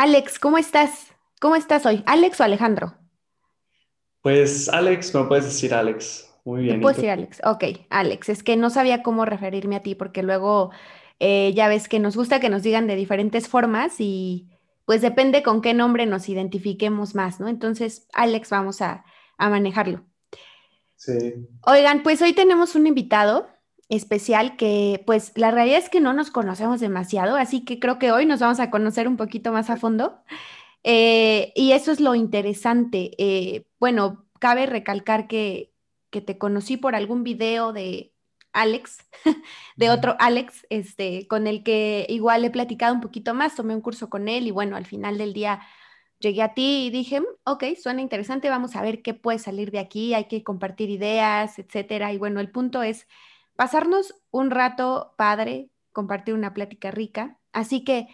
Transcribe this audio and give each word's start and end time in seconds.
Alex, 0.00 0.38
¿cómo 0.38 0.56
estás? 0.56 1.12
¿Cómo 1.42 1.56
estás 1.56 1.84
hoy? 1.84 2.02
¿Alex 2.06 2.40
o 2.40 2.44
Alejandro? 2.44 2.94
Pues 4.22 4.66
Alex, 4.70 5.14
me 5.14 5.24
puedes 5.24 5.44
decir 5.44 5.74
Alex. 5.74 6.26
Muy 6.42 6.62
bien, 6.62 6.78
¿y 6.78 6.80
puedo 6.80 6.94
decir 6.94 7.10
Alex. 7.10 7.42
Ok, 7.44 7.64
Alex, 7.90 8.30
es 8.30 8.42
que 8.42 8.56
no 8.56 8.70
sabía 8.70 9.02
cómo 9.02 9.26
referirme 9.26 9.76
a 9.76 9.82
ti 9.82 9.94
porque 9.94 10.22
luego 10.22 10.70
eh, 11.18 11.52
ya 11.54 11.68
ves 11.68 11.86
que 11.86 11.98
nos 11.98 12.16
gusta 12.16 12.40
que 12.40 12.48
nos 12.48 12.62
digan 12.62 12.86
de 12.86 12.96
diferentes 12.96 13.46
formas 13.46 13.96
y 13.98 14.48
pues 14.86 15.02
depende 15.02 15.42
con 15.42 15.60
qué 15.60 15.74
nombre 15.74 16.06
nos 16.06 16.30
identifiquemos 16.30 17.14
más, 17.14 17.38
¿no? 17.38 17.48
Entonces, 17.48 18.06
Alex, 18.14 18.48
vamos 18.48 18.80
a, 18.80 19.04
a 19.36 19.50
manejarlo. 19.50 20.06
Sí, 20.96 21.46
Oigan, 21.66 22.02
pues 22.02 22.22
hoy 22.22 22.32
tenemos 22.32 22.74
un 22.74 22.86
invitado 22.86 23.48
especial 23.90 24.56
que 24.56 25.02
pues 25.06 25.32
la 25.36 25.50
realidad 25.50 25.78
es 25.78 25.90
que 25.90 26.00
no 26.00 26.12
nos 26.14 26.30
conocemos 26.30 26.80
demasiado, 26.80 27.36
así 27.36 27.64
que 27.64 27.78
creo 27.80 27.98
que 27.98 28.12
hoy 28.12 28.26
nos 28.26 28.40
vamos 28.40 28.60
a 28.60 28.70
conocer 28.70 29.08
un 29.08 29.16
poquito 29.16 29.52
más 29.52 29.70
a 29.70 29.76
fondo. 29.76 30.22
Eh, 30.84 31.52
y 31.56 31.72
eso 31.72 31.92
es 31.92 32.00
lo 32.00 32.14
interesante. 32.14 33.12
Eh, 33.18 33.66
bueno, 33.78 34.26
cabe 34.40 34.66
recalcar 34.66 35.28
que, 35.28 35.72
que 36.10 36.20
te 36.20 36.38
conocí 36.38 36.76
por 36.76 36.94
algún 36.94 37.24
video 37.24 37.72
de 37.72 38.14
Alex, 38.52 38.98
de 39.76 39.90
otro 39.90 40.16
Alex, 40.18 40.66
este, 40.70 41.26
con 41.28 41.46
el 41.46 41.62
que 41.62 42.06
igual 42.08 42.44
he 42.44 42.50
platicado 42.50 42.94
un 42.94 43.00
poquito 43.00 43.34
más, 43.34 43.54
tomé 43.56 43.74
un 43.74 43.80
curso 43.82 44.10
con 44.10 44.28
él 44.28 44.46
y 44.46 44.50
bueno, 44.50 44.76
al 44.76 44.86
final 44.86 45.18
del 45.18 45.32
día 45.32 45.60
llegué 46.18 46.42
a 46.42 46.54
ti 46.54 46.86
y 46.86 46.90
dije, 46.90 47.20
"Mm, 47.20 47.24
ok, 47.44 47.64
suena 47.82 48.02
interesante, 48.02 48.50
vamos 48.50 48.76
a 48.76 48.82
ver 48.82 49.02
qué 49.02 49.14
puede 49.14 49.38
salir 49.38 49.70
de 49.70 49.78
aquí, 49.78 50.14
hay 50.14 50.26
que 50.28 50.42
compartir 50.44 50.90
ideas, 50.90 51.58
etcétera. 51.58 52.12
Y 52.12 52.18
bueno, 52.18 52.40
el 52.40 52.50
punto 52.50 52.82
es 52.82 53.06
pasarnos 53.60 54.14
un 54.30 54.50
rato 54.50 55.12
padre, 55.18 55.68
compartir 55.92 56.32
una 56.32 56.54
plática 56.54 56.90
rica. 56.90 57.38
Así 57.52 57.84
que... 57.84 58.08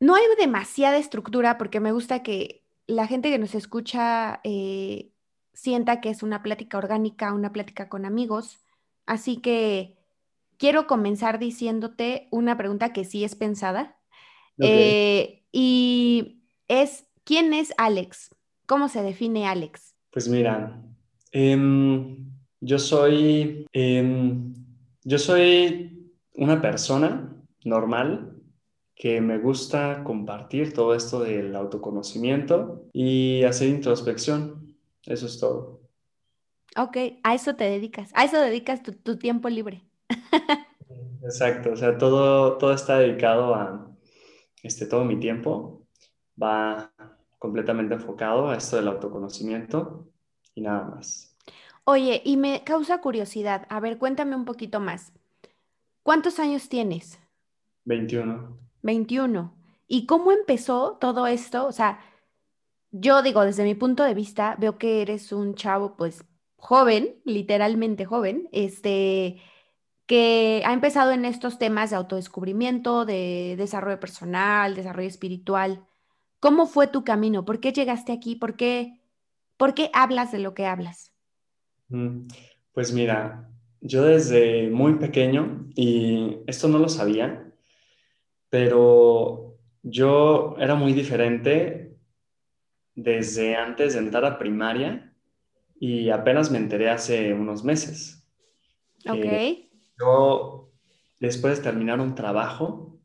No 0.00 0.16
hay 0.16 0.24
demasiada 0.36 0.96
estructura 0.96 1.58
porque 1.58 1.78
me 1.78 1.92
gusta 1.92 2.24
que 2.24 2.64
la 2.88 3.06
gente 3.06 3.30
que 3.30 3.38
nos 3.38 3.54
escucha 3.54 4.40
eh, 4.42 5.12
sienta 5.52 6.00
que 6.00 6.10
es 6.10 6.24
una 6.24 6.42
plática 6.42 6.76
orgánica, 6.76 7.32
una 7.32 7.52
plática 7.52 7.88
con 7.88 8.04
amigos. 8.04 8.58
Así 9.06 9.36
que 9.36 9.96
quiero 10.56 10.88
comenzar 10.88 11.38
diciéndote 11.38 12.26
una 12.32 12.56
pregunta 12.56 12.92
que 12.92 13.04
sí 13.04 13.22
es 13.22 13.36
pensada. 13.36 13.96
eh, 14.58 15.44
y 15.52 16.42
es, 16.66 17.06
¿quién 17.22 17.54
es 17.54 17.72
Alex? 17.78 18.34
¿Cómo 18.66 18.88
se 18.88 19.02
define 19.02 19.46
Alex? 19.46 19.94
Pues 20.10 20.26
mira, 20.26 20.82
em, 21.30 22.31
yo 22.62 22.78
soy, 22.78 23.66
em, 23.72 24.54
yo 25.02 25.18
soy 25.18 26.12
una 26.34 26.62
persona 26.62 27.36
normal 27.64 28.36
que 28.94 29.20
me 29.20 29.38
gusta 29.38 30.04
compartir 30.04 30.72
todo 30.72 30.94
esto 30.94 31.20
del 31.20 31.56
autoconocimiento 31.56 32.86
y 32.92 33.42
hacer 33.42 33.68
introspección. 33.68 34.76
Eso 35.04 35.26
es 35.26 35.40
todo. 35.40 35.80
Ok, 36.76 36.96
a 37.24 37.34
eso 37.34 37.56
te 37.56 37.64
dedicas, 37.64 38.10
a 38.14 38.24
eso 38.24 38.40
dedicas 38.40 38.82
tu, 38.82 38.92
tu 38.92 39.18
tiempo 39.18 39.48
libre. 39.48 39.82
Exacto, 41.24 41.72
o 41.72 41.76
sea, 41.76 41.98
todo, 41.98 42.58
todo 42.58 42.72
está 42.72 42.98
dedicado 42.98 43.56
a, 43.56 43.90
este, 44.62 44.86
todo 44.86 45.04
mi 45.04 45.18
tiempo 45.18 45.84
va 46.40 46.92
completamente 47.38 47.94
enfocado 47.94 48.48
a 48.48 48.56
esto 48.56 48.76
del 48.76 48.86
autoconocimiento 48.86 50.08
y 50.54 50.60
nada 50.60 50.84
más. 50.84 51.31
Oye, 51.84 52.22
y 52.24 52.36
me 52.36 52.62
causa 52.64 53.00
curiosidad. 53.00 53.66
A 53.68 53.80
ver, 53.80 53.98
cuéntame 53.98 54.36
un 54.36 54.44
poquito 54.44 54.78
más. 54.78 55.12
¿Cuántos 56.02 56.38
años 56.38 56.68
tienes? 56.68 57.18
21. 57.84 58.58
21. 58.82 59.54
¿Y 59.88 60.06
cómo 60.06 60.32
empezó 60.32 60.96
todo 61.00 61.26
esto? 61.26 61.66
O 61.66 61.72
sea, 61.72 62.00
yo 62.92 63.22
digo, 63.22 63.44
desde 63.44 63.64
mi 63.64 63.74
punto 63.74 64.04
de 64.04 64.14
vista, 64.14 64.56
veo 64.58 64.78
que 64.78 65.02
eres 65.02 65.32
un 65.32 65.54
chavo, 65.54 65.96
pues, 65.96 66.24
joven, 66.56 67.20
literalmente 67.24 68.04
joven, 68.04 68.48
este, 68.52 69.40
que 70.06 70.62
ha 70.64 70.72
empezado 70.72 71.12
en 71.12 71.24
estos 71.24 71.58
temas 71.58 71.90
de 71.90 71.96
autodescubrimiento, 71.96 73.04
de 73.04 73.54
desarrollo 73.58 73.98
personal, 73.98 74.74
desarrollo 74.74 75.08
espiritual. 75.08 75.86
¿Cómo 76.40 76.66
fue 76.66 76.86
tu 76.86 77.04
camino? 77.04 77.44
¿Por 77.44 77.60
qué 77.60 77.72
llegaste 77.72 78.12
aquí? 78.12 78.36
¿Por 78.36 78.56
qué, 78.56 79.00
por 79.56 79.74
qué 79.74 79.90
hablas 79.94 80.32
de 80.32 80.40
lo 80.40 80.54
que 80.54 80.66
hablas? 80.66 81.11
Mm, 81.92 82.26
Pues 82.72 82.92
mira, 82.92 83.50
yo 83.80 84.02
desde 84.04 84.70
muy 84.70 84.94
pequeño, 84.94 85.68
y 85.76 86.38
esto 86.46 86.68
no 86.68 86.78
lo 86.78 86.88
sabía, 86.88 87.52
pero 88.50 89.58
yo 89.82 90.56
era 90.58 90.74
muy 90.74 90.92
diferente 90.92 91.96
desde 92.94 93.56
antes 93.56 93.94
de 93.94 94.00
entrar 94.00 94.24
a 94.24 94.38
primaria 94.38 95.14
y 95.80 96.10
apenas 96.10 96.50
me 96.50 96.58
enteré 96.58 96.90
hace 96.90 97.34
unos 97.34 97.64
meses 97.64 98.28
Ok, 99.08 99.26
que 99.26 99.40
yo, 99.98 100.72
después 101.20 101.58
de 101.58 101.64
terminar 101.64 102.00
un 102.00 102.14
trabajo, 102.16 103.00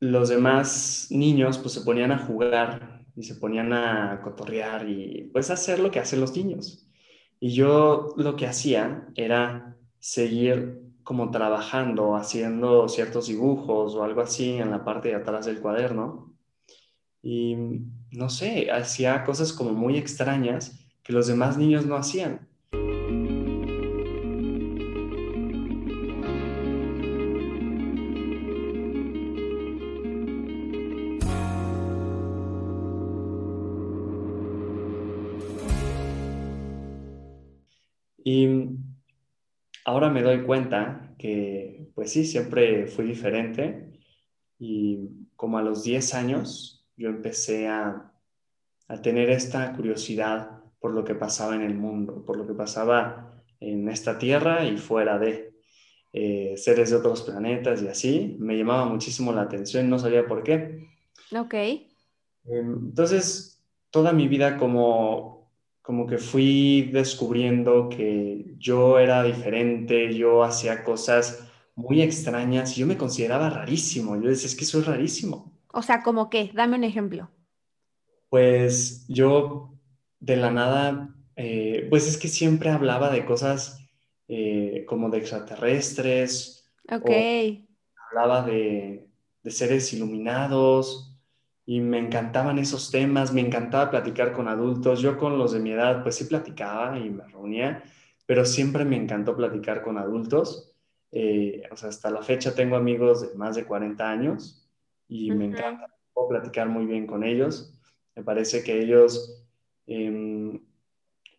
los 0.00 0.28
demás 0.28 1.06
niños 1.10 1.58
pues 1.58 1.72
se 1.74 1.82
ponían 1.82 2.10
a 2.12 2.18
jugar 2.18 3.06
y 3.16 3.22
se 3.24 3.34
ponían 3.36 3.72
a 3.72 4.20
cotorrear 4.22 4.88
y 4.88 5.30
pues 5.32 5.50
a 5.50 5.54
hacer 5.54 5.78
lo 5.80 5.90
que 5.90 6.00
hacen 6.00 6.20
los 6.20 6.36
niños. 6.36 6.87
Y 7.40 7.50
yo 7.54 8.14
lo 8.16 8.36
que 8.36 8.46
hacía 8.46 9.08
era 9.14 9.76
seguir 9.98 10.80
como 11.04 11.30
trabajando, 11.30 12.16
haciendo 12.16 12.88
ciertos 12.88 13.28
dibujos 13.28 13.94
o 13.94 14.04
algo 14.04 14.20
así 14.20 14.56
en 14.56 14.70
la 14.70 14.84
parte 14.84 15.08
de 15.08 15.14
atrás 15.14 15.46
del 15.46 15.60
cuaderno. 15.60 16.34
Y 17.22 17.56
no 18.10 18.28
sé, 18.28 18.70
hacía 18.70 19.24
cosas 19.24 19.52
como 19.52 19.72
muy 19.72 19.96
extrañas 19.96 20.78
que 21.02 21.12
los 21.12 21.26
demás 21.26 21.56
niños 21.56 21.86
no 21.86 21.96
hacían. 21.96 22.47
Ahora 39.88 40.10
me 40.10 40.22
doy 40.22 40.42
cuenta 40.42 41.14
que, 41.16 41.88
pues 41.94 42.12
sí, 42.12 42.26
siempre 42.26 42.86
fui 42.88 43.06
diferente 43.06 43.98
y 44.58 45.08
como 45.34 45.56
a 45.56 45.62
los 45.62 45.82
10 45.82 46.14
años 46.14 46.86
yo 46.94 47.08
empecé 47.08 47.68
a, 47.68 48.12
a 48.86 49.02
tener 49.02 49.30
esta 49.30 49.72
curiosidad 49.72 50.62
por 50.78 50.92
lo 50.92 51.04
que 51.04 51.14
pasaba 51.14 51.54
en 51.54 51.62
el 51.62 51.74
mundo, 51.74 52.22
por 52.26 52.36
lo 52.36 52.46
que 52.46 52.52
pasaba 52.52 53.42
en 53.60 53.88
esta 53.88 54.18
tierra 54.18 54.66
y 54.66 54.76
fuera 54.76 55.18
de 55.18 55.54
eh, 56.12 56.54
seres 56.58 56.90
de 56.90 56.96
otros 56.96 57.22
planetas 57.22 57.82
y 57.82 57.88
así. 57.88 58.36
Me 58.38 58.58
llamaba 58.58 58.84
muchísimo 58.84 59.32
la 59.32 59.42
atención, 59.42 59.88
no 59.88 59.98
sabía 59.98 60.26
por 60.26 60.42
qué. 60.42 60.86
ok. 61.34 61.54
Entonces, 62.44 63.64
toda 63.90 64.12
mi 64.12 64.28
vida 64.28 64.58
como, 64.58 65.37
como 65.88 66.06
que 66.06 66.18
fui 66.18 66.90
descubriendo 66.92 67.88
que 67.88 68.54
yo 68.58 68.98
era 68.98 69.22
diferente, 69.22 70.14
yo 70.14 70.44
hacía 70.44 70.84
cosas 70.84 71.48
muy 71.76 72.02
extrañas 72.02 72.76
y 72.76 72.80
yo 72.80 72.86
me 72.86 72.98
consideraba 72.98 73.48
rarísimo. 73.48 74.14
Yo 74.20 74.28
decía, 74.28 74.48
es 74.48 74.54
que 74.54 74.66
soy 74.66 74.82
rarísimo. 74.82 75.50
O 75.72 75.80
sea, 75.82 76.02
¿cómo 76.02 76.28
qué? 76.28 76.50
Dame 76.54 76.76
un 76.76 76.84
ejemplo. 76.84 77.30
Pues 78.28 79.06
yo 79.08 79.74
de 80.20 80.36
la 80.36 80.50
nada, 80.50 81.14
eh, 81.36 81.86
pues 81.90 82.06
es 82.08 82.18
que 82.18 82.28
siempre 82.28 82.70
hablaba 82.70 83.10
de 83.10 83.24
cosas 83.24 83.80
eh, 84.28 84.84
como 84.86 85.08
de 85.10 85.18
extraterrestres 85.18 86.70
Ok, 86.90 87.10
o 87.10 87.32
hablaba 88.10 88.42
de, 88.46 89.08
de 89.42 89.50
seres 89.50 89.92
iluminados 89.94 91.17
y 91.68 91.82
me 91.82 91.98
encantaban 91.98 92.58
esos 92.58 92.90
temas, 92.90 93.34
me 93.34 93.42
encantaba 93.42 93.90
platicar 93.90 94.32
con 94.32 94.48
adultos. 94.48 95.02
Yo 95.02 95.18
con 95.18 95.36
los 95.36 95.52
de 95.52 95.60
mi 95.60 95.72
edad, 95.72 96.02
pues 96.02 96.14
sí 96.14 96.24
platicaba 96.24 96.98
y 96.98 97.10
me 97.10 97.26
reunía, 97.26 97.84
pero 98.24 98.46
siempre 98.46 98.86
me 98.86 98.96
encantó 98.96 99.36
platicar 99.36 99.82
con 99.82 99.98
adultos. 99.98 100.72
Eh, 101.12 101.64
o 101.70 101.76
sea, 101.76 101.90
hasta 101.90 102.10
la 102.10 102.22
fecha 102.22 102.54
tengo 102.54 102.74
amigos 102.74 103.20
de 103.20 103.36
más 103.36 103.54
de 103.54 103.66
40 103.66 104.10
años 104.10 104.66
y 105.08 105.30
me 105.30 105.44
encanta, 105.44 105.94
puedo 106.14 106.28
platicar 106.28 106.70
muy 106.70 106.86
bien 106.86 107.06
con 107.06 107.22
ellos. 107.22 107.78
Me 108.16 108.22
parece 108.22 108.64
que 108.64 108.80
ellos, 108.80 109.46
eh, 109.86 110.58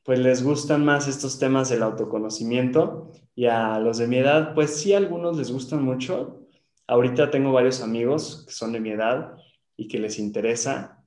pues 0.04 0.20
les 0.20 0.44
gustan 0.44 0.86
más 0.86 1.08
estos 1.08 1.40
temas 1.40 1.70
del 1.70 1.82
autoconocimiento 1.82 3.10
y 3.34 3.48
a 3.48 3.80
los 3.80 3.98
de 3.98 4.06
mi 4.06 4.18
edad, 4.18 4.54
pues 4.54 4.80
sí, 4.80 4.94
a 4.94 4.98
algunos 4.98 5.38
les 5.38 5.52
gustan 5.52 5.82
mucho. 5.82 6.46
Ahorita 6.86 7.32
tengo 7.32 7.52
varios 7.52 7.82
amigos 7.82 8.44
que 8.46 8.54
son 8.54 8.74
de 8.74 8.80
mi 8.80 8.92
edad 8.92 9.36
y 9.80 9.88
que 9.88 10.00
les 10.00 10.20
interesa 10.20 11.04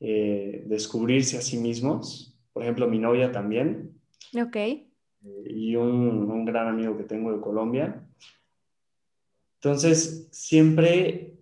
eh, 0.00 0.64
descubrirse 0.66 1.38
a 1.38 1.42
sí 1.42 1.56
mismos. 1.58 2.36
Por 2.52 2.62
ejemplo, 2.64 2.88
mi 2.88 2.98
novia 2.98 3.30
también 3.32 3.94
ok. 4.34 4.56
eh, 4.56 4.86
y 5.46 5.76
un, 5.76 6.30
un 6.30 6.44
gran 6.44 6.68
amigo 6.68 6.96
que 6.96 7.04
tengo 7.04 7.32
de 7.32 7.40
Colombia. 7.40 8.04
Entonces, 9.60 10.28
siempre 10.30 11.34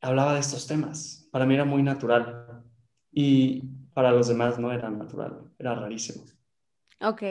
hablaba 0.00 0.34
de 0.34 0.40
estos 0.40 0.66
temas. 0.66 1.28
Para 1.30 1.46
mí 1.46 1.54
era 1.54 1.64
muy 1.64 1.82
natural 1.82 2.62
y 3.12 3.62
para 3.94 4.12
los 4.12 4.28
demás 4.28 4.58
no 4.58 4.72
era 4.72 4.90
natural, 4.90 5.50
era 5.58 5.74
rarísimo. 5.74 6.24
Ok. 7.00 7.22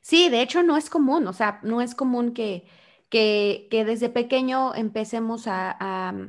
Sí, 0.00 0.28
de 0.28 0.42
hecho 0.42 0.62
no 0.62 0.76
es 0.76 0.90
común, 0.90 1.26
o 1.26 1.32
sea, 1.32 1.60
no 1.62 1.80
es 1.80 1.94
común 1.94 2.34
que, 2.34 2.66
que, 3.08 3.68
que 3.70 3.84
desde 3.84 4.08
pequeño 4.10 4.74
empecemos 4.74 5.46
a, 5.46 5.76
a, 5.80 6.28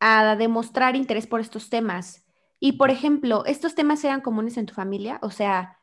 a 0.00 0.36
demostrar 0.36 0.96
interés 0.96 1.26
por 1.26 1.40
estos 1.40 1.70
temas. 1.70 2.24
Y, 2.58 2.72
por 2.72 2.90
ejemplo, 2.90 3.44
¿estos 3.44 3.74
temas 3.74 4.02
eran 4.04 4.20
comunes 4.20 4.56
en 4.56 4.66
tu 4.66 4.74
familia? 4.74 5.18
O 5.22 5.30
sea, 5.30 5.78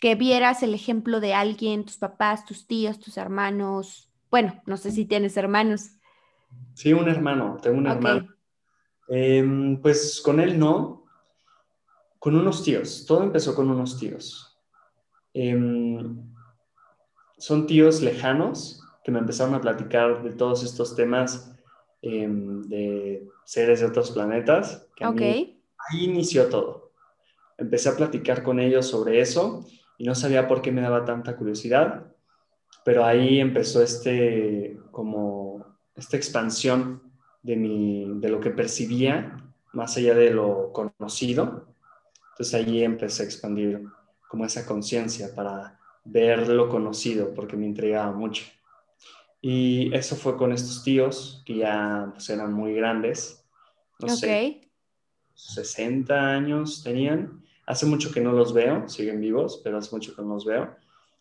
que 0.00 0.14
vieras 0.14 0.62
el 0.62 0.74
ejemplo 0.74 1.20
de 1.20 1.34
alguien, 1.34 1.84
tus 1.84 1.96
papás, 1.96 2.44
tus 2.44 2.66
tíos, 2.66 2.98
tus 2.98 3.16
hermanos. 3.16 4.10
Bueno, 4.30 4.60
no 4.66 4.76
sé 4.76 4.90
si 4.90 5.04
tienes 5.04 5.36
hermanos. 5.36 5.90
Sí, 6.74 6.92
un 6.92 7.08
hermano, 7.08 7.58
tengo 7.62 7.78
un 7.78 7.86
hermano. 7.86 8.28
Em, 9.08 9.80
pues 9.80 10.20
con 10.20 10.38
él 10.38 10.58
no, 10.58 11.04
con 12.18 12.36
unos 12.36 12.62
tíos. 12.62 13.04
Todo 13.06 13.22
empezó 13.22 13.54
con 13.54 13.70
unos 13.70 13.98
tíos. 13.98 14.58
Em, 15.32 16.16
son 17.38 17.66
tíos 17.66 18.02
lejanos 18.02 18.82
que 19.02 19.10
me 19.10 19.18
empezaron 19.18 19.54
a 19.54 19.60
platicar 19.60 20.22
de 20.22 20.30
todos 20.30 20.62
estos 20.62 20.94
temas 20.94 21.57
em, 22.08 22.62
de 22.62 23.28
seres 23.44 23.80
de 23.80 23.86
otros 23.86 24.10
planetas, 24.10 24.86
que 24.96 25.04
a 25.04 25.10
ok, 25.10 25.20
mí 25.20 25.58
ahí 25.78 26.04
inició 26.04 26.48
todo. 26.48 26.92
Empecé 27.56 27.88
a 27.88 27.96
platicar 27.96 28.42
con 28.42 28.60
ellos 28.60 28.86
sobre 28.86 29.20
eso 29.20 29.66
y 29.96 30.04
no 30.04 30.14
sabía 30.14 30.46
por 30.46 30.62
qué 30.62 30.70
me 30.70 30.80
daba 30.80 31.04
tanta 31.04 31.36
curiosidad, 31.36 32.12
pero 32.84 33.04
ahí 33.04 33.40
empezó 33.40 33.82
este, 33.82 34.78
como, 34.90 35.64
esta 35.96 36.16
expansión 36.16 37.02
de, 37.42 37.56
mi, 37.56 38.06
de 38.20 38.28
lo 38.28 38.40
que 38.40 38.50
percibía 38.50 39.36
más 39.72 39.96
allá 39.96 40.14
de 40.14 40.30
lo 40.30 40.72
conocido. 40.72 41.66
Entonces 42.30 42.54
ahí 42.54 42.82
empecé 42.84 43.22
a 43.22 43.26
expandir 43.26 43.82
como 44.28 44.44
esa 44.44 44.64
conciencia 44.64 45.34
para 45.34 45.78
ver 46.04 46.48
lo 46.48 46.68
conocido, 46.68 47.34
porque 47.34 47.56
me 47.56 47.66
intrigaba 47.66 48.12
mucho. 48.12 48.44
Y 49.40 49.94
eso 49.94 50.16
fue 50.16 50.36
con 50.36 50.52
estos 50.52 50.82
tíos 50.82 51.42
que 51.46 51.56
ya 51.58 52.10
pues, 52.12 52.28
eran 52.30 52.52
muy 52.52 52.74
grandes, 52.74 53.44
no 54.00 54.12
ok. 54.12 54.18
sé, 54.18 54.60
60 55.34 56.14
años 56.14 56.82
tenían. 56.82 57.42
Hace 57.66 57.86
mucho 57.86 58.10
que 58.10 58.20
no 58.20 58.32
los 58.32 58.52
veo, 58.52 58.88
siguen 58.88 59.20
vivos, 59.20 59.60
pero 59.62 59.78
hace 59.78 59.94
mucho 59.94 60.14
que 60.16 60.22
no 60.22 60.34
los 60.34 60.44
veo. 60.44 60.74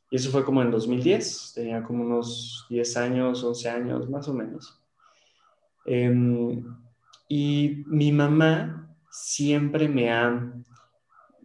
Y 0.10 0.16
eso 0.16 0.32
fue 0.32 0.46
como 0.46 0.62
en 0.62 0.72
2010, 0.72 1.52
tenía 1.54 1.84
como 1.84 2.04
unos 2.04 2.66
10 2.70 2.98
años, 2.98 3.44
11 3.44 3.70
años, 3.70 4.10
más 4.10 4.28
o 4.30 4.34
menos. 4.34 4.82
Eh, 5.86 6.64
y 7.28 7.84
mi 7.88 8.12
mamá 8.12 8.96
siempre 9.12 9.90
me 9.90 10.12
ha 10.12 10.54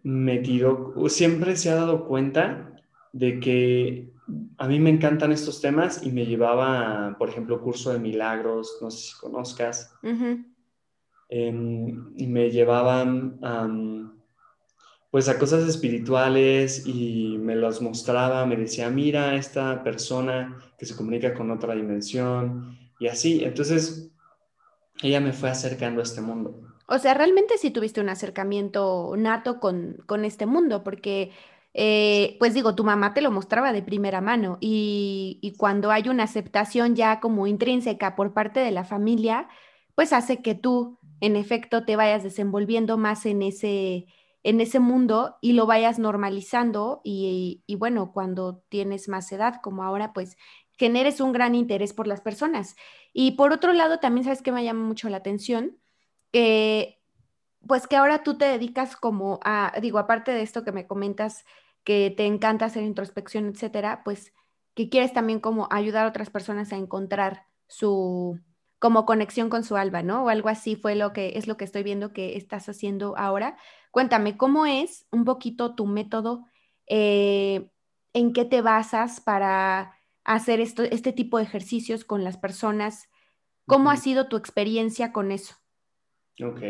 metido, 0.02 0.94
siempre 1.08 1.56
se 1.56 1.70
ha 1.70 1.74
dado 1.74 2.06
cuenta 2.06 2.76
de 3.12 3.40
que 3.40 4.11
a 4.58 4.68
mí 4.68 4.80
me 4.80 4.90
encantan 4.90 5.32
estos 5.32 5.60
temas 5.60 6.04
y 6.04 6.12
me 6.12 6.26
llevaba, 6.26 7.16
por 7.18 7.28
ejemplo, 7.28 7.60
curso 7.60 7.92
de 7.92 7.98
milagros, 7.98 8.78
no 8.80 8.90
sé 8.90 9.10
si 9.10 9.18
conozcas, 9.18 9.94
eh, 11.28 11.94
y 12.16 12.26
me 12.26 12.50
llevaban 12.50 13.38
um, 13.42 14.12
pues 15.10 15.28
a 15.28 15.38
cosas 15.38 15.68
espirituales 15.68 16.86
y 16.86 17.36
me 17.38 17.54
los 17.54 17.82
mostraba, 17.82 18.46
me 18.46 18.56
decía, 18.56 18.88
mira 18.88 19.36
esta 19.36 19.82
persona 19.82 20.58
que 20.78 20.86
se 20.86 20.96
comunica 20.96 21.34
con 21.34 21.50
otra 21.50 21.74
dimensión 21.74 22.78
y 22.98 23.08
así. 23.08 23.44
Entonces 23.44 24.10
ella 25.02 25.20
me 25.20 25.32
fue 25.32 25.50
acercando 25.50 26.00
a 26.00 26.04
este 26.04 26.22
mundo. 26.22 26.60
O 26.86 26.98
sea, 26.98 27.14
realmente 27.14 27.58
sí 27.58 27.70
tuviste 27.70 28.00
un 28.00 28.08
acercamiento 28.08 29.14
nato 29.16 29.60
con, 29.60 29.98
con 30.06 30.24
este 30.24 30.46
mundo, 30.46 30.82
porque, 30.82 31.30
eh, 31.74 32.36
pues 32.38 32.52
digo, 32.54 32.74
tu 32.74 32.84
mamá 32.84 33.14
te 33.14 33.22
lo 33.22 33.30
mostraba 33.30 33.72
de 33.72 33.82
primera 33.82 34.20
mano 34.20 34.58
y, 34.60 35.54
cuando 35.58 35.90
hay 35.90 36.08
una 36.08 36.24
aceptación 36.24 36.94
ya 36.96 37.20
como 37.20 37.46
intrínseca 37.46 38.14
por 38.16 38.34
parte 38.34 38.60
de 38.60 38.70
la 38.70 38.84
familia, 38.84 39.48
pues 39.94 40.12
hace 40.12 40.42
que 40.42 40.54
tú, 40.54 40.98
en 41.20 41.36
efecto, 41.36 41.84
te 41.84 41.96
vayas 41.96 42.22
desenvolviendo 42.22 42.98
más 42.98 43.26
en 43.26 43.42
ese, 43.42 44.06
en 44.42 44.60
ese 44.60 44.80
mundo 44.80 45.36
y 45.40 45.52
lo 45.52 45.66
vayas 45.66 45.98
normalizando 45.98 47.00
y, 47.04 47.62
bueno, 47.78 48.12
cuando 48.12 48.62
tienes 48.68 49.08
más 49.08 49.30
edad 49.32 49.60
como 49.62 49.82
ahora, 49.84 50.12
pues 50.12 50.36
generes 50.78 51.20
un 51.20 51.32
gran 51.32 51.54
interés 51.54 51.92
por 51.92 52.06
las 52.06 52.20
personas. 52.20 52.76
Y 53.12 53.32
por 53.32 53.52
otro 53.52 53.72
lado, 53.72 53.98
también 54.00 54.24
sabes 54.24 54.42
que 54.42 54.52
me 54.52 54.64
llama 54.64 54.84
mucho 54.84 55.08
la 55.08 55.18
atención 55.18 55.78
pues 57.66 57.86
que 57.86 57.96
ahora 57.96 58.22
tú 58.22 58.36
te 58.36 58.46
dedicas 58.46 58.96
como 58.96 59.38
a, 59.44 59.72
digo, 59.80 59.98
aparte 59.98 60.32
de 60.32 60.42
esto 60.42 60.64
que 60.64 60.72
me 60.72 60.86
comentas, 60.86 61.44
que 61.84 62.12
te 62.16 62.26
encanta 62.26 62.66
hacer 62.66 62.82
introspección, 62.84 63.48
etcétera, 63.48 64.02
pues 64.04 64.32
que 64.74 64.88
quieres 64.88 65.12
también 65.12 65.40
como 65.40 65.68
ayudar 65.70 66.06
a 66.06 66.08
otras 66.08 66.30
personas 66.30 66.72
a 66.72 66.76
encontrar 66.76 67.46
su, 67.66 68.38
como 68.78 69.04
conexión 69.06 69.48
con 69.48 69.64
su 69.64 69.76
alma, 69.76 70.02
¿no? 70.02 70.24
O 70.24 70.28
algo 70.28 70.48
así 70.48 70.76
fue 70.76 70.94
lo 70.94 71.12
que 71.12 71.36
es 71.36 71.46
lo 71.46 71.56
que 71.56 71.64
estoy 71.64 71.82
viendo 71.82 72.12
que 72.12 72.36
estás 72.36 72.68
haciendo 72.68 73.16
ahora. 73.16 73.56
Cuéntame, 73.90 74.36
¿cómo 74.36 74.66
es 74.66 75.06
un 75.10 75.24
poquito 75.24 75.74
tu 75.74 75.86
método? 75.86 76.46
Eh, 76.86 77.70
¿en 78.12 78.32
qué 78.32 78.44
te 78.44 78.62
basas 78.62 79.20
para 79.20 79.96
hacer 80.24 80.60
esto, 80.60 80.82
este 80.82 81.12
tipo 81.12 81.38
de 81.38 81.44
ejercicios 81.44 82.04
con 82.04 82.24
las 82.24 82.36
personas? 82.36 83.08
¿Cómo 83.66 83.90
ha 83.90 83.96
sido 83.96 84.28
tu 84.28 84.36
experiencia 84.36 85.12
con 85.12 85.32
eso? 85.32 85.54
Ok. 86.42 86.60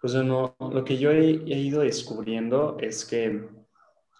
Pues 0.00 0.14
lo 0.14 0.84
que 0.84 0.98
yo 0.98 1.10
he, 1.10 1.30
he 1.46 1.58
ido 1.58 1.80
descubriendo 1.80 2.78
es 2.80 3.04
que 3.04 3.48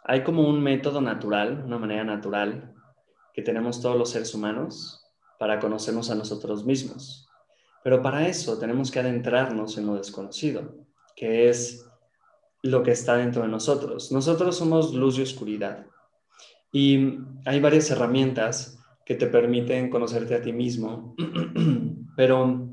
hay 0.09 0.23
como 0.23 0.49
un 0.49 0.63
método 0.63 1.01
natural, 1.01 1.65
una 1.65 1.79
manera 1.79 2.05
natural 2.05 2.73
que 3.35 3.43
tenemos 3.43 3.83
todos 3.83 3.97
los 3.97 4.11
seres 4.11 4.33
humanos 4.35 5.05
para 5.39 5.59
conocernos 5.59 6.11
a 6.11 6.15
nosotros 6.15 6.65
mismos. 6.65 7.29
Pero 7.83 8.03
para 8.03 8.27
eso 8.29 8.57
tenemos 8.59 8.91
que 8.91 9.01
adentrarnos 9.01 9.77
en 9.79 9.87
lo 9.87 9.97
desconocido, 9.97 10.77
que 11.17 11.49
es 11.49 11.91
lo 12.63 12.85
que 12.85 12.93
está 12.93 13.17
dentro 13.17 13.43
de 13.43 13.49
nosotros. 13.49 14.13
Nosotros 14.13 14.57
somos 14.57 14.95
luz 14.95 15.19
y 15.19 15.23
oscuridad. 15.23 15.87
Y 16.71 17.19
hay 17.45 17.59
varias 17.59 17.91
herramientas 17.91 18.79
que 19.05 19.17
te 19.17 19.27
permiten 19.27 19.91
conocerte 19.91 20.37
a 20.37 20.43
ti 20.43 20.53
mismo, 20.53 21.17
pero 22.17 22.69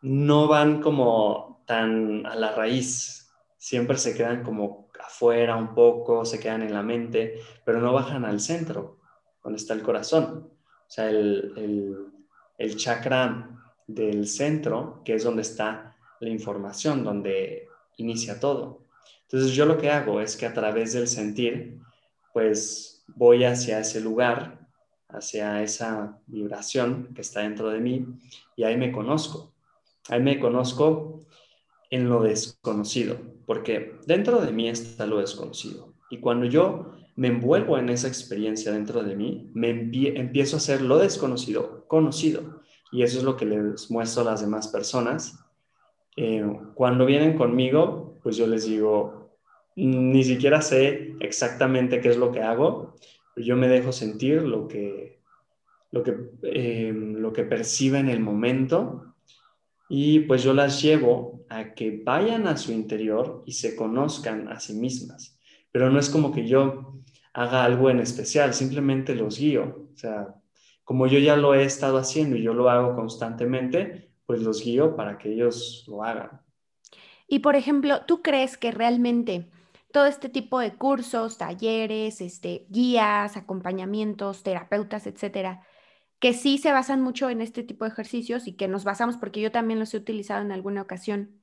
no 0.00 0.48
van 0.48 0.80
como 0.80 1.62
tan 1.66 2.24
a 2.24 2.34
la 2.36 2.54
raíz. 2.54 3.30
Siempre 3.58 3.98
se 3.98 4.14
quedan 4.14 4.42
como 4.42 4.81
afuera 5.04 5.56
un 5.56 5.74
poco, 5.74 6.24
se 6.24 6.40
quedan 6.40 6.62
en 6.62 6.72
la 6.72 6.82
mente, 6.82 7.40
pero 7.64 7.80
no 7.80 7.92
bajan 7.92 8.24
al 8.24 8.40
centro, 8.40 8.98
donde 9.42 9.58
está 9.58 9.74
el 9.74 9.82
corazón. 9.82 10.50
O 10.86 10.90
sea, 10.90 11.08
el, 11.08 11.52
el, 11.56 11.96
el 12.58 12.76
chakra 12.76 13.48
del 13.86 14.26
centro, 14.26 15.02
que 15.04 15.14
es 15.14 15.24
donde 15.24 15.42
está 15.42 15.96
la 16.20 16.28
información, 16.28 17.04
donde 17.04 17.68
inicia 17.96 18.38
todo. 18.40 18.82
Entonces 19.22 19.52
yo 19.52 19.66
lo 19.66 19.78
que 19.78 19.90
hago 19.90 20.20
es 20.20 20.36
que 20.36 20.46
a 20.46 20.52
través 20.52 20.92
del 20.92 21.08
sentir, 21.08 21.80
pues 22.32 23.04
voy 23.08 23.44
hacia 23.44 23.80
ese 23.80 24.00
lugar, 24.00 24.68
hacia 25.08 25.62
esa 25.62 26.18
vibración 26.26 27.12
que 27.14 27.20
está 27.20 27.40
dentro 27.40 27.70
de 27.70 27.80
mí 27.80 28.06
y 28.56 28.64
ahí 28.64 28.76
me 28.76 28.92
conozco. 28.92 29.54
Ahí 30.08 30.20
me 30.20 30.38
conozco 30.38 31.26
en 31.90 32.08
lo 32.08 32.22
desconocido, 32.22 33.18
porque 33.52 33.96
dentro 34.06 34.40
de 34.40 34.50
mí 34.50 34.70
está 34.70 35.04
lo 35.04 35.18
desconocido. 35.18 35.92
Y 36.08 36.20
cuando 36.20 36.46
yo 36.46 36.94
me 37.16 37.28
envuelvo 37.28 37.76
en 37.76 37.90
esa 37.90 38.08
experiencia 38.08 38.72
dentro 38.72 39.02
de 39.02 39.14
mí, 39.14 39.50
me 39.52 39.68
empie 39.68 40.18
empiezo 40.18 40.56
a 40.56 40.58
hacer 40.58 40.80
lo 40.80 40.96
desconocido 40.96 41.86
conocido. 41.86 42.62
Y 42.90 43.02
eso 43.02 43.18
es 43.18 43.24
lo 43.24 43.36
que 43.36 43.44
les 43.44 43.90
muestro 43.90 44.22
a 44.22 44.30
las 44.30 44.40
demás 44.40 44.68
personas. 44.68 45.44
Eh, 46.16 46.42
cuando 46.72 47.04
vienen 47.04 47.36
conmigo, 47.36 48.18
pues 48.22 48.38
yo 48.38 48.46
les 48.46 48.64
digo, 48.64 49.36
ni 49.76 50.24
siquiera 50.24 50.62
sé 50.62 51.14
exactamente 51.20 52.00
qué 52.00 52.08
es 52.08 52.16
lo 52.16 52.32
que 52.32 52.40
hago, 52.40 52.94
yo 53.36 53.54
me 53.54 53.68
dejo 53.68 53.92
sentir 53.92 54.44
lo 54.44 54.66
que, 54.66 55.20
lo 55.90 56.02
que, 56.02 56.16
eh, 56.44 56.90
lo 56.94 57.34
que 57.34 57.44
percibe 57.44 57.98
en 57.98 58.08
el 58.08 58.20
momento 58.20 59.11
y 59.94 60.20
pues 60.20 60.42
yo 60.42 60.54
las 60.54 60.80
llevo 60.80 61.44
a 61.50 61.74
que 61.74 62.00
vayan 62.02 62.46
a 62.46 62.56
su 62.56 62.72
interior 62.72 63.42
y 63.44 63.52
se 63.52 63.76
conozcan 63.76 64.48
a 64.48 64.58
sí 64.58 64.72
mismas. 64.72 65.38
Pero 65.70 65.90
no 65.90 65.98
es 65.98 66.08
como 66.08 66.32
que 66.32 66.48
yo 66.48 66.94
haga 67.34 67.62
algo 67.62 67.90
en 67.90 68.00
especial, 68.00 68.54
simplemente 68.54 69.14
los 69.14 69.38
guío. 69.38 69.90
O 69.92 69.94
sea, 69.94 70.34
como 70.82 71.06
yo 71.06 71.18
ya 71.18 71.36
lo 71.36 71.52
he 71.54 71.64
estado 71.64 71.98
haciendo 71.98 72.36
y 72.36 72.42
yo 72.42 72.54
lo 72.54 72.70
hago 72.70 72.96
constantemente, 72.96 74.08
pues 74.24 74.40
los 74.40 74.64
guío 74.64 74.96
para 74.96 75.18
que 75.18 75.30
ellos 75.30 75.84
lo 75.86 76.02
hagan. 76.02 76.40
Y 77.28 77.40
por 77.40 77.54
ejemplo, 77.54 78.06
¿tú 78.06 78.22
crees 78.22 78.56
que 78.56 78.70
realmente 78.70 79.50
todo 79.92 80.06
este 80.06 80.30
tipo 80.30 80.58
de 80.58 80.72
cursos, 80.72 81.36
talleres, 81.36 82.22
este, 82.22 82.64
guías, 82.70 83.36
acompañamientos, 83.36 84.42
terapeutas, 84.42 85.06
etcétera, 85.06 85.66
que 86.22 86.32
sí 86.34 86.56
se 86.58 86.70
basan 86.70 87.02
mucho 87.02 87.30
en 87.30 87.40
este 87.40 87.64
tipo 87.64 87.84
de 87.84 87.90
ejercicios 87.90 88.46
y 88.46 88.52
que 88.52 88.68
nos 88.68 88.84
basamos, 88.84 89.16
porque 89.16 89.40
yo 89.40 89.50
también 89.50 89.80
los 89.80 89.92
he 89.92 89.96
utilizado 89.96 90.40
en 90.40 90.52
alguna 90.52 90.80
ocasión. 90.80 91.42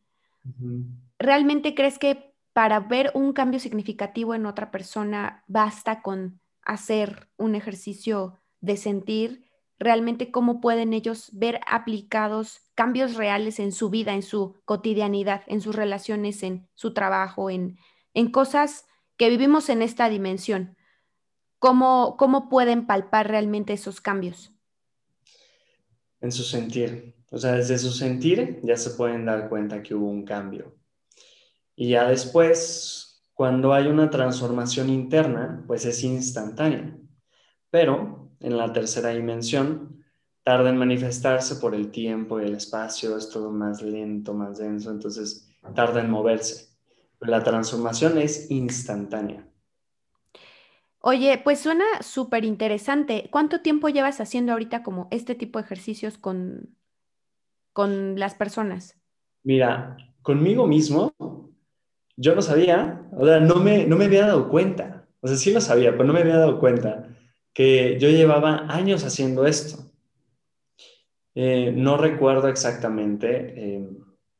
¿Realmente 1.19 1.75
crees 1.75 1.99
que 1.99 2.33
para 2.53 2.79
ver 2.79 3.11
un 3.13 3.33
cambio 3.33 3.59
significativo 3.59 4.35
en 4.35 4.45
otra 4.45 4.71
persona 4.71 5.43
basta 5.47 6.01
con 6.01 6.39
hacer 6.63 7.27
un 7.35 7.55
ejercicio 7.55 8.39
de 8.61 8.77
sentir? 8.77 9.49
realmente 9.81 10.29
cómo 10.29 10.59
pueden 10.59 10.93
ellos 10.93 11.29
ver 11.31 11.61
aplicados 11.65 12.63
cambios 12.75 13.15
reales 13.15 13.59
en 13.59 13.71
su 13.71 13.89
vida, 13.89 14.13
en 14.13 14.23
su 14.23 14.59
cotidianidad, 14.65 15.43
en 15.47 15.61
sus 15.61 15.73
relaciones, 15.73 16.43
en 16.43 16.67
su 16.73 16.93
trabajo, 16.93 17.49
en, 17.49 17.77
en 18.13 18.29
cosas 18.29 18.85
que 19.15 19.29
vivimos 19.29 19.69
en 19.69 19.81
esta 19.81 20.09
dimensión. 20.09 20.75
¿Cómo, 21.59 22.17
¿Cómo 22.17 22.49
pueden 22.49 22.87
palpar 22.87 23.29
realmente 23.29 23.71
esos 23.71 24.01
cambios? 24.01 24.53
En 26.21 26.31
su 26.31 26.43
sentir. 26.43 27.15
O 27.31 27.37
sea, 27.37 27.53
desde 27.53 27.77
su 27.77 27.91
sentir 27.91 28.59
ya 28.63 28.75
se 28.75 28.91
pueden 28.91 29.25
dar 29.25 29.49
cuenta 29.49 29.83
que 29.83 29.95
hubo 29.95 30.09
un 30.09 30.25
cambio. 30.25 30.75
Y 31.75 31.89
ya 31.89 32.09
después, 32.09 33.23
cuando 33.33 33.73
hay 33.73 33.87
una 33.87 34.09
transformación 34.09 34.89
interna, 34.89 35.63
pues 35.67 35.85
es 35.85 36.03
instantánea. 36.03 36.97
Pero 37.69 38.31
en 38.39 38.57
la 38.57 38.73
tercera 38.73 39.09
dimensión, 39.09 40.03
tarda 40.43 40.69
en 40.69 40.77
manifestarse 40.77 41.57
por 41.57 41.75
el 41.75 41.91
tiempo 41.91 42.39
y 42.39 42.45
el 42.45 42.55
espacio, 42.55 43.17
es 43.17 43.29
todo 43.29 43.51
más 43.51 43.81
lento, 43.81 44.33
más 44.33 44.57
denso, 44.57 44.91
entonces 44.91 45.47
tarda 45.75 46.01
en 46.01 46.09
moverse. 46.09 46.69
la 47.21 47.43
transformación 47.43 48.17
es 48.17 48.49
instantánea. 48.49 49.48
Oye, 51.01 51.39
pues 51.43 51.59
suena 51.59 51.85
súper 52.01 52.43
interesante. 52.43 53.29
¿Cuánto 53.31 53.61
tiempo 53.61 53.87
llevas 53.87 54.19
haciendo 54.19 54.51
ahorita 54.51 54.83
como 54.83 55.07
este 55.11 55.33
tipo 55.33 55.57
de 55.57 55.65
ejercicios 55.65 56.17
con, 56.17 56.75
con 57.71 58.19
las 58.19 58.35
personas? 58.35 58.97
Mira, 59.43 59.95
conmigo 60.21 60.67
mismo, 60.67 61.13
yo 62.17 62.35
no 62.35 62.41
sabía, 62.41 63.07
o 63.13 63.25
sea, 63.25 63.39
no 63.39 63.55
me, 63.55 63.85
no 63.85 63.95
me 63.95 64.05
había 64.05 64.27
dado 64.27 64.49
cuenta. 64.49 65.07
O 65.21 65.27
sea, 65.27 65.37
sí 65.37 65.53
lo 65.53 65.61
sabía, 65.61 65.91
pero 65.91 66.03
no 66.03 66.13
me 66.13 66.19
había 66.19 66.37
dado 66.37 66.59
cuenta 66.59 67.15
que 67.53 67.97
yo 67.97 68.09
llevaba 68.09 68.65
años 68.67 69.05
haciendo 69.05 69.45
esto. 69.45 69.89
Eh, 71.33 71.71
no 71.73 71.95
recuerdo 71.95 72.49
exactamente, 72.49 73.53
eh, 73.55 73.89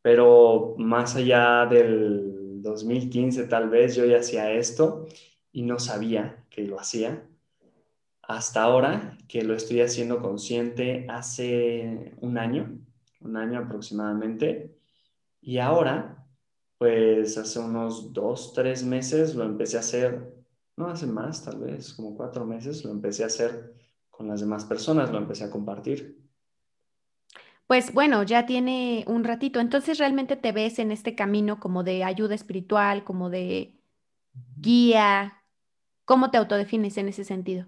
pero 0.01 0.75
más 0.77 1.15
allá 1.15 1.65
del 1.65 2.61
2015 2.61 3.45
tal 3.45 3.69
vez 3.69 3.95
yo 3.95 4.05
ya 4.05 4.19
hacía 4.19 4.51
esto 4.51 5.07
y 5.51 5.63
no 5.63 5.79
sabía 5.79 6.45
que 6.49 6.63
lo 6.63 6.79
hacía. 6.79 7.23
Hasta 8.21 8.63
ahora 8.63 9.17
que 9.27 9.43
lo 9.43 9.55
estoy 9.55 9.81
haciendo 9.81 10.21
consciente 10.21 11.07
hace 11.09 12.13
un 12.21 12.37
año, 12.37 12.79
un 13.21 13.37
año 13.37 13.59
aproximadamente. 13.59 14.77
Y 15.41 15.57
ahora, 15.57 16.25
pues 16.77 17.37
hace 17.37 17.59
unos 17.59 18.13
dos, 18.13 18.53
tres 18.53 18.83
meses 18.83 19.35
lo 19.35 19.43
empecé 19.45 19.77
a 19.77 19.81
hacer 19.81 20.39
no 20.79 20.87
hace 20.87 21.05
más, 21.05 21.43
tal 21.43 21.59
vez 21.59 21.93
como 21.93 22.15
cuatro 22.15 22.45
meses, 22.45 22.85
lo 22.85 22.91
empecé 22.91 23.23
a 23.23 23.27
hacer 23.27 23.75
con 24.09 24.29
las 24.29 24.39
demás 24.39 24.63
personas, 24.63 25.11
lo 25.11 25.17
empecé 25.17 25.43
a 25.43 25.51
compartir. 25.51 26.17
Pues 27.67 27.93
bueno, 27.93 28.23
ya 28.23 28.45
tiene 28.45 29.03
un 29.05 29.25
ratito. 29.25 29.59
Entonces, 29.59 29.99
¿realmente 29.99 30.37
te 30.37 30.53
ves 30.53 30.79
en 30.79 30.91
este 30.91 31.15
camino 31.15 31.59
como 31.59 31.83
de 31.83 32.05
ayuda 32.05 32.33
espiritual, 32.33 33.03
como 33.03 33.29
de 33.29 33.77
guía? 34.55 35.38
¿Cómo 36.09 36.31
te 36.31 36.39
autodefines 36.39 36.97
en 36.97 37.07
ese 37.07 37.23
sentido? 37.23 37.67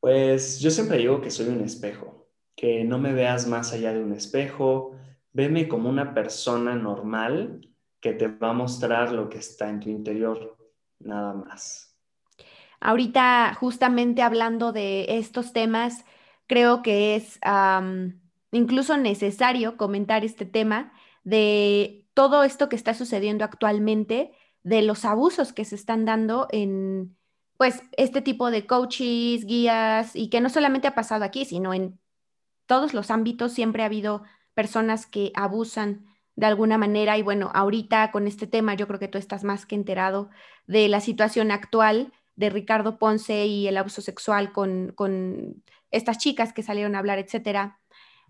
Pues 0.00 0.58
yo 0.58 0.70
siempre 0.70 0.96
digo 0.96 1.20
que 1.20 1.30
soy 1.30 1.48
un 1.48 1.60
espejo, 1.60 2.26
que 2.56 2.82
no 2.82 2.98
me 2.98 3.12
veas 3.12 3.46
más 3.46 3.74
allá 3.74 3.92
de 3.92 4.02
un 4.02 4.14
espejo, 4.14 4.92
veme 5.34 5.68
como 5.68 5.90
una 5.90 6.14
persona 6.14 6.74
normal 6.76 7.68
que 8.00 8.14
te 8.14 8.26
va 8.26 8.48
a 8.48 8.54
mostrar 8.54 9.12
lo 9.12 9.28
que 9.28 9.36
está 9.36 9.68
en 9.68 9.80
tu 9.80 9.90
interior, 9.90 10.56
nada 10.98 11.34
más. 11.34 11.94
Ahorita, 12.80 13.52
justamente 13.60 14.22
hablando 14.22 14.72
de 14.72 15.18
estos 15.18 15.52
temas, 15.52 16.06
creo 16.46 16.80
que 16.80 17.16
es 17.16 17.38
incluso 18.50 18.96
necesario 18.96 19.76
comentar 19.76 20.24
este 20.24 20.46
tema 20.46 20.94
de 21.22 22.06
todo 22.14 22.44
esto 22.44 22.70
que 22.70 22.76
está 22.76 22.94
sucediendo 22.94 23.44
actualmente, 23.44 24.32
de 24.62 24.80
los 24.80 25.04
abusos 25.04 25.52
que 25.52 25.66
se 25.66 25.74
están 25.74 26.06
dando 26.06 26.48
en, 26.50 27.17
pues, 27.58 27.82
este 27.96 28.22
tipo 28.22 28.50
de 28.50 28.66
coaches, 28.66 29.44
guías, 29.44 30.16
y 30.16 30.30
que 30.30 30.40
no 30.40 30.48
solamente 30.48 30.88
ha 30.88 30.94
pasado 30.94 31.24
aquí, 31.24 31.44
sino 31.44 31.74
en 31.74 32.00
todos 32.66 32.94
los 32.94 33.10
ámbitos 33.10 33.52
siempre 33.52 33.82
ha 33.82 33.86
habido 33.86 34.22
personas 34.54 35.06
que 35.06 35.32
abusan 35.34 36.06
de 36.36 36.46
alguna 36.46 36.78
manera. 36.78 37.18
Y 37.18 37.22
bueno, 37.22 37.50
ahorita 37.52 38.12
con 38.12 38.28
este 38.28 38.46
tema 38.46 38.74
yo 38.74 38.86
creo 38.86 39.00
que 39.00 39.08
tú 39.08 39.18
estás 39.18 39.42
más 39.42 39.66
que 39.66 39.74
enterado 39.74 40.30
de 40.66 40.88
la 40.88 41.00
situación 41.00 41.50
actual 41.50 42.12
de 42.36 42.50
Ricardo 42.50 42.98
Ponce 42.98 43.46
y 43.46 43.66
el 43.66 43.76
abuso 43.76 44.02
sexual 44.02 44.52
con, 44.52 45.64
estas 45.90 46.18
chicas 46.18 46.52
que 46.52 46.62
salieron 46.62 46.94
a 46.94 47.00
hablar, 47.00 47.18
etcétera. 47.18 47.80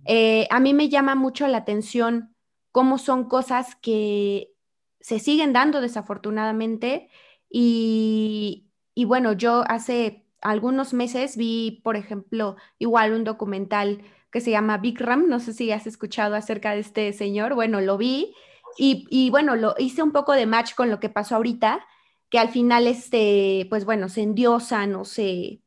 Eh, 0.06 0.46
a 0.50 0.60
mí 0.60 0.72
me 0.72 0.88
llama 0.88 1.16
mucho 1.16 1.46
la 1.48 1.58
atención 1.58 2.34
cómo 2.72 2.96
son 2.96 3.28
cosas 3.28 3.74
que 3.76 4.52
se 5.00 5.18
siguen 5.18 5.52
dando 5.52 5.80
desafortunadamente 5.82 7.10
y, 7.50 8.67
y 8.98 9.04
bueno, 9.04 9.32
yo 9.32 9.62
hace 9.68 10.24
algunos 10.40 10.92
meses 10.92 11.36
vi, 11.36 11.80
por 11.84 11.94
ejemplo, 11.94 12.56
igual 12.80 13.12
un 13.12 13.22
documental 13.22 14.02
que 14.32 14.40
se 14.40 14.50
llama 14.50 14.78
Big 14.78 15.00
Ram, 15.00 15.28
no 15.28 15.38
sé 15.38 15.52
si 15.52 15.70
has 15.70 15.86
escuchado 15.86 16.34
acerca 16.34 16.72
de 16.72 16.80
este 16.80 17.12
señor, 17.12 17.54
bueno, 17.54 17.80
lo 17.80 17.96
vi 17.96 18.34
y, 18.76 19.06
y 19.08 19.30
bueno, 19.30 19.54
lo 19.54 19.76
hice 19.78 20.02
un 20.02 20.10
poco 20.10 20.32
de 20.32 20.46
match 20.46 20.74
con 20.74 20.90
lo 20.90 20.98
que 20.98 21.08
pasó 21.08 21.36
ahorita 21.36 21.86
que 22.28 22.40
al 22.40 22.48
final, 22.48 22.88
este, 22.88 23.68
pues 23.70 23.84
bueno, 23.84 24.08
se 24.08 24.22
endiosan 24.22 24.96
o 24.96 25.04
se, 25.04 25.62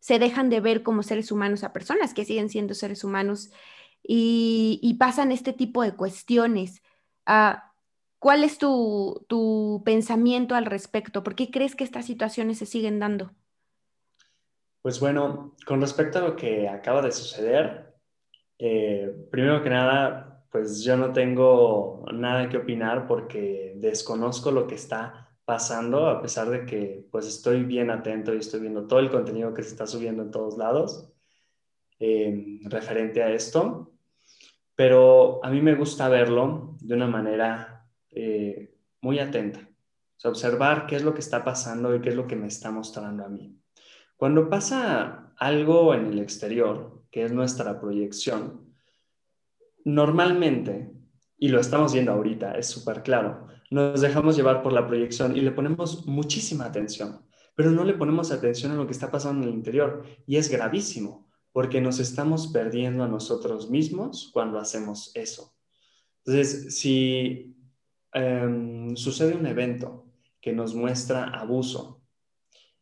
se 0.00 0.18
dejan 0.18 0.50
de 0.50 0.58
ver 0.58 0.82
como 0.82 1.04
seres 1.04 1.30
humanos 1.30 1.62
a 1.62 1.72
personas 1.72 2.14
que 2.14 2.24
siguen 2.24 2.48
siendo 2.48 2.74
seres 2.74 3.04
humanos 3.04 3.52
y, 4.02 4.96
pasan 4.98 5.30
este 5.30 5.52
tipo 5.52 5.82
de 5.84 5.94
cuestiones. 5.94 6.82
Ah, 7.26 7.71
¿Cuál 8.22 8.44
es 8.44 8.56
tu, 8.56 9.26
tu, 9.26 9.82
pensamiento 9.84 10.54
al 10.54 10.66
respecto? 10.66 11.24
¿Por 11.24 11.34
qué 11.34 11.50
crees 11.50 11.74
que 11.74 11.82
estas 11.82 12.06
situaciones 12.06 12.56
se 12.56 12.66
siguen 12.66 13.00
dando? 13.00 13.32
Pues 14.80 15.00
bueno, 15.00 15.56
con 15.66 15.80
respecto 15.80 16.20
a 16.20 16.28
lo 16.28 16.36
que 16.36 16.68
acaba 16.68 17.02
de 17.02 17.10
suceder, 17.10 17.96
eh, 18.60 19.12
primero 19.28 19.60
que 19.60 19.70
nada, 19.70 20.46
pues 20.52 20.84
yo 20.84 20.96
no 20.96 21.12
tengo 21.12 22.04
nada 22.12 22.48
que 22.48 22.58
opinar 22.58 23.08
porque 23.08 23.72
desconozco 23.78 24.52
lo 24.52 24.68
que 24.68 24.76
está 24.76 25.34
pasando, 25.44 26.06
a 26.06 26.22
pesar 26.22 26.48
de 26.48 26.64
que 26.64 27.04
pues 27.10 27.26
estoy 27.26 27.64
bien 27.64 27.90
atento 27.90 28.32
y 28.32 28.38
estoy 28.38 28.60
viendo 28.60 28.86
todo 28.86 29.00
el 29.00 29.10
contenido 29.10 29.52
que 29.52 29.64
se 29.64 29.70
está 29.70 29.88
subiendo 29.88 30.22
en 30.22 30.30
todos 30.30 30.56
lados 30.56 31.12
em, 31.98 32.60
referente 32.70 33.20
a 33.20 33.32
esto, 33.32 33.90
pero 34.76 35.44
a 35.44 35.50
mí 35.50 35.60
me 35.60 35.74
gusta 35.74 36.08
verlo 36.08 36.76
de 36.78 36.94
una 36.94 37.08
manera 37.08 37.81
eh, 38.12 38.74
muy 39.00 39.18
atenta, 39.18 39.68
observar 40.24 40.86
qué 40.86 40.96
es 40.96 41.02
lo 41.02 41.14
que 41.14 41.20
está 41.20 41.44
pasando 41.44 41.94
y 41.94 42.00
qué 42.00 42.10
es 42.10 42.14
lo 42.14 42.26
que 42.26 42.36
me 42.36 42.46
está 42.46 42.70
mostrando 42.70 43.24
a 43.24 43.28
mí. 43.28 43.58
Cuando 44.16 44.48
pasa 44.48 45.32
algo 45.36 45.94
en 45.94 46.06
el 46.06 46.18
exterior, 46.20 47.02
que 47.10 47.24
es 47.24 47.32
nuestra 47.32 47.80
proyección, 47.80 48.72
normalmente, 49.84 50.92
y 51.36 51.48
lo 51.48 51.58
estamos 51.58 51.92
viendo 51.92 52.12
ahorita, 52.12 52.52
es 52.52 52.66
súper 52.66 53.02
claro, 53.02 53.48
nos 53.70 54.00
dejamos 54.00 54.36
llevar 54.36 54.62
por 54.62 54.72
la 54.72 54.86
proyección 54.86 55.36
y 55.36 55.40
le 55.40 55.50
ponemos 55.50 56.06
muchísima 56.06 56.66
atención, 56.66 57.22
pero 57.56 57.70
no 57.70 57.84
le 57.84 57.94
ponemos 57.94 58.30
atención 58.30 58.72
a 58.72 58.76
lo 58.76 58.86
que 58.86 58.92
está 58.92 59.10
pasando 59.10 59.42
en 59.42 59.48
el 59.48 59.54
interior 59.56 60.04
y 60.26 60.36
es 60.36 60.48
gravísimo 60.48 61.28
porque 61.52 61.80
nos 61.80 61.98
estamos 61.98 62.48
perdiendo 62.48 63.04
a 63.04 63.08
nosotros 63.08 63.70
mismos 63.70 64.30
cuando 64.32 64.58
hacemos 64.58 65.10
eso. 65.14 65.54
Entonces, 66.24 66.78
si 66.78 67.56
em, 68.12 68.94
sucede 68.96 69.34
un 69.34 69.46
evento 69.46 70.06
que 70.40 70.52
nos 70.52 70.74
muestra 70.74 71.24
abuso 71.24 72.02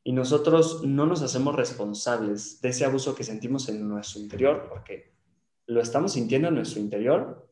y 0.03 0.13
nosotros 0.13 0.83
no 0.85 1.07
nos 1.07 1.23
hacemos 1.23 1.55
responsables 1.55 2.61
de 2.61 2.71
ese 2.71 2.85
abuso 2.85 3.15
que 3.15 3.25
sentimos 3.25 3.69
en 3.69 3.87
nuestro 3.89 4.21
interior, 4.21 4.67
porque 4.69 5.13
lo 5.67 5.81
estamos 5.81 6.13
sintiendo 6.13 6.49
en 6.49 6.55
nuestro 6.55 6.81
interior, 6.81 7.49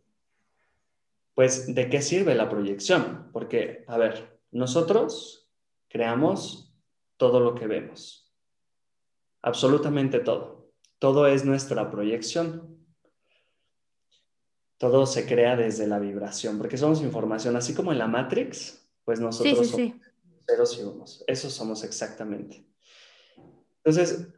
pues 1.34 1.72
¿de 1.72 1.88
qué 1.88 2.02
sirve 2.02 2.34
la 2.34 2.48
proyección? 2.48 3.28
Porque, 3.32 3.84
a 3.86 3.98
ver, 3.98 4.40
nosotros 4.50 5.48
creamos 5.88 6.74
todo 7.16 7.40
lo 7.40 7.54
que 7.54 7.66
vemos, 7.66 8.34
absolutamente 9.42 10.20
todo. 10.20 10.72
Todo 10.98 11.26
es 11.28 11.44
nuestra 11.44 11.90
proyección. 11.90 12.77
Todo 14.78 15.06
se 15.06 15.26
crea 15.26 15.56
desde 15.56 15.86
la 15.86 15.98
vibración, 15.98 16.56
porque 16.56 16.76
somos 16.76 17.02
información, 17.02 17.56
así 17.56 17.74
como 17.74 17.92
en 17.92 17.98
la 17.98 18.06
Matrix, 18.06 18.88
pues 19.04 19.20
nosotros 19.20 19.68
somos 19.68 19.92
ceros 20.46 20.78
y 20.78 20.82
unos. 20.82 21.24
Eso 21.26 21.50
somos 21.50 21.84
exactamente. 21.84 22.64
Entonces, 23.84 24.28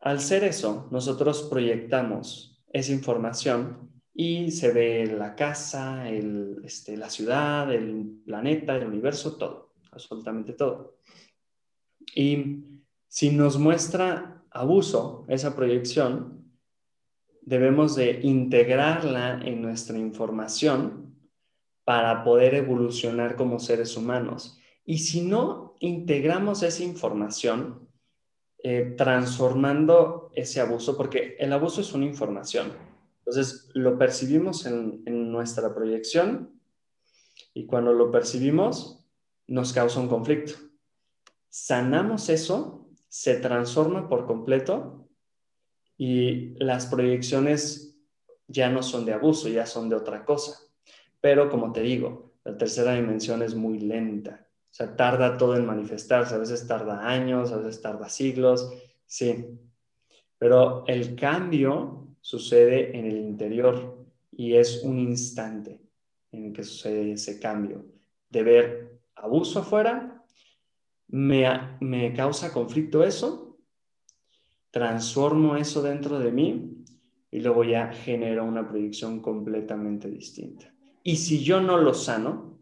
al 0.00 0.20
ser 0.20 0.44
eso, 0.44 0.88
nosotros 0.90 1.44
proyectamos 1.44 2.62
esa 2.72 2.92
información 2.92 3.90
y 4.14 4.50
se 4.50 4.70
ve 4.70 5.06
la 5.06 5.34
casa, 5.34 6.08
este, 6.08 6.96
la 6.96 7.10
ciudad, 7.10 7.72
el 7.72 8.22
planeta, 8.24 8.76
el 8.76 8.86
universo, 8.86 9.36
todo, 9.36 9.74
absolutamente 9.90 10.52
todo. 10.52 10.98
Y 12.14 12.64
si 13.08 13.30
nos 13.30 13.58
muestra 13.58 14.44
abuso 14.50 15.24
esa 15.28 15.56
proyección, 15.56 16.43
debemos 17.46 17.94
de 17.94 18.20
integrarla 18.22 19.40
en 19.44 19.60
nuestra 19.62 19.98
información 19.98 21.14
para 21.84 22.24
poder 22.24 22.54
evolucionar 22.54 23.36
como 23.36 23.58
seres 23.58 23.96
humanos. 23.96 24.58
Y 24.84 24.98
si 24.98 25.22
no 25.22 25.74
integramos 25.80 26.62
esa 26.62 26.82
información, 26.82 27.88
eh, 28.62 28.94
transformando 28.96 30.30
ese 30.34 30.60
abuso, 30.60 30.96
porque 30.96 31.36
el 31.38 31.52
abuso 31.52 31.82
es 31.82 31.92
una 31.92 32.06
información. 32.06 32.72
Entonces, 33.18 33.68
lo 33.74 33.98
percibimos 33.98 34.64
en, 34.64 35.02
en 35.04 35.30
nuestra 35.30 35.74
proyección 35.74 36.60
y 37.52 37.66
cuando 37.66 37.92
lo 37.92 38.10
percibimos, 38.10 39.06
nos 39.46 39.72
causa 39.74 40.00
un 40.00 40.08
conflicto. 40.08 40.54
Sanamos 41.50 42.30
eso, 42.30 42.88
se 43.08 43.36
transforma 43.36 44.08
por 44.08 44.26
completo 44.26 45.03
y 45.96 46.54
las 46.62 46.86
proyecciones 46.86 47.96
ya 48.48 48.70
no 48.70 48.82
son 48.82 49.04
de 49.04 49.12
abuso, 49.12 49.48
ya 49.48 49.66
son 49.66 49.88
de 49.88 49.96
otra 49.96 50.24
cosa. 50.24 50.58
Pero 51.20 51.48
como 51.48 51.72
te 51.72 51.80
digo, 51.80 52.34
la 52.44 52.56
tercera 52.56 52.94
dimensión 52.94 53.42
es 53.42 53.54
muy 53.54 53.78
lenta. 53.78 54.46
O 54.70 54.74
sea, 54.74 54.96
tarda 54.96 55.38
todo 55.38 55.56
en 55.56 55.66
manifestarse. 55.66 56.34
A 56.34 56.38
veces 56.38 56.66
tarda 56.66 57.08
años, 57.08 57.52
a 57.52 57.58
veces 57.58 57.80
tarda 57.80 58.08
siglos. 58.08 58.70
Sí. 59.06 59.46
Pero 60.38 60.84
el 60.86 61.14
cambio 61.14 62.08
sucede 62.20 62.96
en 62.98 63.06
el 63.06 63.16
interior 63.16 64.04
y 64.32 64.54
es 64.54 64.82
un 64.82 64.98
instante 64.98 65.80
en 66.32 66.46
el 66.46 66.52
que 66.52 66.64
sucede 66.64 67.12
ese 67.12 67.38
cambio. 67.38 67.86
De 68.28 68.42
ver 68.42 68.98
abuso 69.14 69.60
afuera, 69.60 70.24
me, 71.08 71.46
me 71.80 72.12
causa 72.12 72.52
conflicto 72.52 73.04
eso, 73.04 73.43
transformo 74.74 75.54
eso 75.54 75.82
dentro 75.82 76.18
de 76.18 76.32
mí 76.32 76.84
y 77.30 77.38
luego 77.38 77.62
ya 77.62 77.92
genero 77.92 78.44
una 78.44 78.68
proyección 78.68 79.20
completamente 79.20 80.10
distinta. 80.10 80.74
Y 81.04 81.14
si 81.14 81.44
yo 81.44 81.60
no 81.60 81.78
lo 81.78 81.94
sano, 81.94 82.58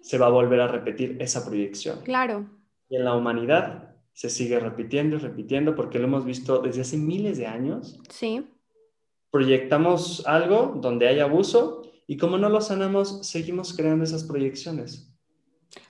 se 0.00 0.18
va 0.18 0.26
a 0.26 0.30
volver 0.30 0.60
a 0.60 0.68
repetir 0.68 1.16
esa 1.18 1.44
proyección. 1.44 1.98
Claro. 2.04 2.48
Y 2.88 2.94
en 2.94 3.04
la 3.04 3.16
humanidad 3.16 3.96
se 4.12 4.30
sigue 4.30 4.60
repitiendo 4.60 5.16
y 5.16 5.18
repitiendo 5.18 5.74
porque 5.74 5.98
lo 5.98 6.04
hemos 6.04 6.24
visto 6.24 6.60
desde 6.60 6.82
hace 6.82 6.96
miles 6.96 7.38
de 7.38 7.48
años. 7.48 8.00
Sí. 8.08 8.46
Proyectamos 9.32 10.24
algo 10.28 10.78
donde 10.80 11.08
hay 11.08 11.18
abuso 11.18 11.90
y 12.06 12.16
como 12.18 12.38
no 12.38 12.48
lo 12.50 12.60
sanamos, 12.60 13.26
seguimos 13.26 13.76
creando 13.76 14.04
esas 14.04 14.22
proyecciones. 14.22 15.12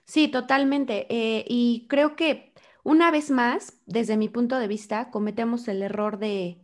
Sí, 0.07 0.28
totalmente. 0.28 1.07
Eh, 1.11 1.45
y 1.47 1.85
creo 1.90 2.16
que 2.16 2.54
una 2.88 3.11
vez 3.11 3.30
más, 3.30 3.75
desde 3.85 4.16
mi 4.16 4.30
punto 4.30 4.59
de 4.59 4.66
vista, 4.66 5.11
cometemos 5.11 5.68
el 5.68 5.83
error 5.83 6.18
de 6.18 6.59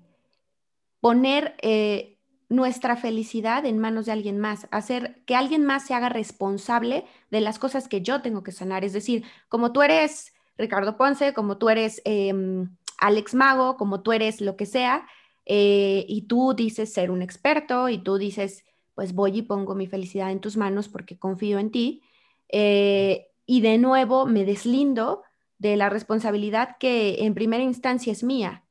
poner 1.01 1.55
eh, 1.61 2.19
nuestra 2.49 2.97
felicidad 2.97 3.67
en 3.67 3.79
manos 3.79 4.07
de 4.07 4.13
alguien 4.13 4.39
más, 4.39 4.67
hacer 4.71 5.23
que 5.27 5.37
alguien 5.37 5.67
más 5.67 5.87
se 5.87 5.93
haga 5.93 6.09
responsable 6.09 7.05
de 7.31 7.43
las 7.43 7.59
cosas 7.59 7.89
que 7.89 8.01
yo 8.01 8.23
tengo 8.23 8.43
que 8.43 8.53
sanar. 8.53 8.85
Es 8.85 8.95
decir, 8.95 9.23
como 9.51 9.73
tú 9.73 9.83
eres 9.83 10.33
Ricardo 10.57 10.97
Ponce, 10.97 11.35
como 11.35 11.59
tú 11.59 11.69
eres 11.69 12.01
em, 12.07 12.75
Alex 12.97 13.35
Mago, 13.35 13.77
como 13.77 14.01
tú 14.01 14.13
eres 14.13 14.41
lo 14.41 14.57
que 14.57 14.65
sea, 14.65 15.07
eh, 15.45 16.07
y 16.09 16.23
tú 16.23 16.55
dices 16.55 16.91
ser 16.91 17.11
un 17.11 17.21
experto 17.21 17.91
y 17.91 17.99
tú 17.99 18.17
dices, 18.17 18.65
pues 18.95 19.13
voy 19.13 19.41
y 19.41 19.43
pongo 19.43 19.75
mi 19.75 19.87
felicidad 19.87 20.31
en 20.31 20.41
tus 20.41 20.57
manos 20.57 20.89
porque 20.89 21.19
confío 21.19 21.59
en 21.59 21.71
ti. 21.71 22.03
Eh, 22.49 23.27
y 23.45 23.61
de 23.61 23.77
nuevo 23.77 24.25
me 24.25 24.47
deslindo 24.47 25.24
de 25.69 25.77
la 25.77 25.89
responsabilidad 25.89 26.77
que 26.79 27.25
en 27.25 27.33
primera 27.33 27.63
instancia 27.63 28.13
es 28.13 28.23
mía. 28.23 28.65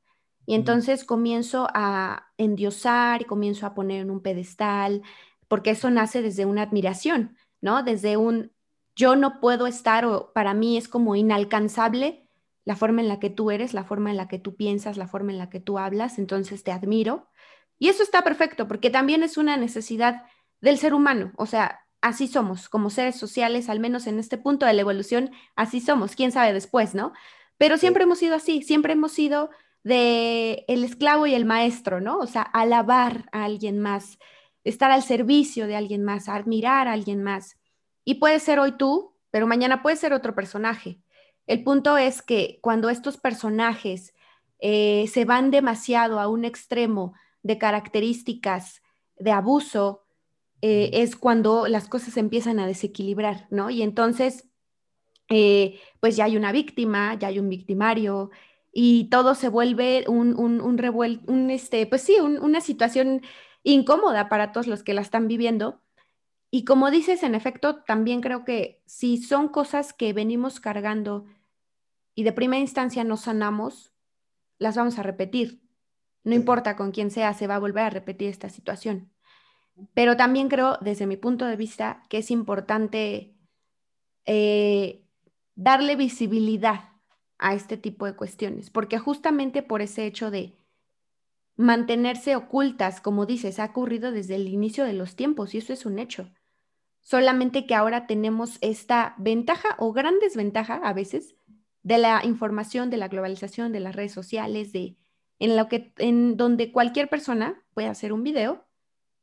Y 0.46 0.54
entonces 0.54 1.04
comienzo 1.04 1.66
a 1.74 2.28
endiosar 2.38 3.22
y 3.22 3.24
comienzo 3.24 3.66
a 3.66 3.74
poner 3.74 4.02
en 4.02 4.10
un 4.10 4.20
pedestal, 4.20 5.02
porque 5.48 5.70
eso 5.70 5.90
nace 5.90 6.22
desde 6.22 6.44
una 6.44 6.62
admiración, 6.62 7.36
¿no? 7.60 7.82
Desde 7.82 8.16
un 8.16 8.52
yo 8.94 9.16
no 9.16 9.40
puedo 9.40 9.66
estar 9.66 10.04
o 10.04 10.32
para 10.32 10.54
mí 10.54 10.76
es 10.76 10.86
como 10.86 11.16
inalcanzable 11.16 12.28
la 12.64 12.76
forma 12.76 13.00
en 13.00 13.08
la 13.08 13.18
que 13.18 13.28
tú 13.28 13.50
eres, 13.50 13.74
la 13.74 13.82
forma 13.82 14.12
en 14.12 14.16
la 14.16 14.28
que 14.28 14.38
tú 14.38 14.54
piensas, 14.54 14.96
la 14.96 15.08
forma 15.08 15.32
en 15.32 15.38
la 15.38 15.50
que 15.50 15.58
tú 15.58 15.78
hablas, 15.78 16.20
entonces 16.20 16.62
te 16.62 16.70
admiro. 16.70 17.28
Y 17.76 17.88
eso 17.88 18.04
está 18.04 18.22
perfecto, 18.22 18.68
porque 18.68 18.88
también 18.88 19.24
es 19.24 19.36
una 19.36 19.56
necesidad 19.56 20.22
del 20.60 20.78
ser 20.78 20.94
humano, 20.94 21.32
o 21.36 21.46
sea, 21.46 21.83
así 22.04 22.28
somos, 22.28 22.68
como 22.68 22.90
seres 22.90 23.16
sociales, 23.16 23.70
al 23.70 23.80
menos 23.80 24.06
en 24.06 24.18
este 24.18 24.36
punto 24.36 24.66
de 24.66 24.74
la 24.74 24.82
evolución, 24.82 25.30
así 25.56 25.80
somos, 25.80 26.14
quién 26.14 26.32
sabe 26.32 26.52
después, 26.52 26.94
¿no? 26.94 27.14
Pero 27.56 27.78
siempre 27.78 28.04
hemos 28.04 28.18
sido 28.18 28.34
así, 28.36 28.60
siempre 28.62 28.92
hemos 28.92 29.12
sido 29.12 29.48
de 29.84 30.66
el 30.68 30.84
esclavo 30.84 31.26
y 31.26 31.34
el 31.34 31.46
maestro, 31.46 32.02
¿no? 32.02 32.18
O 32.18 32.26
sea, 32.26 32.42
alabar 32.42 33.30
a 33.32 33.44
alguien 33.44 33.80
más, 33.80 34.18
estar 34.64 34.90
al 34.90 35.02
servicio 35.02 35.66
de 35.66 35.76
alguien 35.76 36.04
más, 36.04 36.28
admirar 36.28 36.88
a 36.88 36.92
alguien 36.92 37.22
más. 37.22 37.56
Y 38.04 38.16
puede 38.16 38.38
ser 38.38 38.58
hoy 38.58 38.72
tú, 38.72 39.16
pero 39.30 39.46
mañana 39.46 39.82
puede 39.82 39.96
ser 39.96 40.12
otro 40.12 40.34
personaje. 40.34 41.00
El 41.46 41.64
punto 41.64 41.96
es 41.96 42.20
que 42.20 42.58
cuando 42.60 42.90
estos 42.90 43.16
personajes 43.16 44.12
eh, 44.58 45.06
se 45.10 45.24
van 45.24 45.50
demasiado 45.50 46.20
a 46.20 46.28
un 46.28 46.44
extremo 46.44 47.14
de 47.42 47.56
características 47.56 48.82
de 49.16 49.30
abuso, 49.30 50.03
eh, 50.66 51.02
es 51.02 51.14
cuando 51.14 51.68
las 51.68 51.88
cosas 51.88 52.16
empiezan 52.16 52.58
a 52.58 52.66
desequilibrar, 52.66 53.46
¿no? 53.50 53.68
Y 53.68 53.82
entonces, 53.82 54.48
eh, 55.28 55.78
pues 56.00 56.16
ya 56.16 56.24
hay 56.24 56.38
una 56.38 56.52
víctima, 56.52 57.18
ya 57.18 57.28
hay 57.28 57.38
un 57.38 57.50
victimario, 57.50 58.30
y 58.72 59.10
todo 59.10 59.34
se 59.34 59.50
vuelve 59.50 60.06
un, 60.08 60.34
un, 60.38 60.62
un, 60.62 61.50
este, 61.50 61.86
pues 61.86 62.00
sí, 62.00 62.18
una 62.18 62.62
situación 62.62 63.20
incómoda 63.62 64.30
para 64.30 64.52
todos 64.52 64.66
los 64.66 64.82
que 64.82 64.94
la 64.94 65.02
están 65.02 65.28
viviendo. 65.28 65.82
Y 66.50 66.64
como 66.64 66.90
dices, 66.90 67.24
en 67.24 67.34
efecto, 67.34 67.82
también 67.82 68.22
creo 68.22 68.46
que 68.46 68.80
si 68.86 69.18
son 69.18 69.48
cosas 69.48 69.92
que 69.92 70.14
venimos 70.14 70.60
cargando 70.60 71.26
y 72.14 72.22
de 72.22 72.32
primera 72.32 72.62
instancia 72.62 73.04
no 73.04 73.18
sanamos, 73.18 73.92
las 74.58 74.76
vamos 74.76 74.98
a 74.98 75.02
repetir. 75.02 75.60
No 76.22 76.34
importa 76.34 76.74
con 76.74 76.90
quién 76.90 77.10
sea, 77.10 77.34
se 77.34 77.46
va 77.46 77.56
a 77.56 77.60
volver 77.60 77.84
a 77.84 77.90
repetir 77.90 78.30
esta 78.30 78.48
situación. 78.48 79.13
Pero 79.94 80.16
también 80.16 80.48
creo, 80.48 80.78
desde 80.80 81.06
mi 81.06 81.16
punto 81.16 81.46
de 81.46 81.56
vista, 81.56 82.02
que 82.08 82.18
es 82.18 82.30
importante 82.30 83.34
eh, 84.24 85.04
darle 85.54 85.96
visibilidad 85.96 86.90
a 87.38 87.54
este 87.54 87.76
tipo 87.76 88.06
de 88.06 88.14
cuestiones, 88.14 88.70
porque 88.70 88.98
justamente 88.98 89.62
por 89.62 89.82
ese 89.82 90.06
hecho 90.06 90.30
de 90.30 90.56
mantenerse 91.56 92.36
ocultas, 92.36 93.00
como 93.00 93.26
dices, 93.26 93.58
ha 93.58 93.66
ocurrido 93.66 94.12
desde 94.12 94.36
el 94.36 94.48
inicio 94.48 94.84
de 94.84 94.92
los 94.92 95.16
tiempos 95.16 95.54
y 95.54 95.58
eso 95.58 95.72
es 95.72 95.86
un 95.86 95.98
hecho. 95.98 96.30
Solamente 97.00 97.66
que 97.66 97.74
ahora 97.74 98.06
tenemos 98.06 98.58
esta 98.60 99.14
ventaja 99.18 99.76
o 99.78 99.92
gran 99.92 100.18
desventaja 100.20 100.76
a 100.76 100.92
veces 100.92 101.36
de 101.82 101.98
la 101.98 102.22
información, 102.24 102.88
de 102.90 102.96
la 102.96 103.08
globalización, 103.08 103.72
de 103.72 103.80
las 103.80 103.94
redes 103.94 104.12
sociales, 104.12 104.72
de 104.72 104.96
en 105.38 105.56
lo 105.56 105.68
que 105.68 105.92
en 105.98 106.36
donde 106.36 106.72
cualquier 106.72 107.08
persona 107.08 107.62
puede 107.74 107.88
hacer 107.88 108.12
un 108.12 108.22
video, 108.22 108.63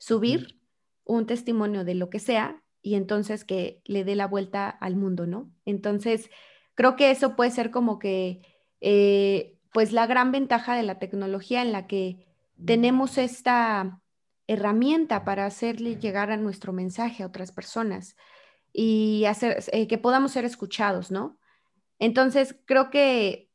subir 0.01 0.59
un 1.03 1.27
testimonio 1.27 1.85
de 1.85 1.93
lo 1.95 2.09
que 2.09 2.19
sea 2.19 2.63
y 2.81 2.95
entonces 2.95 3.45
que 3.45 3.81
le 3.85 4.03
dé 4.03 4.15
la 4.15 4.25
vuelta 4.25 4.69
al 4.69 4.95
mundo, 4.95 5.27
¿no? 5.27 5.51
Entonces, 5.65 6.29
Creo 6.75 6.95
que 6.95 7.11
eso 7.11 7.35
puede 7.35 7.51
ser 7.51 7.71
como 7.71 7.99
que, 7.99 8.41
eh, 8.79 9.57
pues 9.73 9.91
la 9.91 10.07
gran 10.07 10.31
ventaja 10.31 10.75
de 10.75 10.83
la 10.83 10.99
tecnología 10.99 11.61
en 11.61 11.71
la 11.71 11.87
que 11.87 12.27
tenemos 12.65 13.17
esta 13.17 14.01
herramienta 14.47 15.23
para 15.23 15.45
hacerle 15.45 15.97
llegar 15.97 16.31
a 16.31 16.37
nuestro 16.37 16.73
mensaje 16.73 17.23
a 17.23 17.27
otras 17.27 17.51
personas 17.51 18.15
y 18.73 19.25
hacer 19.25 19.63
eh, 19.71 19.87
que 19.87 19.97
podamos 19.97 20.31
ser 20.31 20.45
escuchados, 20.45 21.11
¿no? 21.11 21.37
Entonces, 21.99 22.55
creo 22.65 22.89
que 22.89 23.49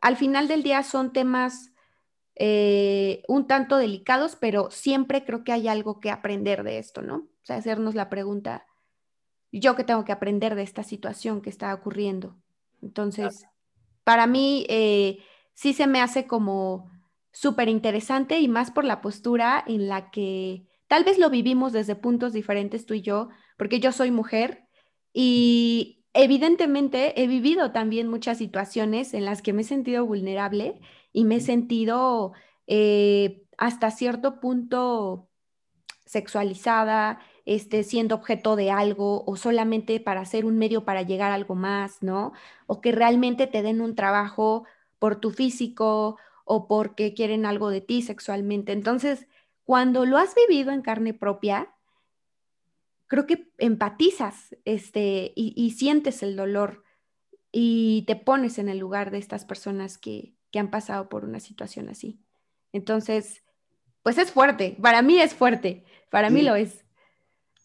al 0.00 0.16
final 0.16 0.48
del 0.48 0.62
día 0.62 0.82
son 0.82 1.12
temas 1.12 1.71
eh, 2.44 3.22
un 3.28 3.46
tanto 3.46 3.76
delicados, 3.76 4.34
pero 4.34 4.68
siempre 4.72 5.24
creo 5.24 5.44
que 5.44 5.52
hay 5.52 5.68
algo 5.68 6.00
que 6.00 6.10
aprender 6.10 6.64
de 6.64 6.78
esto, 6.78 7.00
¿no? 7.00 7.14
O 7.18 7.44
sea, 7.44 7.54
hacernos 7.54 7.94
la 7.94 8.08
pregunta, 8.08 8.66
¿yo 9.52 9.76
qué 9.76 9.84
tengo 9.84 10.04
que 10.04 10.10
aprender 10.10 10.56
de 10.56 10.64
esta 10.64 10.82
situación 10.82 11.40
que 11.40 11.50
está 11.50 11.72
ocurriendo? 11.72 12.36
Entonces, 12.82 13.46
para 14.02 14.26
mí 14.26 14.66
eh, 14.68 15.20
sí 15.54 15.72
se 15.72 15.86
me 15.86 16.00
hace 16.00 16.26
como 16.26 16.90
súper 17.30 17.68
interesante 17.68 18.40
y 18.40 18.48
más 18.48 18.72
por 18.72 18.84
la 18.84 19.00
postura 19.02 19.62
en 19.64 19.86
la 19.86 20.10
que 20.10 20.66
tal 20.88 21.04
vez 21.04 21.20
lo 21.20 21.30
vivimos 21.30 21.72
desde 21.72 21.94
puntos 21.94 22.32
diferentes 22.32 22.86
tú 22.86 22.94
y 22.94 23.02
yo, 23.02 23.28
porque 23.56 23.78
yo 23.78 23.92
soy 23.92 24.10
mujer 24.10 24.66
y 25.12 26.01
evidentemente 26.14 27.20
he 27.22 27.26
vivido 27.26 27.72
también 27.72 28.08
muchas 28.08 28.38
situaciones 28.38 29.14
en 29.14 29.24
las 29.24 29.42
que 29.42 29.52
me 29.52 29.62
he 29.62 29.64
sentido 29.64 30.06
vulnerable 30.06 30.80
y 31.12 31.24
me 31.24 31.36
he 31.36 31.40
sentido 31.40 32.32
eh, 32.66 33.42
hasta 33.58 33.90
cierto 33.90 34.40
punto 34.40 35.28
sexualizada, 36.06 37.20
este, 37.46 37.84
siendo 37.84 38.14
objeto 38.16 38.56
de 38.56 38.70
algo 38.70 39.24
o 39.26 39.36
solamente 39.36 39.98
para 40.00 40.24
ser 40.24 40.44
un 40.44 40.58
medio 40.58 40.84
para 40.84 41.02
llegar 41.02 41.32
a 41.32 41.34
algo 41.34 41.54
más, 41.54 42.02
¿no? 42.02 42.32
O 42.66 42.80
que 42.80 42.92
realmente 42.92 43.46
te 43.46 43.62
den 43.62 43.80
un 43.80 43.94
trabajo 43.94 44.64
por 44.98 45.16
tu 45.16 45.30
físico 45.30 46.18
o 46.44 46.68
porque 46.68 47.14
quieren 47.14 47.46
algo 47.46 47.70
de 47.70 47.80
ti 47.80 48.02
sexualmente. 48.02 48.72
Entonces, 48.72 49.26
cuando 49.64 50.04
lo 50.04 50.18
has 50.18 50.34
vivido 50.34 50.70
en 50.70 50.82
carne 50.82 51.14
propia, 51.14 51.72
creo 53.12 53.26
que 53.26 53.52
empatizas 53.58 54.56
este, 54.64 55.34
y, 55.36 55.52
y 55.54 55.72
sientes 55.72 56.22
el 56.22 56.34
dolor 56.34 56.82
y 57.52 58.04
te 58.06 58.16
pones 58.16 58.58
en 58.58 58.70
el 58.70 58.78
lugar 58.78 59.10
de 59.10 59.18
estas 59.18 59.44
personas 59.44 59.98
que, 59.98 60.34
que 60.50 60.58
han 60.58 60.70
pasado 60.70 61.10
por 61.10 61.26
una 61.26 61.38
situación 61.38 61.90
así. 61.90 62.22
Entonces, 62.72 63.44
pues 64.02 64.16
es 64.16 64.32
fuerte, 64.32 64.78
para 64.80 65.02
mí 65.02 65.18
es 65.20 65.34
fuerte, 65.34 65.84
para 66.10 66.30
mí 66.30 66.40
Sí. 66.40 66.46
lo 66.46 66.56
es. 66.56 66.86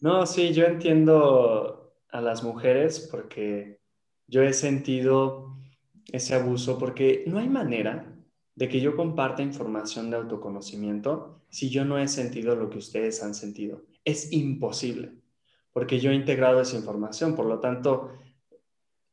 No, 0.00 0.26
sí, 0.26 0.52
yo 0.52 0.66
entiendo 0.66 1.94
a 2.10 2.20
las 2.20 2.44
mujeres 2.44 3.08
porque 3.10 3.80
yo 4.26 4.42
he 4.42 4.52
sentido 4.52 5.58
ese 6.12 6.34
abuso 6.34 6.78
porque 6.78 7.24
no 7.26 7.38
hay 7.38 7.48
manera 7.48 8.14
de 8.54 8.68
que 8.68 8.80
yo 8.80 8.96
comparta 8.96 9.42
información 9.42 10.10
de 10.10 10.16
autoconocimiento 10.18 11.42
si 11.50 11.70
yo 11.70 11.84
no 11.84 11.98
he 11.98 12.08
sentido 12.08 12.54
lo 12.56 12.70
que 12.70 12.78
ustedes 12.78 13.22
han 13.22 13.34
sentido. 13.34 13.84
Es 14.04 14.32
imposible 14.32 15.12
porque 15.72 16.00
yo 16.00 16.10
he 16.10 16.14
integrado 16.14 16.60
esa 16.60 16.76
información, 16.76 17.34
por 17.34 17.46
lo 17.46 17.60
tanto, 17.60 18.12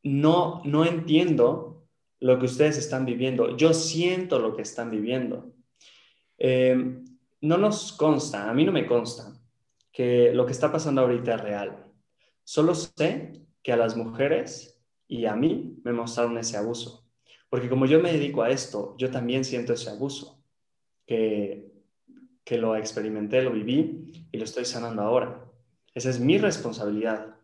no, 0.03 0.61
no 0.65 0.85
entiendo 0.85 1.87
lo 2.19 2.39
que 2.39 2.45
ustedes 2.45 2.77
están 2.77 3.05
viviendo, 3.05 3.55
yo 3.57 3.73
siento 3.73 4.39
lo 4.39 4.55
que 4.55 4.61
están 4.61 4.89
viviendo. 4.89 5.53
Eh, 6.37 7.01
no 7.41 7.57
nos 7.57 7.93
consta, 7.93 8.49
a 8.49 8.53
mí 8.53 8.65
no 8.65 8.71
me 8.71 8.85
consta 8.85 9.33
que 9.91 10.33
lo 10.33 10.45
que 10.45 10.51
está 10.51 10.71
pasando 10.71 11.01
ahorita 11.01 11.35
es 11.35 11.41
real. 11.41 11.85
Solo 12.43 12.75
sé 12.75 13.41
que 13.63 13.71
a 13.71 13.77
las 13.77 13.95
mujeres 13.95 14.81
y 15.07 15.25
a 15.25 15.35
mí 15.35 15.79
me 15.83 15.93
mostraron 15.93 16.37
ese 16.37 16.57
abuso. 16.57 17.07
Porque 17.49 17.69
como 17.69 17.85
yo 17.85 18.01
me 18.01 18.11
dedico 18.11 18.43
a 18.43 18.49
esto, 18.49 18.95
yo 18.97 19.09
también 19.09 19.45
siento 19.45 19.73
ese 19.73 19.89
abuso, 19.89 20.43
que, 21.05 21.71
que 22.43 22.57
lo 22.57 22.75
experimenté, 22.75 23.41
lo 23.41 23.51
viví 23.51 24.27
y 24.31 24.37
lo 24.37 24.43
estoy 24.43 24.65
sanando 24.65 25.01
ahora. 25.01 25.44
Esa 25.95 26.09
es 26.09 26.19
mi 26.19 26.37
responsabilidad. 26.37 27.35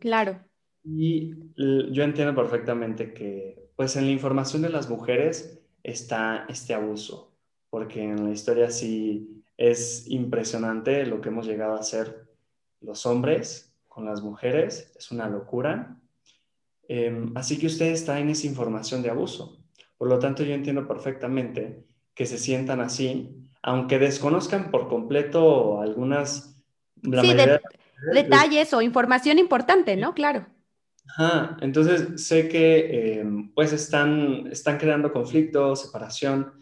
Claro. 0.00 0.42
Y 0.82 1.34
yo 1.56 2.02
entiendo 2.02 2.34
perfectamente 2.34 3.12
que, 3.12 3.70
pues 3.76 3.96
en 3.96 4.06
la 4.06 4.10
información 4.10 4.62
de 4.62 4.70
las 4.70 4.88
mujeres 4.88 5.60
está 5.82 6.46
este 6.48 6.74
abuso, 6.74 7.36
porque 7.68 8.02
en 8.02 8.24
la 8.24 8.30
historia 8.30 8.70
sí 8.70 9.44
es 9.58 10.08
impresionante 10.08 11.04
lo 11.04 11.20
que 11.20 11.28
hemos 11.28 11.46
llegado 11.46 11.74
a 11.74 11.80
hacer 11.80 12.26
los 12.80 13.04
hombres 13.04 13.74
con 13.88 14.06
las 14.06 14.22
mujeres, 14.22 14.94
es 14.96 15.10
una 15.10 15.28
locura. 15.28 15.98
Eh, 16.88 17.26
así 17.34 17.58
que 17.58 17.66
ustedes 17.66 18.06
traen 18.06 18.30
esa 18.30 18.46
información 18.46 19.02
de 19.02 19.10
abuso. 19.10 19.62
Por 19.98 20.08
lo 20.08 20.18
tanto, 20.18 20.42
yo 20.42 20.54
entiendo 20.54 20.88
perfectamente 20.88 21.84
que 22.14 22.24
se 22.24 22.38
sientan 22.38 22.80
así, 22.80 23.36
aunque 23.62 23.98
desconozcan 23.98 24.70
por 24.70 24.88
completo 24.88 25.82
algunas... 25.82 26.56
La 27.02 27.22
sí, 27.22 27.34
de, 27.34 27.60
detalles 28.12 28.72
o 28.72 28.82
información 28.82 29.38
importante, 29.38 29.96
¿no? 29.96 30.14
Claro. 30.14 30.46
Ajá, 31.08 31.56
entonces 31.60 32.24
sé 32.24 32.48
que 32.48 33.18
eh, 33.18 33.24
pues 33.54 33.72
están, 33.72 34.48
están 34.50 34.78
creando 34.78 35.12
conflicto, 35.12 35.74
separación, 35.74 36.52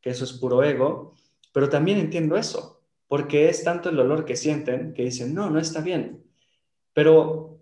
que 0.00 0.10
eso 0.10 0.24
es 0.24 0.32
puro 0.32 0.62
ego, 0.62 1.14
pero 1.52 1.68
también 1.68 1.98
entiendo 1.98 2.36
eso, 2.36 2.82
porque 3.06 3.48
es 3.48 3.64
tanto 3.64 3.90
el 3.90 3.96
dolor 3.96 4.24
que 4.24 4.36
sienten 4.36 4.94
que 4.94 5.04
dicen, 5.04 5.34
no, 5.34 5.50
no 5.50 5.58
está 5.58 5.80
bien. 5.80 6.24
Pero 6.94 7.60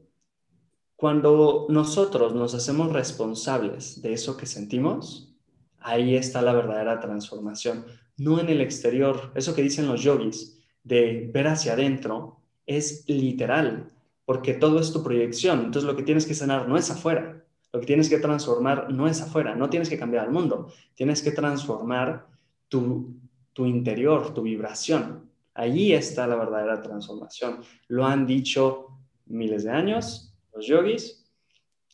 cuando 0.96 1.66
nosotros 1.68 2.34
nos 2.34 2.54
hacemos 2.54 2.92
responsables 2.92 4.00
de 4.02 4.12
eso 4.12 4.36
que 4.36 4.46
sentimos, 4.46 5.34
ahí 5.78 6.16
está 6.16 6.42
la 6.42 6.52
verdadera 6.52 7.00
transformación, 7.00 7.84
no 8.16 8.40
en 8.40 8.48
el 8.48 8.60
exterior. 8.60 9.32
Eso 9.34 9.54
que 9.54 9.62
dicen 9.62 9.88
los 9.88 10.02
yogis, 10.02 10.58
de 10.82 11.28
ver 11.32 11.48
hacia 11.48 11.74
adentro, 11.74 12.40
es 12.66 13.04
literal, 13.08 13.92
porque 14.24 14.54
todo 14.54 14.80
es 14.80 14.92
tu 14.92 15.02
proyección. 15.02 15.60
Entonces 15.60 15.84
lo 15.84 15.96
que 15.96 16.02
tienes 16.02 16.26
que 16.26 16.34
sanar 16.34 16.68
no 16.68 16.76
es 16.76 16.90
afuera, 16.90 17.44
lo 17.72 17.80
que 17.80 17.86
tienes 17.86 18.08
que 18.08 18.18
transformar 18.18 18.92
no 18.92 19.06
es 19.08 19.20
afuera, 19.20 19.54
no 19.54 19.68
tienes 19.70 19.88
que 19.88 19.98
cambiar 19.98 20.26
el 20.26 20.32
mundo, 20.32 20.72
tienes 20.94 21.22
que 21.22 21.30
transformar 21.30 22.26
tu, 22.68 23.14
tu 23.52 23.66
interior, 23.66 24.32
tu 24.34 24.42
vibración. 24.42 25.30
Allí 25.54 25.92
está 25.92 26.26
la 26.26 26.36
verdadera 26.36 26.82
transformación. 26.82 27.60
Lo 27.88 28.04
han 28.04 28.26
dicho 28.26 28.88
miles 29.26 29.64
de 29.64 29.70
años 29.70 30.32
los 30.56 30.66
yogis 30.66 31.24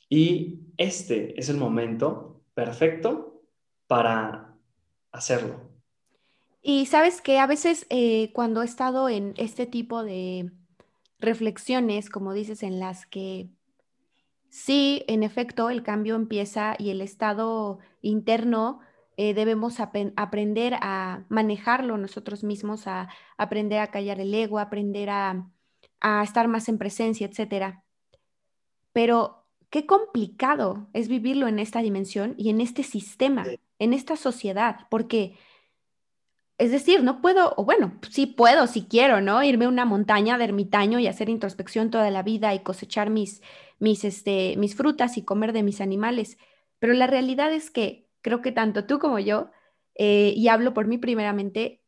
y 0.08 0.60
este 0.76 1.38
es 1.38 1.48
el 1.48 1.56
momento 1.56 2.42
perfecto 2.54 3.42
para 3.86 4.54
hacerlo. 5.10 5.72
Y 6.62 6.86
sabes 6.86 7.20
que 7.20 7.38
a 7.38 7.46
veces 7.46 7.86
eh, 7.90 8.30
cuando 8.32 8.62
he 8.62 8.64
estado 8.64 9.08
en 9.08 9.34
este 9.36 9.66
tipo 9.66 10.04
de 10.04 10.52
reflexiones, 11.22 12.10
como 12.10 12.32
dices, 12.32 12.62
en 12.62 12.78
las 12.78 13.06
que 13.06 13.48
sí, 14.48 15.04
en 15.08 15.22
efecto, 15.22 15.70
el 15.70 15.82
cambio 15.82 16.16
empieza 16.16 16.74
y 16.78 16.90
el 16.90 17.00
estado 17.00 17.78
interno 18.02 18.80
eh, 19.16 19.34
debemos 19.34 19.80
ap 19.80 19.96
aprender 20.16 20.74
a 20.80 21.24
manejarlo 21.28 21.96
nosotros 21.96 22.44
mismos, 22.44 22.86
a 22.86 23.08
aprender 23.36 23.80
a 23.80 23.90
callar 23.90 24.20
el 24.20 24.34
ego, 24.34 24.58
aprender 24.58 25.10
a, 25.10 25.48
a 26.00 26.22
estar 26.22 26.48
más 26.48 26.68
en 26.68 26.78
presencia, 26.78 27.26
etcétera. 27.26 27.84
Pero 28.92 29.46
qué 29.70 29.86
complicado 29.86 30.88
es 30.92 31.08
vivirlo 31.08 31.48
en 31.48 31.58
esta 31.58 31.80
dimensión 31.80 32.34
y 32.36 32.50
en 32.50 32.60
este 32.60 32.82
sistema, 32.82 33.44
en 33.78 33.94
esta 33.94 34.16
sociedad, 34.16 34.86
porque 34.90 35.38
es 36.62 36.70
decir, 36.70 37.02
no 37.02 37.20
puedo, 37.20 37.54
o 37.56 37.64
bueno, 37.64 37.98
sí 38.08 38.26
puedo, 38.26 38.68
si 38.68 38.84
quiero, 38.84 39.20
¿no? 39.20 39.42
Irme 39.42 39.64
a 39.64 39.68
una 39.68 39.84
montaña 39.84 40.38
de 40.38 40.44
ermitaño 40.44 41.00
y 41.00 41.08
hacer 41.08 41.28
introspección 41.28 41.90
toda 41.90 42.08
la 42.12 42.22
vida 42.22 42.54
y 42.54 42.60
cosechar 42.60 43.10
mis, 43.10 43.42
mis, 43.80 44.04
este, 44.04 44.54
mis 44.58 44.76
frutas 44.76 45.16
y 45.16 45.24
comer 45.24 45.52
de 45.52 45.64
mis 45.64 45.80
animales. 45.80 46.38
Pero 46.78 46.92
la 46.92 47.08
realidad 47.08 47.52
es 47.52 47.72
que 47.72 48.06
creo 48.20 48.42
que 48.42 48.52
tanto 48.52 48.84
tú 48.84 49.00
como 49.00 49.18
yo, 49.18 49.50
eh, 49.96 50.34
y 50.36 50.46
hablo 50.46 50.72
por 50.72 50.86
mí 50.86 50.98
primeramente, 50.98 51.82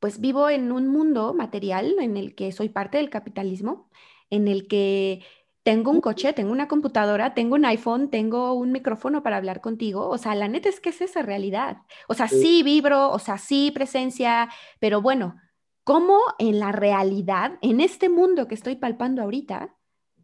pues 0.00 0.20
vivo 0.20 0.48
en 0.48 0.72
un 0.72 0.88
mundo 0.88 1.34
material 1.34 1.96
en 2.00 2.16
el 2.16 2.34
que 2.34 2.50
soy 2.50 2.70
parte 2.70 2.96
del 2.96 3.10
capitalismo, 3.10 3.90
en 4.30 4.48
el 4.48 4.68
que 4.68 5.22
tengo 5.64 5.90
un 5.90 6.02
coche, 6.02 6.34
tengo 6.34 6.52
una 6.52 6.68
computadora, 6.68 7.32
tengo 7.32 7.54
un 7.54 7.64
iPhone, 7.64 8.10
tengo 8.10 8.52
un 8.52 8.70
micrófono 8.70 9.22
para 9.22 9.38
hablar 9.38 9.62
contigo. 9.62 10.08
O 10.10 10.18
sea, 10.18 10.34
la 10.34 10.46
neta 10.46 10.68
es 10.68 10.78
que 10.78 10.90
es 10.90 11.00
esa 11.00 11.22
realidad. 11.22 11.78
O 12.06 12.12
sea, 12.12 12.28
sí, 12.28 12.62
vibro, 12.62 13.10
o 13.10 13.18
sea, 13.18 13.38
sí 13.38 13.70
presencia, 13.70 14.50
pero 14.78 15.00
bueno, 15.00 15.36
¿cómo 15.82 16.20
en 16.38 16.60
la 16.60 16.70
realidad, 16.70 17.58
en 17.62 17.80
este 17.80 18.10
mundo 18.10 18.46
que 18.46 18.54
estoy 18.54 18.76
palpando 18.76 19.22
ahorita, 19.22 19.74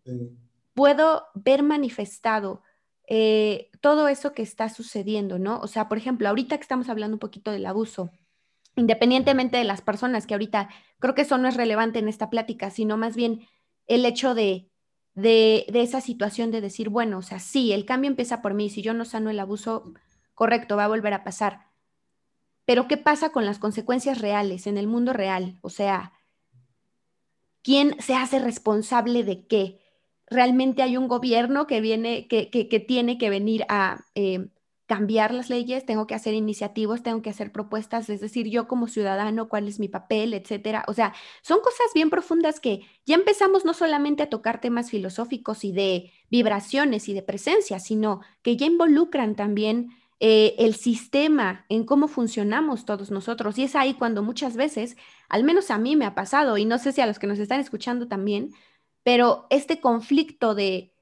sí. 0.05 0.37
puedo 0.75 1.25
ver 1.35 1.63
manifestado 1.63 2.63
eh, 3.09 3.71
todo 3.81 4.09
eso 4.09 4.33
que 4.33 4.43
está 4.43 4.69
sucediendo, 4.69 5.39
¿no? 5.39 5.59
O 5.61 5.69
sea, 5.69 5.89
por 5.89 5.97
ejemplo, 5.97 6.29
ahorita 6.29 6.59
que 6.59 6.63
estamos 6.63 6.91
hablando 6.91 7.15
un 7.15 7.19
poquito 7.19 7.51
del 7.51 7.65
abuso, 7.65 8.11
independientemente 8.77 9.57
de 9.57 9.65
las 9.65 9.81
personas 9.81 10.27
que 10.27 10.35
ahorita 10.35 10.69
creo 10.99 11.15
que 11.15 11.23
eso 11.23 11.39
no 11.39 11.49
es 11.49 11.57
relevante 11.57 11.99
en 11.99 12.09
esta 12.09 12.29
plática, 12.29 12.71
sino 12.71 12.99
más 12.99 13.17
bien 13.17 13.49
el 13.87 14.05
hecho 14.05 14.35
de 14.35 14.70
de, 15.21 15.67
de, 15.71 15.83
esa 15.83 16.01
situación 16.01 16.51
de 16.51 16.61
decir, 16.61 16.89
bueno, 16.89 17.19
o 17.19 17.23
sea, 17.23 17.39
sí, 17.39 17.73
el 17.73 17.85
cambio 17.85 18.11
empieza 18.11 18.43
por 18.43 18.55
mí, 18.55 18.71
si 18.71 18.83
yo 18.83 18.95
no 18.95 19.05
sano 19.05 19.31
el 19.31 19.41
abuso, 19.41 19.93
correcto, 20.35 20.77
va 20.77 20.85
a 20.85 20.89
volver 20.89 21.15
a 21.15 21.25
pasar. 21.25 21.67
Pero 22.65 22.87
¿qué 22.89 22.97
pasa 22.97 23.31
con 23.31 23.47
las 23.47 23.59
consecuencias 23.59 24.21
reales 24.21 24.67
en 24.67 24.79
el 24.79 24.87
mundo 24.87 25.13
real? 25.13 25.59
O 25.61 25.71
sea, 25.71 26.13
¿quién 27.63 28.01
se 28.01 28.15
hace 28.15 28.39
responsable 28.39 29.25
de 29.25 29.47
qué? 29.47 29.81
¿Realmente 30.27 30.83
hay 30.83 30.97
un 30.97 31.09
gobierno 31.09 31.67
que 31.67 31.81
viene, 31.81 32.29
que, 32.29 32.51
que, 32.51 32.69
que 32.69 32.81
tiene 32.81 33.19
que 33.19 33.31
venir 33.31 33.65
a 33.69 34.05
eh, 34.15 34.51
cambiar 34.91 35.33
las 35.33 35.51
leyes? 35.51 35.87
¿Tengo 35.87 36.09
que 36.09 36.17
hacer 36.17 36.35
iniciativas? 36.35 37.05
¿Tengo 37.05 37.23
que 37.23 37.31
hacer 37.31 37.53
propuestas? 37.53 38.11
Es 38.11 38.21
decir, 38.21 38.49
yo 38.49 38.67
como 38.67 38.89
ciudadano, 38.89 39.49
¿cuál 39.49 39.69
es 39.69 39.79
mi 39.79 39.87
papel? 39.87 40.35
Etcétera. 40.35 40.85
O 40.89 40.95
sea, 40.95 41.15
son 41.43 41.61
cosas 41.61 41.87
bien 41.95 42.11
profundas 42.11 42.59
que 42.59 42.81
ya 43.07 43.15
empezamos 43.15 43.65
no 43.65 43.73
solamente 43.73 44.25
a 44.25 44.29
tocar 44.29 44.61
temas 44.61 44.91
filosóficos 44.91 45.65
y 45.65 45.71
de 45.71 46.11
vibraciones 46.29 47.09
y 47.09 47.15
de 47.15 47.23
presencia, 47.23 47.79
sino 47.79 48.21
que 48.43 48.57
ya 48.57 48.67
involucran 48.67 49.37
también 49.37 49.91
eh, 50.19 50.57
el 50.59 50.75
sistema 50.75 51.67
en 51.69 51.85
cómo 51.85 52.09
funcionamos 52.09 52.85
todos 52.85 53.13
nosotros. 53.13 53.59
Y 53.59 53.63
es 53.63 53.77
ahí 53.77 53.95
cuando 53.95 54.25
muchas 54.25 54.57
veces, 54.57 54.97
al 55.29 55.45
menos 55.45 55.71
a 55.71 55.79
mí 55.79 55.95
me 55.95 56.05
ha 56.05 56.17
pasado, 56.17 56.59
y 56.59 56.65
no 56.65 56.79
sé 56.79 56.91
si 56.91 57.01
a 57.01 57.07
los 57.07 57.21
que 57.21 57.29
nos 57.29 57.39
están 57.39 57.61
escuchando 57.61 58.09
también, 58.09 58.55
pero 59.05 59.47
este 59.51 59.79
conflicto 59.79 60.57
de 60.57 60.93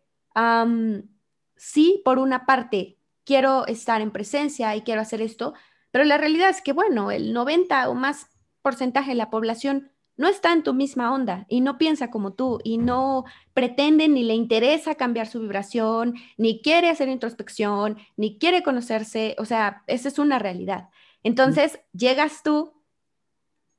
sí, 1.56 2.02
por 2.04 2.18
una 2.18 2.44
parte, 2.44 2.97
quiero 3.28 3.66
estar 3.66 4.00
en 4.00 4.10
presencia 4.10 4.74
y 4.74 4.80
quiero 4.80 5.02
hacer 5.02 5.20
esto, 5.20 5.52
pero 5.90 6.02
la 6.06 6.16
realidad 6.16 6.48
es 6.48 6.62
que, 6.62 6.72
bueno, 6.72 7.10
el 7.10 7.34
90 7.34 7.90
o 7.90 7.94
más 7.94 8.30
porcentaje 8.62 9.10
de 9.10 9.16
la 9.16 9.28
población 9.28 9.92
no 10.16 10.28
está 10.28 10.54
en 10.54 10.62
tu 10.62 10.72
misma 10.72 11.12
onda 11.12 11.44
y 11.46 11.60
no 11.60 11.76
piensa 11.76 12.10
como 12.10 12.32
tú 12.32 12.58
y 12.64 12.78
no 12.78 13.26
pretende 13.52 14.08
ni 14.08 14.22
le 14.22 14.32
interesa 14.32 14.94
cambiar 14.94 15.26
su 15.26 15.40
vibración, 15.40 16.14
ni 16.38 16.62
quiere 16.62 16.88
hacer 16.88 17.10
introspección, 17.10 17.98
ni 18.16 18.38
quiere 18.38 18.62
conocerse, 18.62 19.36
o 19.38 19.44
sea, 19.44 19.82
esa 19.88 20.08
es 20.08 20.18
una 20.18 20.38
realidad. 20.38 20.88
Entonces, 21.22 21.80
llegas 21.92 22.42
tú 22.42 22.72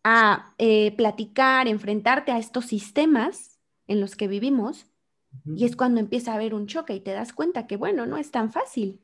a 0.03 0.53
eh, 0.59 0.95
platicar, 0.95 1.67
enfrentarte 1.67 2.31
a 2.31 2.37
estos 2.37 2.67
sistemas 2.67 3.59
en 3.87 3.99
los 3.99 4.15
que 4.15 4.27
vivimos 4.27 4.85
y 5.55 5.65
es 5.65 5.75
cuando 5.75 5.99
empieza 5.99 6.33
a 6.33 6.35
haber 6.35 6.53
un 6.53 6.67
choque 6.67 6.93
y 6.93 6.99
te 6.99 7.13
das 7.13 7.33
cuenta 7.33 7.65
que, 7.65 7.77
bueno, 7.77 8.05
no 8.05 8.17
es 8.17 8.29
tan 8.29 8.51
fácil. 8.51 9.01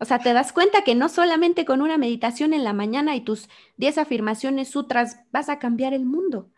O 0.00 0.04
sea, 0.04 0.20
te 0.20 0.32
das 0.32 0.52
cuenta 0.52 0.82
que 0.82 0.94
no 0.94 1.08
solamente 1.08 1.64
con 1.64 1.82
una 1.82 1.98
meditación 1.98 2.52
en 2.54 2.64
la 2.64 2.72
mañana 2.72 3.16
y 3.16 3.20
tus 3.20 3.48
10 3.78 3.98
afirmaciones 3.98 4.68
sutras 4.68 5.20
vas 5.32 5.48
a 5.48 5.58
cambiar 5.58 5.92
el 5.92 6.04
mundo. 6.04 6.50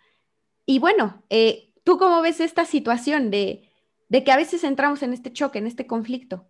Y 0.66 0.78
bueno, 0.78 1.24
eh, 1.30 1.72
¿tú 1.82 1.96
cómo 1.96 2.20
ves 2.20 2.40
esta 2.40 2.64
situación 2.66 3.30
de, 3.30 3.68
de 4.08 4.24
que 4.24 4.32
a 4.32 4.36
veces 4.36 4.62
entramos 4.62 5.02
en 5.02 5.14
este 5.14 5.32
choque, 5.32 5.58
en 5.58 5.66
este 5.66 5.86
conflicto? 5.86 6.46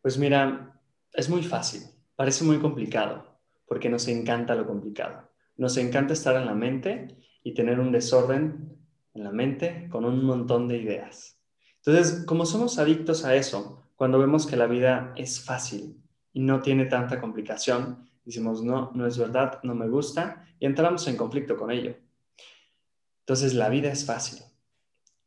Pues 0.00 0.16
mira, 0.16 0.80
es 1.12 1.28
muy 1.28 1.42
fácil, 1.42 1.82
parece 2.16 2.44
muy 2.44 2.58
complicado, 2.58 3.38
porque 3.66 3.90
nos 3.90 4.08
encanta 4.08 4.54
lo 4.54 4.66
complicado. 4.66 5.28
Nos 5.56 5.76
encanta 5.76 6.14
estar 6.14 6.34
en 6.36 6.46
la 6.46 6.54
mente 6.54 7.08
y 7.44 7.52
tener 7.52 7.78
un 7.78 7.92
desorden 7.92 8.78
en 9.14 9.24
la 9.24 9.30
mente 9.30 9.88
con 9.90 10.04
un 10.04 10.24
montón 10.24 10.66
de 10.66 10.78
ideas. 10.78 11.38
Entonces, 11.84 12.24
como 12.24 12.46
somos 12.46 12.78
adictos 12.78 13.24
a 13.24 13.34
eso, 13.34 13.81
cuando 14.02 14.18
vemos 14.18 14.48
que 14.48 14.56
la 14.56 14.66
vida 14.66 15.14
es 15.16 15.44
fácil 15.44 15.96
y 16.32 16.40
no 16.40 16.60
tiene 16.60 16.86
tanta 16.86 17.20
complicación, 17.20 18.10
decimos, 18.24 18.60
no, 18.60 18.90
no 18.96 19.06
es 19.06 19.16
verdad, 19.16 19.60
no 19.62 19.76
me 19.76 19.88
gusta, 19.88 20.44
y 20.58 20.66
entramos 20.66 21.06
en 21.06 21.16
conflicto 21.16 21.56
con 21.56 21.70
ello. 21.70 21.94
Entonces, 23.20 23.54
la 23.54 23.68
vida 23.68 23.92
es 23.92 24.04
fácil. 24.04 24.42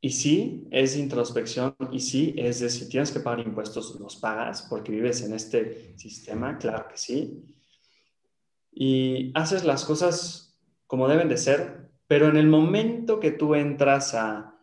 Y 0.02 0.10
sí, 0.10 0.68
es 0.72 0.98
introspección 0.98 1.74
y 1.90 2.02
sí, 2.02 2.36
es 2.38 2.60
de 2.60 2.70
si 2.70 2.90
tienes 2.90 3.14
que 3.14 3.22
pagar 3.22 3.48
impuestos, 3.48 3.98
los 3.98 4.18
pagas 4.18 4.64
porque 4.64 4.92
vives 4.92 5.22
en 5.22 5.34
este 5.34 5.98
sistema, 5.98 6.58
claro 6.58 6.90
que 6.90 6.98
sí. 6.98 7.46
Y 8.74 9.32
haces 9.36 9.64
las 9.64 9.86
cosas 9.86 10.60
como 10.86 11.08
deben 11.08 11.30
de 11.30 11.38
ser, 11.38 11.92
pero 12.08 12.28
en 12.28 12.36
el 12.36 12.48
momento 12.48 13.22
que 13.22 13.32
tú 13.32 13.56
entras 13.56 14.14
a 14.16 14.55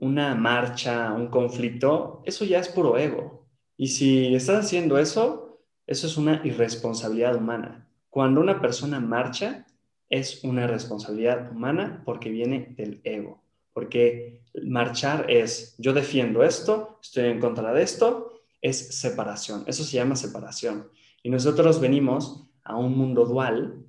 una 0.00 0.34
marcha, 0.34 1.12
un 1.12 1.28
conflicto, 1.28 2.22
eso 2.24 2.44
ya 2.44 2.60
es 2.60 2.68
puro 2.68 2.96
ego. 2.98 3.46
Y 3.76 3.88
si 3.88 4.34
estás 4.34 4.64
haciendo 4.64 4.98
eso, 4.98 5.60
eso 5.86 6.06
es 6.06 6.16
una 6.16 6.40
irresponsabilidad 6.44 7.36
humana. 7.36 7.88
Cuando 8.10 8.40
una 8.40 8.60
persona 8.60 9.00
marcha, 9.00 9.66
es 10.10 10.42
una 10.42 10.66
responsabilidad 10.66 11.50
humana 11.52 12.02
porque 12.04 12.30
viene 12.30 12.74
del 12.76 13.00
ego. 13.04 13.42
Porque 13.72 14.42
marchar 14.62 15.30
es, 15.30 15.74
yo 15.78 15.92
defiendo 15.92 16.42
esto, 16.42 16.98
estoy 17.02 17.26
en 17.26 17.40
contra 17.40 17.72
de 17.72 17.82
esto, 17.82 18.40
es 18.60 18.98
separación. 18.98 19.64
Eso 19.66 19.84
se 19.84 19.96
llama 19.96 20.16
separación. 20.16 20.88
Y 21.22 21.30
nosotros 21.30 21.80
venimos 21.80 22.48
a 22.64 22.76
un 22.76 22.96
mundo 22.96 23.24
dual, 23.24 23.84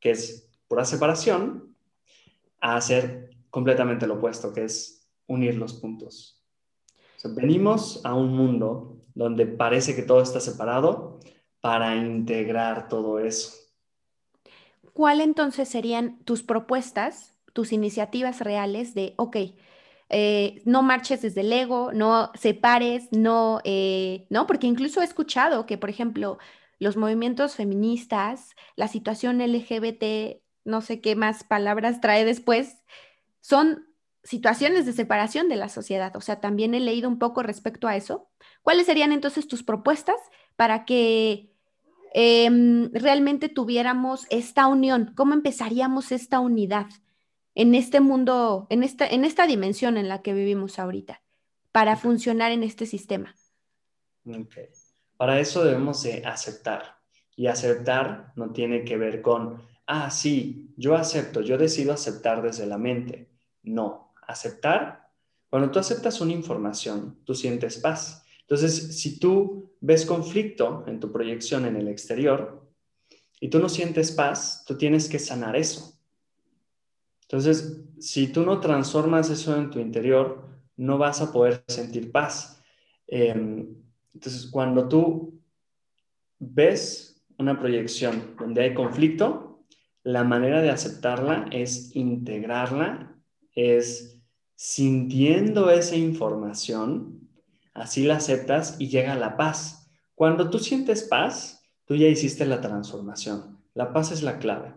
que 0.00 0.10
es 0.10 0.50
pura 0.68 0.84
separación, 0.84 1.74
a 2.60 2.76
hacer 2.76 3.30
completamente 3.50 4.06
lo 4.06 4.14
opuesto, 4.14 4.52
que 4.52 4.64
es 4.64 5.03
unir 5.26 5.56
los 5.56 5.74
puntos. 5.74 6.42
venimos 7.36 8.04
a 8.04 8.14
un 8.14 8.36
mundo 8.36 8.98
donde 9.14 9.46
parece 9.46 9.96
que 9.96 10.02
todo 10.02 10.20
está 10.20 10.40
separado 10.40 11.20
para 11.60 11.96
integrar 11.96 12.88
todo 12.88 13.18
eso. 13.18 13.52
¿Cuál 14.92 15.20
entonces 15.20 15.68
serían 15.68 16.18
tus 16.24 16.42
propuestas, 16.42 17.34
tus 17.52 17.72
iniciativas 17.72 18.40
reales 18.40 18.94
de, 18.94 19.14
ok, 19.16 19.36
eh, 20.10 20.62
no 20.64 20.82
marches 20.82 21.22
desde 21.22 21.40
el 21.40 21.52
ego, 21.52 21.92
no 21.92 22.30
separes, 22.34 23.08
no, 23.10 23.60
eh, 23.64 24.26
no, 24.28 24.46
porque 24.46 24.66
incluso 24.66 25.00
he 25.00 25.04
escuchado 25.04 25.66
que, 25.66 25.78
por 25.78 25.90
ejemplo, 25.90 26.38
los 26.78 26.96
movimientos 26.96 27.56
feministas, 27.56 28.54
la 28.76 28.88
situación 28.88 29.40
LGBT, 29.40 30.42
no 30.64 30.82
sé 30.82 31.00
qué 31.00 31.16
más 31.16 31.44
palabras 31.44 32.00
trae 32.00 32.24
después, 32.24 32.84
son 33.40 33.86
situaciones 34.24 34.86
de 34.86 34.92
separación 34.92 35.48
de 35.48 35.56
la 35.56 35.68
sociedad. 35.68 36.14
O 36.16 36.20
sea, 36.20 36.40
también 36.40 36.74
he 36.74 36.80
leído 36.80 37.08
un 37.08 37.18
poco 37.18 37.42
respecto 37.42 37.86
a 37.86 37.96
eso. 37.96 38.28
¿Cuáles 38.62 38.86
serían 38.86 39.12
entonces 39.12 39.46
tus 39.46 39.62
propuestas 39.62 40.16
para 40.56 40.84
que 40.84 41.52
em, 42.12 42.90
realmente 42.92 43.48
tuviéramos 43.48 44.26
esta 44.30 44.66
unión? 44.66 45.12
¿Cómo 45.16 45.34
empezaríamos 45.34 46.10
esta 46.10 46.40
unidad 46.40 46.86
en 47.54 47.74
este 47.74 48.00
mundo, 48.00 48.66
en 48.70 48.82
esta, 48.82 49.06
en 49.06 49.24
esta 49.24 49.46
dimensión 49.46 49.96
en 49.96 50.08
la 50.08 50.22
que 50.22 50.34
vivimos 50.34 50.78
ahorita, 50.78 51.22
para 51.70 51.96
funcionar 51.96 52.50
en 52.50 52.62
este 52.62 52.86
sistema? 52.86 53.34
Para 55.16 55.38
eso 55.38 55.62
debemos 55.62 56.02
de 56.02 56.24
aceptar. 56.24 56.96
Y 57.36 57.46
aceptar 57.46 58.32
no 58.36 58.52
tiene 58.52 58.84
que 58.84 58.96
ver 58.96 59.20
con 59.20 59.60
ah, 59.86 60.10
sí, 60.10 60.72
yo 60.76 60.94
acepto, 60.94 61.40
yo 61.40 61.58
decido 61.58 61.92
aceptar 61.92 62.42
desde 62.42 62.66
la 62.66 62.78
mente. 62.78 63.28
No, 63.62 64.03
aceptar, 64.28 65.08
cuando 65.48 65.70
tú 65.70 65.78
aceptas 65.78 66.20
una 66.20 66.32
información, 66.32 67.18
tú 67.24 67.34
sientes 67.34 67.78
paz. 67.78 68.24
Entonces, 68.40 68.98
si 69.00 69.18
tú 69.18 69.72
ves 69.80 70.04
conflicto 70.04 70.84
en 70.86 71.00
tu 71.00 71.12
proyección 71.12 71.64
en 71.64 71.76
el 71.76 71.88
exterior 71.88 72.68
y 73.40 73.48
tú 73.48 73.58
no 73.58 73.68
sientes 73.68 74.12
paz, 74.12 74.64
tú 74.66 74.76
tienes 74.76 75.08
que 75.08 75.18
sanar 75.18 75.56
eso. 75.56 75.98
Entonces, 77.22 77.82
si 77.98 78.28
tú 78.28 78.44
no 78.44 78.60
transformas 78.60 79.30
eso 79.30 79.56
en 79.56 79.70
tu 79.70 79.78
interior, 79.78 80.48
no 80.76 80.98
vas 80.98 81.20
a 81.20 81.32
poder 81.32 81.64
sentir 81.68 82.10
paz. 82.10 82.60
Em, 83.06 83.76
entonces, 84.12 84.46
cuando 84.50 84.88
tú 84.88 85.40
ves 86.38 87.24
una 87.38 87.58
proyección 87.58 88.34
donde 88.38 88.62
hay 88.62 88.74
conflicto, 88.74 89.64
la 90.02 90.22
manera 90.22 90.60
de 90.60 90.70
aceptarla 90.70 91.46
es 91.50 91.94
integrarla, 91.96 93.16
es 93.54 94.13
sintiendo 94.64 95.68
esa 95.68 95.94
información, 95.94 97.28
así 97.74 98.04
la 98.04 98.16
aceptas 98.16 98.76
y 98.78 98.88
llega 98.88 99.14
la 99.14 99.36
paz. 99.36 99.90
Cuando 100.14 100.48
tú 100.48 100.58
sientes 100.58 101.02
paz, 101.02 101.68
tú 101.84 101.96
ya 101.96 102.06
hiciste 102.06 102.46
la 102.46 102.62
transformación. 102.62 103.58
La 103.74 103.92
paz 103.92 104.10
es 104.10 104.22
la 104.22 104.38
clave. 104.38 104.72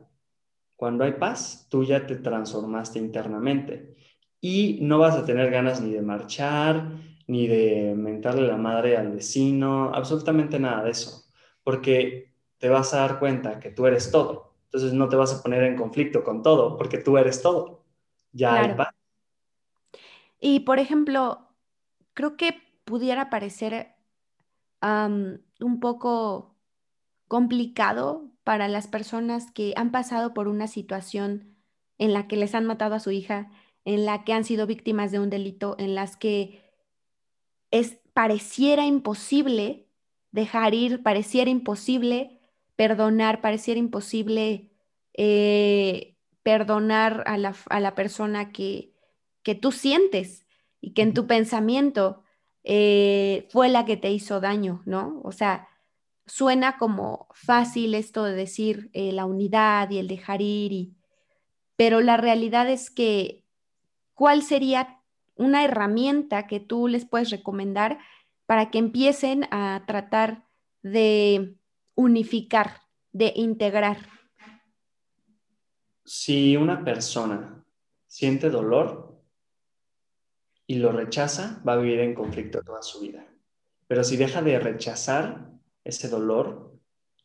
Cuando 0.76 1.06
hay 1.06 1.14
paz, 1.14 1.68
tú 1.70 1.86
ya 1.86 2.06
te 2.06 2.18
transformaste 2.18 3.00
internamente 3.00 3.96
y 4.42 4.80
no 4.82 5.00
vas 5.00 5.16
a 5.16 5.24
tener 5.24 5.50
ganas 5.52 5.80
ni 5.80 5.94
de 5.94 6.02
marchar, 6.02 6.92
ni 7.26 7.48
de 7.48 7.96
mentarle 7.96 8.46
la 8.46 8.58
madre 8.58 8.98
al 8.98 9.14
vecino, 9.14 9.94
absolutamente 9.94 10.60
nada 10.60 10.84
de 10.84 10.92
eso, 10.92 11.32
porque 11.64 12.34
te 12.58 12.68
vas 12.68 12.94
a 12.94 12.98
dar 12.98 13.20
cuenta 13.20 13.58
que 13.62 13.70
tú 13.70 13.86
eres 13.86 14.12
todo 14.12 14.48
entonces 14.66 14.92
no 14.92 15.08
te 15.08 15.16
vas 15.16 15.34
a 15.34 15.42
poner 15.42 15.64
en 15.64 15.78
conflicto 15.78 16.26
con 16.26 16.44
todo, 16.44 16.76
porque 16.76 16.98
tú 16.98 17.18
eres 17.18 17.42
todo. 17.42 17.86
Ya 18.34 18.56
hay 18.56 18.76
paz. 18.76 18.97
Y 20.40 20.62
por 20.62 20.80
ejemplo, 20.80 21.48
creo 22.14 22.38
que 22.38 22.62
pudiera 22.86 23.30
parecer 23.30 23.96
un 24.82 25.80
poco 25.80 26.56
complicado 27.28 28.32
para 28.44 28.68
las 28.68 28.88
personas 28.88 29.52
que 29.52 29.74
han 29.76 29.92
pasado 29.92 30.34
por 30.34 30.48
una 30.48 30.68
situación 30.68 31.58
en 31.98 32.14
la 32.14 32.28
que 32.28 32.38
les 32.38 32.56
han 32.56 32.66
matado 32.66 32.96
a 32.96 33.00
su 33.00 33.12
hija, 33.12 33.52
en 33.86 34.06
la 34.06 34.24
que 34.24 34.34
han 34.34 34.44
sido 34.44 34.68
víctimas 34.68 35.12
de 35.12 35.20
un 35.20 35.30
delito, 35.30 35.76
en 35.80 35.96
las 35.96 36.16
que 36.16 36.64
es 37.72 37.98
pareciera 38.14 38.86
imposible 38.86 39.88
dejar 40.32 40.74
ir, 40.74 41.04
pareciera 41.04 41.50
imposible 41.50 42.40
perdonar, 42.76 43.42
pareciera 43.42 43.80
imposible 43.80 44.72
eh, 45.14 46.16
perdonar 46.44 47.24
a 47.26 47.38
la, 47.38 47.96
persona 47.96 48.52
que, 48.52 48.94
que, 49.48 49.56
tú 49.56 49.72
sientes 49.72 50.46
y 50.82 50.94
que 50.94 51.02
en 51.02 51.14
tu 51.14 51.26
pensamiento 51.26 52.24
eh, 52.64 53.48
fue 53.50 53.70
la 53.70 53.86
que 53.86 53.96
te 53.96 54.12
hizo 54.12 54.42
daño, 54.42 54.82
¿no? 54.86 55.22
O 55.24 55.32
sea, 55.32 55.70
suena 56.26 56.78
como 56.78 57.28
fácil 57.32 57.96
esto 57.96 58.26
de 58.26 58.34
decir 58.34 58.90
eh, 58.94 59.14
la 59.14 59.26
unidad 59.26 59.90
y 59.90 60.00
el 60.00 60.08
dejar 60.08 60.42
ir, 60.42 60.92
pero 61.78 62.02
la 62.02 62.18
realidad 62.18 62.70
es 62.70 62.90
que, 62.90 63.46
¿cuál 64.14 64.44
sería 64.44 65.02
una 65.36 65.64
herramienta 65.64 66.48
que 66.48 66.60
tú 66.60 66.88
les 66.88 67.06
puedes 67.06 67.30
recomendar 67.30 68.00
para 68.46 68.72
que 68.72 68.80
empiecen 68.80 69.46
a 69.52 69.84
tratar 69.86 70.48
de 70.82 71.58
unificar, 71.96 72.82
de 73.12 73.34
integrar. 73.36 73.98
Si 76.06 76.56
una 76.56 76.84
persona 76.84 77.66
siente 78.08 78.50
dolor, 78.50 79.17
y 80.68 80.76
lo 80.76 80.92
rechaza, 80.92 81.62
va 81.68 81.74
a 81.74 81.78
vivir 81.78 82.02
en 82.02 82.14
conflicto 82.14 82.62
toda 82.62 82.82
su 82.82 83.00
vida. 83.00 83.26
Pero 83.88 84.04
si 84.04 84.18
deja 84.18 84.42
de 84.42 84.60
rechazar 84.60 85.50
ese 85.84 86.10
dolor 86.10 86.74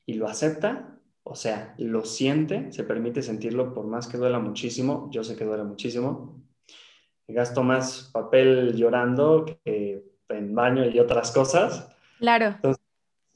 y 0.06 0.14
lo 0.14 0.28
acepta, 0.28 1.00
o 1.24 1.34
sea, 1.34 1.74
lo 1.78 2.04
siente, 2.04 2.72
se 2.72 2.84
permite 2.84 3.20
sentirlo 3.22 3.74
por 3.74 3.86
más 3.86 4.06
que 4.06 4.16
duela 4.16 4.38
muchísimo, 4.38 5.08
yo 5.12 5.24
sé 5.24 5.36
que 5.36 5.44
duele 5.44 5.64
muchísimo, 5.64 6.42
gasto 7.28 7.62
más 7.62 8.10
papel 8.12 8.74
llorando 8.76 9.44
que 9.44 10.04
en 10.28 10.54
baño 10.54 10.88
y 10.88 10.98
otras 10.98 11.30
cosas. 11.30 11.88
Claro. 12.18 12.46
Entonces, 12.46 12.82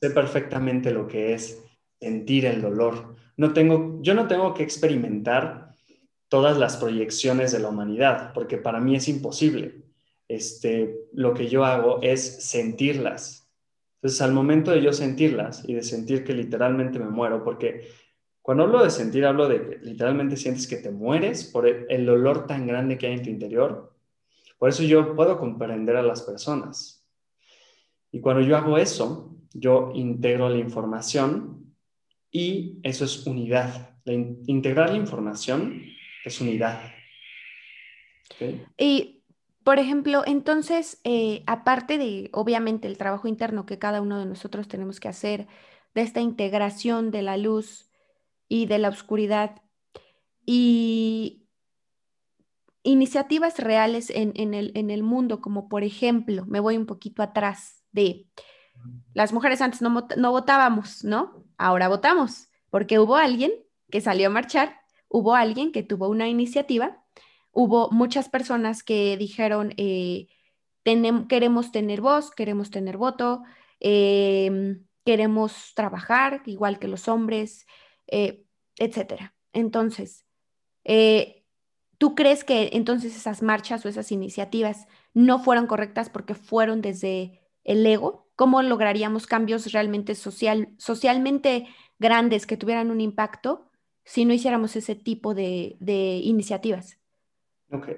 sé 0.01 0.11
perfectamente 0.11 0.93
lo 0.93 1.07
que 1.07 1.35
es 1.35 1.63
sentir 2.01 2.47
el 2.47 2.63
dolor. 2.63 3.17
No 3.37 3.53
tengo, 3.53 3.99
yo 4.01 4.15
no 4.15 4.27
tengo 4.29 4.55
que 4.55 4.63
experimentar 4.63 5.75
todas 6.29 6.59
las 6.59 6.77
proyecciones 6.77 7.53
de 7.53 7.59
la 7.61 7.69
humanidad, 7.69 8.33
porque 8.33 8.57
para 8.57 8.81
mí 8.81 8.97
es 8.97 9.09
imposible. 9.09 9.86
Este, 10.29 11.09
lo 11.13 11.35
que 11.35 11.49
yo 11.49 11.65
hago 11.65 12.01
es 12.03 12.49
sentirlas. 12.49 13.49
Entonces, 13.97 14.21
al 14.23 14.33
momento 14.33 14.71
de 14.71 14.83
yo 14.83 14.93
sentirlas 14.93 15.69
y 15.69 15.75
de 15.75 15.83
sentir 15.83 16.25
que 16.25 16.33
literalmente 16.33 16.99
me 16.99 17.09
muero, 17.09 17.43
porque 17.43 17.89
cuando 18.47 18.63
hablo 18.63 18.85
de 18.85 18.91
sentir, 18.91 19.27
hablo 19.27 19.49
de 19.49 19.61
que 19.61 19.79
literalmente 19.79 20.37
sientes 20.37 20.69
que 20.69 20.77
te 20.77 20.93
mueres 20.93 21.43
por 21.43 21.67
el, 21.67 22.07
dolor 22.07 22.47
tan 22.47 22.65
grande 22.65 22.97
que 22.97 23.09
hay 23.09 23.15
en 23.15 23.23
tu 23.25 23.29
interior. 23.29 23.93
Por 24.57 24.69
eso 24.69 24.85
yo 24.85 25.17
puedo 25.17 25.37
comprender 25.37 25.97
a 25.97 26.03
las 26.05 26.23
personas. 26.23 27.05
Y 28.13 28.21
cuando 28.21 28.43
yo 28.43 28.57
hago 28.57 28.79
eso, 28.79 29.37
yo 29.53 29.91
integro 29.97 30.49
la 30.49 30.59
información 30.59 31.75
y 32.31 32.79
eso 32.85 33.05
es 33.05 33.27
unidad. 33.27 33.99
integrar 34.05 34.91
la 34.91 34.97
información 34.97 35.83
es 36.25 36.41
unidad. 36.41 36.93
Y, 38.79 39.16
por 39.67 39.81
ejemplo, 39.81 40.23
entonces, 40.25 41.01
eh, 41.03 41.43
aparte 41.49 41.99
de, 41.99 42.31
obviamente, 42.33 42.87
el 42.87 42.97
trabajo 42.97 43.27
interno 43.27 43.67
que 43.67 43.81
cada 43.81 44.01
uno 44.01 44.17
de 44.17 44.25
nosotros 44.25 44.69
tenemos 44.69 45.01
que 45.01 45.09
hacer, 45.09 45.49
de 45.93 46.03
esta 46.03 46.21
integración 46.21 47.11
de 47.11 47.23
la 47.23 47.37
luz 47.37 47.91
y 48.47 48.67
de 48.67 48.79
la 48.79 48.91
oscuridad, 48.91 49.61
y 50.45 51.49
iniciativas 52.85 53.59
reales 53.59 54.11
en, 54.11 54.55
el, 54.55 54.71
en 54.77 54.91
el 54.91 55.03
mundo, 55.03 55.41
como 55.41 55.69
por 55.69 55.83
ejemplo, 55.83 56.47
me 56.47 56.61
voy 56.61 56.77
un 56.77 56.87
poquito 56.87 57.25
atrás 57.25 57.83
de 57.91 58.29
las 59.15 59.33
mujeres 59.33 59.61
antes 59.61 59.83
no, 59.83 60.07
no 60.17 60.31
votábamos, 60.31 61.03
¿no? 61.03 61.45
Ahora 61.59 61.89
votamos, 61.89 62.51
porque 62.71 63.01
hubo 63.01 63.17
alguien 63.17 63.51
que 63.91 64.01
salió 64.01 64.29
a 64.29 64.31
marchar 64.31 64.77
hubo 65.09 65.35
alguien 65.35 65.73
que 65.73 65.83
tuvo 65.83 66.09
una 66.09 66.29
iniciativa, 66.29 67.03
hubo 67.57 67.91
muchas 67.91 68.29
personas 68.29 68.83
que 68.83 69.17
dijeron, 69.17 69.73
eh, 69.79 70.29
queremos 70.85 71.73
tener 71.73 72.03
voz, 72.03 72.31
queremos 72.31 72.71
tener 72.71 72.99
voto, 72.99 73.43
em, 73.81 74.85
queremos 75.05 75.73
trabajar 75.75 76.43
igual 76.47 76.79
que 76.79 76.89
los 76.89 77.09
hombres, 77.09 77.67
eh, 78.09 78.45
etcétera. 78.79 79.35
Entonces, 79.55 80.27
eh, 80.85 81.45
¿tú 81.99 82.15
crees 82.15 82.45
que 82.45 82.71
entonces 82.75 83.17
esas 83.17 83.43
marchas 83.43 83.85
o 83.87 83.89
esas 83.89 84.13
iniciativas 84.13 84.87
no 85.15 85.39
fueron 85.39 85.67
correctas 85.67 86.11
porque 86.11 86.35
fueron 86.35 86.83
desde 86.83 87.41
el 87.65 87.87
ego? 87.87 88.29
¿Cómo 88.37 88.63
lograríamos 88.63 89.27
cambios 89.27 89.73
realmente 89.73 90.15
social, 90.15 90.69
socialmente 90.79 91.69
grandes 91.99 92.47
que 92.47 92.59
tuvieran 92.59 92.91
un 92.91 93.01
impacto 93.01 93.71
si 94.05 94.25
no 94.25 94.33
hiciéramos 94.35 94.77
ese 94.77 94.95
tipo 94.95 95.35
de, 95.35 95.77
iniciativas. 96.23 96.99
Ok. 97.71 97.89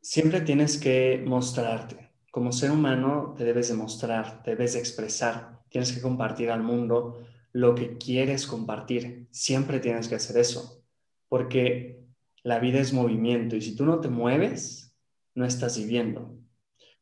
Siempre 0.00 0.40
tienes 0.40 0.78
que 0.78 1.22
mostrarte. 1.24 2.10
Como 2.30 2.52
ser 2.52 2.70
humano 2.70 3.34
te 3.36 3.44
debes 3.44 3.68
de 3.68 3.74
mostrar, 3.74 4.42
te 4.42 4.50
debes 4.52 4.74
de 4.74 4.80
expresar, 4.80 5.60
tienes 5.68 5.92
que 5.92 6.00
compartir 6.00 6.50
al 6.50 6.62
mundo 6.62 7.24
lo 7.52 7.74
que 7.74 7.98
quieres 7.98 8.46
compartir. 8.46 9.28
Siempre 9.30 9.80
tienes 9.80 10.08
que 10.08 10.14
hacer 10.14 10.36
eso, 10.38 10.84
porque 11.28 12.04
la 12.42 12.58
vida 12.58 12.80
es 12.80 12.92
movimiento 12.92 13.56
y 13.56 13.60
si 13.60 13.76
tú 13.76 13.84
no 13.84 14.00
te 14.00 14.08
mueves, 14.08 14.96
no 15.34 15.44
estás 15.44 15.76
viviendo. 15.78 16.36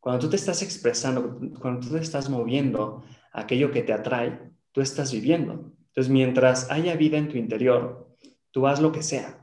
Cuando 0.00 0.20
tú 0.20 0.30
te 0.30 0.36
estás 0.36 0.62
expresando, 0.62 1.38
cuando 1.60 1.86
tú 1.86 1.94
te 1.94 2.00
estás 2.00 2.28
moviendo 2.28 3.04
aquello 3.32 3.70
que 3.70 3.82
te 3.82 3.92
atrae, 3.92 4.40
tú 4.72 4.80
estás 4.80 5.12
viviendo. 5.12 5.72
Entonces, 5.88 6.10
mientras 6.10 6.70
haya 6.70 6.96
vida 6.96 7.18
en 7.18 7.28
tu 7.28 7.36
interior, 7.36 8.16
tú 8.50 8.66
haz 8.66 8.80
lo 8.80 8.92
que 8.92 9.02
sea. 9.02 9.37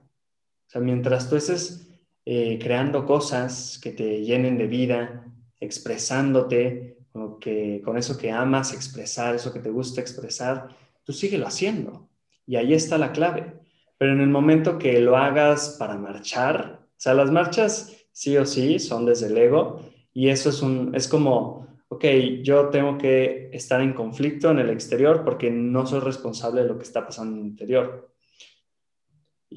Mientras 0.80 1.30
tú 1.30 1.36
estés 1.36 1.90
eh, 2.26 2.60
creando 2.62 3.06
cosas 3.06 3.80
que 3.82 3.92
te 3.92 4.22
llenen 4.22 4.58
de 4.58 4.68
vida, 4.68 5.26
expresándote, 5.60 6.98
que, 7.40 7.82
con 7.84 7.98
eso 7.98 8.18
que 8.18 8.32
amas 8.32 8.74
expresar, 8.74 9.36
eso 9.36 9.54
que 9.54 9.60
te 9.60 9.70
gusta 9.70 10.02
expresar, 10.02 10.70
tú 11.04 11.14
síguelo 11.14 11.48
haciendo. 11.48 12.10
Y 12.46 12.58
ahí 12.58 12.74
está 12.74 12.98
la 12.98 13.12
clave. 13.12 13.62
Pero 13.98 14.14
en 14.14 14.22
el 14.22 14.30
momento 14.30 14.78
que 14.78 15.00
lo 15.00 15.16
hagas 15.16 15.78
para 15.80 15.98
marchar, 15.98 16.82
o 16.84 16.94
sea, 16.98 17.14
las 17.14 17.32
marchas 17.32 18.08
sí 18.12 18.38
o 18.38 18.46
sí 18.46 18.80
son 18.80 19.06
desde 19.06 19.28
el 19.28 19.38
ego 19.38 19.82
y 20.14 20.30
eso 20.30 20.50
es, 20.50 20.62
un, 20.62 20.94
es 20.96 21.08
como 21.08 21.66
ok, 21.88 22.06
yo 22.44 22.70
tengo 22.70 22.98
que 22.98 23.50
estar 23.54 23.82
en 23.82 23.94
conflicto 23.94 24.52
en 24.52 24.60
el 24.60 24.70
exterior 24.70 25.24
porque 25.24 25.50
no 25.50 25.86
soy 25.86 26.00
responsable 26.00 26.62
de 26.62 26.68
lo 26.68 26.78
que 26.78 26.84
está 26.84 27.06
pasando 27.06 27.36
en 27.36 27.42
el 27.42 27.48
interior. 27.48 28.15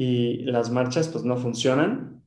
Y 0.01 0.45
las 0.45 0.71
marchas 0.71 1.09
pues 1.09 1.25
no 1.25 1.37
funcionan, 1.37 2.23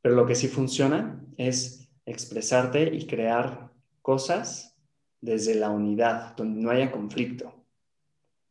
pero 0.00 0.14
lo 0.14 0.24
que 0.24 0.34
sí 0.34 0.48
funciona 0.48 1.22
es 1.36 1.90
expresarte 2.06 2.84
y 2.94 3.06
crear 3.06 3.70
cosas 4.00 4.78
desde 5.20 5.54
la 5.54 5.68
unidad, 5.68 6.34
donde 6.36 6.62
no 6.62 6.70
haya 6.70 6.90
conflicto. 6.90 7.52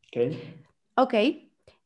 ¿Ok? 0.06 0.36
Ok. 0.95 1.13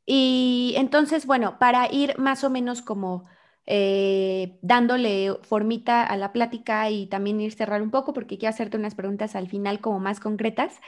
Y 0.05 0.73
entonces, 0.75 1.25
bueno, 1.25 1.59
para 1.59 1.89
ir 1.89 2.19
más 2.19 2.43
o 2.43 2.49
menos 2.49 2.81
como 2.81 3.23
eh, 3.65 4.59
dándole 4.61 5.33
formita 5.43 6.03
a 6.03 6.17
la 6.17 6.33
plática 6.33 6.89
y 6.89 7.07
también 7.07 7.39
ir 7.39 7.53
cerrar 7.53 7.81
un 7.83 7.89
poco 7.89 8.11
porque 8.11 8.37
quiero 8.37 8.53
hacerte 8.53 8.75
unas 8.75 8.95
preguntas 8.95 9.33
al 9.37 9.47
final 9.47 9.79
como 9.79 10.01
más 10.01 10.19
concretas. 10.19 10.81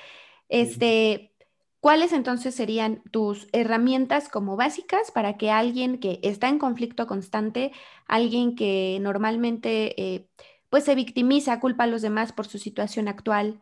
Este, 0.49 1.31
¿cuáles 1.79 2.13
entonces 2.13 2.55
serían 2.55 3.01
tus 3.11 3.47
herramientas 3.51 4.29
como 4.29 4.55
básicas 4.55 5.11
para 5.11 5.37
que 5.37 5.51
alguien 5.51 5.99
que 5.99 6.19
está 6.23 6.49
en 6.49 6.59
conflicto 6.59 7.07
constante, 7.07 7.71
alguien 8.07 8.55
que 8.55 8.99
normalmente 9.01 10.01
eh, 10.01 10.27
pues 10.69 10.83
se 10.83 10.95
victimiza, 10.95 11.59
culpa 11.59 11.85
a 11.85 11.87
los 11.87 12.01
demás 12.01 12.31
por 12.33 12.47
su 12.47 12.57
situación 12.57 13.07
actual, 13.07 13.61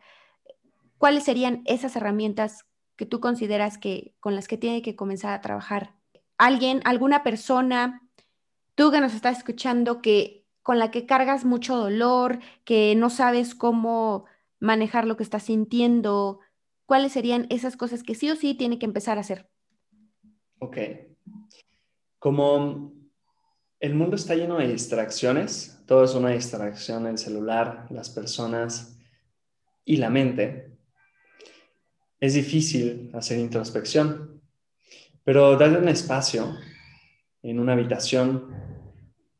cuáles 0.98 1.24
serían 1.24 1.62
esas 1.66 1.96
herramientas 1.96 2.66
que 2.96 3.06
tú 3.06 3.20
consideras 3.20 3.78
que 3.78 4.14
con 4.20 4.34
las 4.34 4.48
que 4.48 4.58
tiene 4.58 4.82
que 4.82 4.96
comenzar 4.96 5.32
a 5.34 5.40
trabajar 5.40 5.96
alguien, 6.38 6.80
alguna 6.84 7.22
persona 7.22 8.02
tú 8.74 8.90
que 8.90 9.00
nos 9.00 9.14
estás 9.14 9.38
escuchando, 9.38 10.02
que 10.02 10.44
con 10.62 10.78
la 10.78 10.90
que 10.90 11.06
cargas 11.06 11.44
mucho 11.44 11.76
dolor, 11.76 12.40
que 12.64 12.94
no 12.96 13.10
sabes 13.10 13.54
cómo 13.54 14.26
manejar 14.58 15.06
lo 15.06 15.16
que 15.16 15.22
estás 15.22 15.44
sintiendo, 15.44 16.40
¿cuáles 16.86 17.12
serían 17.12 17.46
esas 17.50 17.76
cosas 17.76 18.02
que 18.02 18.14
sí 18.14 18.30
o 18.30 18.36
sí 18.36 18.54
tiene 18.54 18.78
que 18.78 18.86
empezar 18.86 19.18
a 19.18 19.20
hacer? 19.20 19.48
Ok. 20.58 20.78
Como 22.18 22.92
el 23.78 23.94
mundo 23.94 24.16
está 24.16 24.34
lleno 24.34 24.58
de 24.58 24.68
distracciones, 24.68 25.82
todo 25.86 26.04
es 26.04 26.14
una 26.14 26.30
distracción, 26.30 27.06
el 27.06 27.18
celular, 27.18 27.86
las 27.90 28.08
personas 28.10 28.98
y 29.84 29.98
la 29.98 30.08
mente, 30.08 30.76
es 32.18 32.34
difícil 32.34 33.10
hacer 33.14 33.38
introspección, 33.38 34.40
pero 35.22 35.56
darle 35.56 35.78
un 35.78 35.88
espacio 35.88 36.56
en 37.42 37.60
una 37.60 37.74
habitación. 37.74 38.48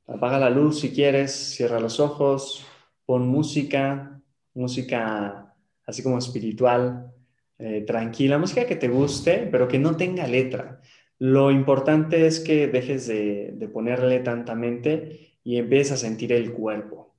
Apaga 0.07 0.39
la 0.39 0.51
luz 0.51 0.81
si 0.81 0.93
quieres, 0.93 1.33
cierra 1.33 1.81
los 1.81 1.99
ojos, 1.99 2.67
pon 3.07 3.27
música, 3.27 4.21
música 4.55 5.55
así 5.87 6.03
como 6.03 6.19
espiritual, 6.19 7.13
eh, 7.59 7.83
tranquila, 7.87 8.39
música 8.39 8.67
que 8.67 8.77
te 8.77 8.89
guste, 8.89 9.49
pero 9.51 9.69
que 9.69 9.79
no 9.79 9.97
tenga 9.97 10.27
letra. 10.27 10.81
Lo 11.19 11.51
importante 11.51 12.27
es 12.27 12.41
que 12.41 12.67
dejes 12.69 13.07
de, 13.07 13.53
de 13.55 13.69
ponerle 13.69 14.21
tanta 14.21 14.55
mente 14.55 15.39
y 15.43 15.57
empieces 15.57 15.93
a 15.93 15.97
sentir 15.97 16.33
el 16.33 16.53
cuerpo. 16.53 17.15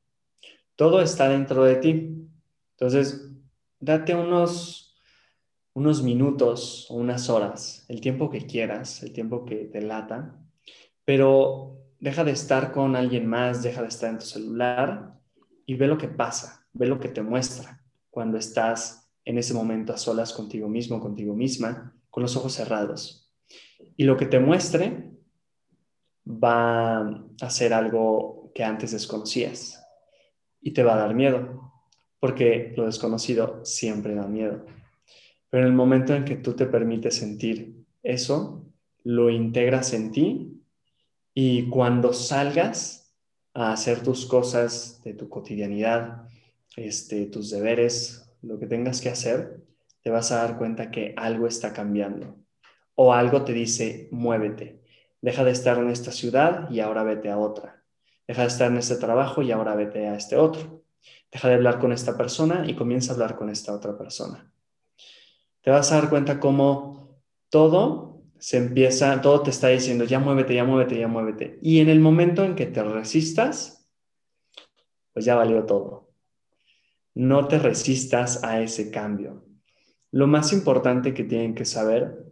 Todo 0.76 1.02
está 1.02 1.30
dentro 1.30 1.64
de 1.64 1.76
ti. 1.78 2.30
Entonces, 2.72 3.32
date 3.80 4.16
unos, 4.16 4.96
unos 5.74 6.04
minutos 6.04 6.88
o 6.90 6.96
unas 6.96 7.30
horas, 7.30 7.86
el 7.88 8.02
tiempo 8.02 8.30
que 8.30 8.46
quieras, 8.46 9.02
el 9.04 9.14
tiempo 9.14 9.46
que 9.46 9.66
te 9.66 9.82
lata, 9.82 10.40
pero 11.06 11.80
deja 12.00 12.24
de 12.24 12.32
estar 12.32 12.72
con 12.72 12.96
alguien 12.96 13.26
más, 13.28 13.64
deja 13.64 13.82
de 13.82 13.88
estar 13.88 14.10
en 14.10 14.20
tu 14.20 14.26
celular 14.26 15.14
y 15.66 15.76
ve 15.76 15.88
lo 15.88 15.98
que 15.98 16.08
pasa, 16.08 16.68
ve 16.74 16.86
lo 16.86 17.00
que 17.00 17.10
te 17.10 17.22
muestra 17.22 17.84
cuando 18.10 18.38
estás 18.38 19.07
en 19.28 19.38
ese 19.38 19.54
momento 19.54 19.92
a 19.92 19.98
solas 19.98 20.32
contigo 20.32 20.70
mismo, 20.70 21.02
contigo 21.02 21.36
misma, 21.36 21.94
con 22.10 22.24
los 22.24 22.38
ojos 22.38 22.54
cerrados. 22.54 23.30
Y 23.98 24.06
lo 24.06 24.16
que 24.16 24.26
te 24.26 24.40
muestre 24.40 25.12
va 26.26 27.26
a 27.42 27.50
ser 27.50 27.74
algo 27.74 28.52
que 28.56 28.64
antes 28.64 28.92
desconocías. 28.92 29.84
y 30.60 30.72
te 30.72 30.84
va 30.84 30.96
a 30.96 30.98
dar 30.98 31.14
miedo, 31.14 31.72
porque 32.20 32.74
lo 32.76 32.88
desconocido 32.88 33.64
siempre 33.64 34.16
da 34.16 34.28
miedo. 34.28 34.66
Pero 35.50 35.64
en 35.64 35.70
el 35.70 35.76
momento 35.76 36.14
en 36.14 36.26
que 36.26 36.36
tú 36.36 36.54
te 36.54 36.66
permites 36.66 37.16
sentir 37.16 37.86
eso, 38.04 38.66
lo 39.04 39.30
integras 39.30 39.94
en 39.94 40.12
ti 40.12 40.62
y 41.34 41.70
cuando 41.70 42.12
salgas 42.12 43.14
a 43.54 43.72
hacer 43.72 44.02
tus 44.02 44.26
cosas 44.26 45.02
de 45.04 45.14
tu 45.14 45.30
cotidianidad, 45.30 46.28
este, 46.76 47.28
tus 47.28 47.52
deberes, 47.52 48.27
lo 48.42 48.60
que 48.60 48.68
tengas 48.68 49.02
que 49.02 49.10
hacer, 49.10 49.62
te 50.02 50.10
vas 50.10 50.32
a 50.32 50.38
dar 50.38 50.58
cuenta 50.58 50.92
que 50.92 51.14
algo 51.18 51.48
está 51.48 51.74
cambiando 51.74 52.38
o 52.96 53.14
algo 53.14 53.44
te 53.44 53.54
dice, 53.54 54.10
muévete, 54.12 54.82
deja 55.22 55.44
de 55.44 55.52
estar 55.52 55.78
en 55.78 55.90
esta 55.90 56.12
ciudad 56.12 56.70
y 56.72 56.80
ahora 56.80 57.04
vete 57.04 57.30
a 57.30 57.38
otra, 57.38 57.84
deja 58.28 58.42
de 58.42 58.48
estar 58.48 58.72
en 58.72 58.78
este 58.78 58.96
trabajo 58.96 59.42
y 59.42 59.52
ahora 59.52 59.76
vete 59.76 60.08
a 60.08 60.16
este 60.16 60.36
otro, 60.36 60.84
deja 61.32 61.48
de 61.50 61.56
hablar 61.56 61.80
con 61.80 61.92
esta 61.92 62.18
persona 62.18 62.66
y 62.68 62.76
comienza 62.76 63.12
a 63.12 63.16
hablar 63.16 63.36
con 63.36 63.50
esta 63.50 63.74
otra 63.74 63.98
persona. 63.98 64.52
Te 65.62 65.72
vas 65.72 65.92
a 65.92 66.00
dar 66.00 66.10
cuenta 66.10 66.40
cómo 66.40 67.22
todo 67.50 68.24
se 68.40 68.58
empieza, 68.58 69.20
todo 69.22 69.42
te 69.42 69.50
está 69.50 69.68
diciendo, 69.68 70.06
ya 70.06 70.20
muévete, 70.20 70.56
ya 70.56 70.64
muévete, 70.64 71.00
ya 71.00 71.08
muévete. 71.08 71.60
Y 71.62 71.80
en 71.80 71.90
el 71.90 72.00
momento 72.00 72.44
en 72.44 72.56
que 72.56 72.66
te 72.66 72.84
resistas, 72.84 73.88
pues 75.14 75.26
ya 75.26 75.36
valió 75.36 75.66
todo. 75.66 76.07
No 77.18 77.48
te 77.48 77.58
resistas 77.58 78.44
a 78.44 78.62
ese 78.62 78.92
cambio. 78.92 79.44
Lo 80.12 80.28
más 80.28 80.54
importante 80.54 81.16
que 81.16 81.24
tienen 81.24 81.56
que 81.56 81.66
saber 81.66 82.28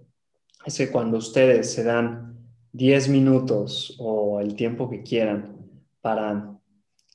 es 0.64 0.78
que 0.78 0.92
cuando 0.92 1.18
ustedes 1.18 1.74
se 1.74 1.84
dan 1.84 2.38
10 2.72 3.10
minutos 3.10 3.96
o 3.98 4.40
el 4.42 4.56
tiempo 4.56 4.88
que 4.88 5.02
quieran 5.02 5.58
para 6.02 6.56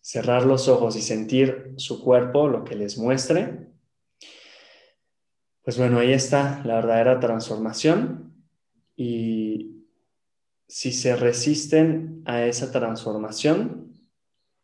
cerrar 0.02 0.46
los 0.46 0.66
ojos 0.66 0.96
y 0.96 1.00
sentir 1.00 1.74
su 1.76 2.02
cuerpo, 2.02 2.48
lo 2.48 2.64
que 2.64 2.74
les 2.74 2.98
muestre, 2.98 3.68
pues 5.62 5.78
bueno, 5.78 6.00
ahí 6.00 6.12
está 6.12 6.64
la 6.64 6.74
verdadera 6.74 7.20
transformación 7.20 8.34
y 8.96 9.86
si 10.66 10.90
se 10.90 11.14
resisten 11.14 12.24
a 12.24 12.42
esa 12.46 12.72
transformación, 12.72 13.92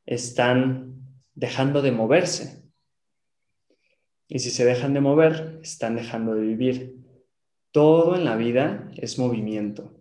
están 0.07 1.05
dejando 1.37 1.83
de 1.83 1.93
moverse. 1.93 2.66
Y 4.29 4.41
si 4.41 4.51
se 4.51 4.65
dejan 4.65 4.95
de 4.95 5.01
mover, 5.01 5.61
están 5.63 5.97
dejando 5.97 6.35
de 6.35 6.43
vivir. 6.43 6.97
Todo 7.71 8.17
en 8.17 8.25
la 8.25 8.37
vida 8.37 8.91
es 8.97 9.19
movimiento. 9.19 9.93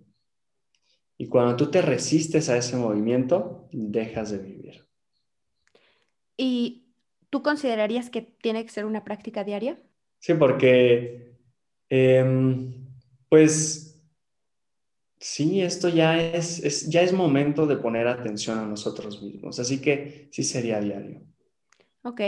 Y 1.17 1.27
cuando 1.27 1.55
tú 1.55 1.71
te 1.71 1.81
resistes 1.81 2.49
a 2.49 2.57
ese 2.57 2.75
movimiento, 2.75 3.67
dejas 3.71 4.31
de 4.31 4.39
vivir. 4.39 4.85
¿Y 6.37 6.87
tú 7.29 7.41
considerarías 7.41 8.09
que 8.09 8.21
tiene 8.21 8.65
que 8.65 8.71
ser 8.71 8.85
una 8.85 9.03
práctica 9.03 9.43
diaria? 9.43 9.79
Sí, 10.19 10.33
porque, 10.33 11.37
em, 11.89 12.73
pues, 13.29 14.01
sí, 15.19 15.61
esto 15.61 15.87
ya 15.87 16.19
es, 16.19 16.89
ya 16.89 17.01
es 17.01 17.13
momento 17.13 17.67
de 17.67 17.77
poner 17.77 18.07
atención 18.07 18.59
a 18.59 18.65
nosotros 18.65 19.21
mismos. 19.21 19.59
Así 19.59 19.81
que 19.81 20.27
sí 20.31 20.43
sería 20.43 20.79
diario. 20.81 21.21
Ok, 22.03 22.21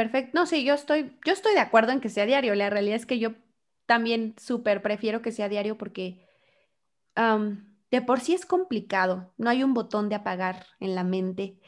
perfecto. 0.00 0.30
No, 0.32 0.46
sí, 0.46 0.64
yo 0.64 0.72
estoy, 0.72 1.14
yo 1.26 1.34
estoy 1.34 1.52
de 1.52 1.60
acuerdo 1.60 1.92
en 1.92 2.00
que 2.00 2.08
sea 2.08 2.24
diario. 2.24 2.54
La 2.54 2.70
realidad 2.70 2.96
es 2.96 3.04
que 3.04 3.18
yo 3.18 3.32
también 3.84 4.34
súper 4.40 4.80
prefiero 4.80 5.20
que 5.20 5.30
sea 5.30 5.50
diario 5.50 5.76
porque 5.76 6.26
de 7.90 8.00
por 8.00 8.20
sí 8.20 8.32
es 8.32 8.46
complicado. 8.46 9.34
No 9.36 9.50
hay 9.50 9.62
un 9.62 9.74
botón 9.74 10.08
de 10.08 10.14
apagar 10.14 10.64
en 10.78 10.94
la 10.94 11.04
mente. 11.04 11.58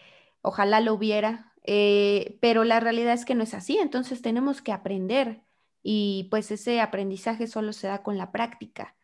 Ojalá 0.40 0.80
lo 0.80 0.94
hubiera, 0.94 1.52
eh, 1.62 2.38
pero 2.40 2.64
la 2.64 2.80
realidad 2.80 3.12
es 3.12 3.26
que 3.26 3.34
no 3.34 3.42
es 3.42 3.52
así. 3.52 3.76
Entonces 3.76 4.22
tenemos 4.22 4.62
que 4.62 4.72
aprender 4.72 5.42
y 5.82 6.28
pues 6.30 6.50
ese 6.50 6.80
aprendizaje 6.80 7.46
solo 7.46 7.74
se 7.74 7.88
da 7.88 8.02
con 8.02 8.16
la 8.16 8.32
práctica. 8.32 8.96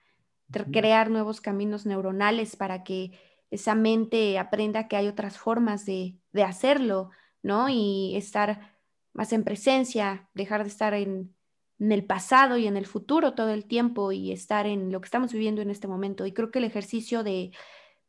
Crear 0.72 1.10
nuevos 1.10 1.42
caminos 1.42 1.84
neuronales 1.84 2.56
para 2.56 2.82
que 2.82 3.12
esa 3.50 3.74
mente 3.74 4.38
aprenda 4.38 4.88
que 4.88 4.96
hay 4.96 5.06
otras 5.06 5.36
formas 5.36 5.84
de, 5.84 6.16
de 6.32 6.44
hacerlo, 6.44 7.10
¿no? 7.42 7.68
Y 7.68 8.16
estar 8.16 8.77
más 9.18 9.32
en 9.32 9.42
presencia, 9.42 10.30
dejar 10.32 10.62
de 10.62 10.68
estar 10.68 10.94
en, 10.94 11.34
el 11.80 12.04
pasado 12.04 12.56
y 12.56 12.66
en 12.66 12.76
el 12.76 12.86
futuro 12.86 13.34
todo 13.34 13.50
el 13.50 13.64
tiempo 13.64 14.10
y 14.12 14.32
estar 14.32 14.66
en 14.66 14.90
lo 14.90 15.00
que 15.00 15.06
estamos 15.06 15.32
viviendo 15.32 15.60
en 15.60 15.70
este 15.70 15.88
momento. 15.88 16.24
Y 16.24 16.32
creo 16.32 16.50
que 16.50 16.60
el 16.60 16.64
ejercicio 16.64 17.22
de 17.24 17.50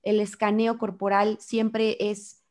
el 0.04 0.20
escaneo 0.20 0.78
corporal 0.78 1.38
siempre 1.40 1.98
es 2.00 2.44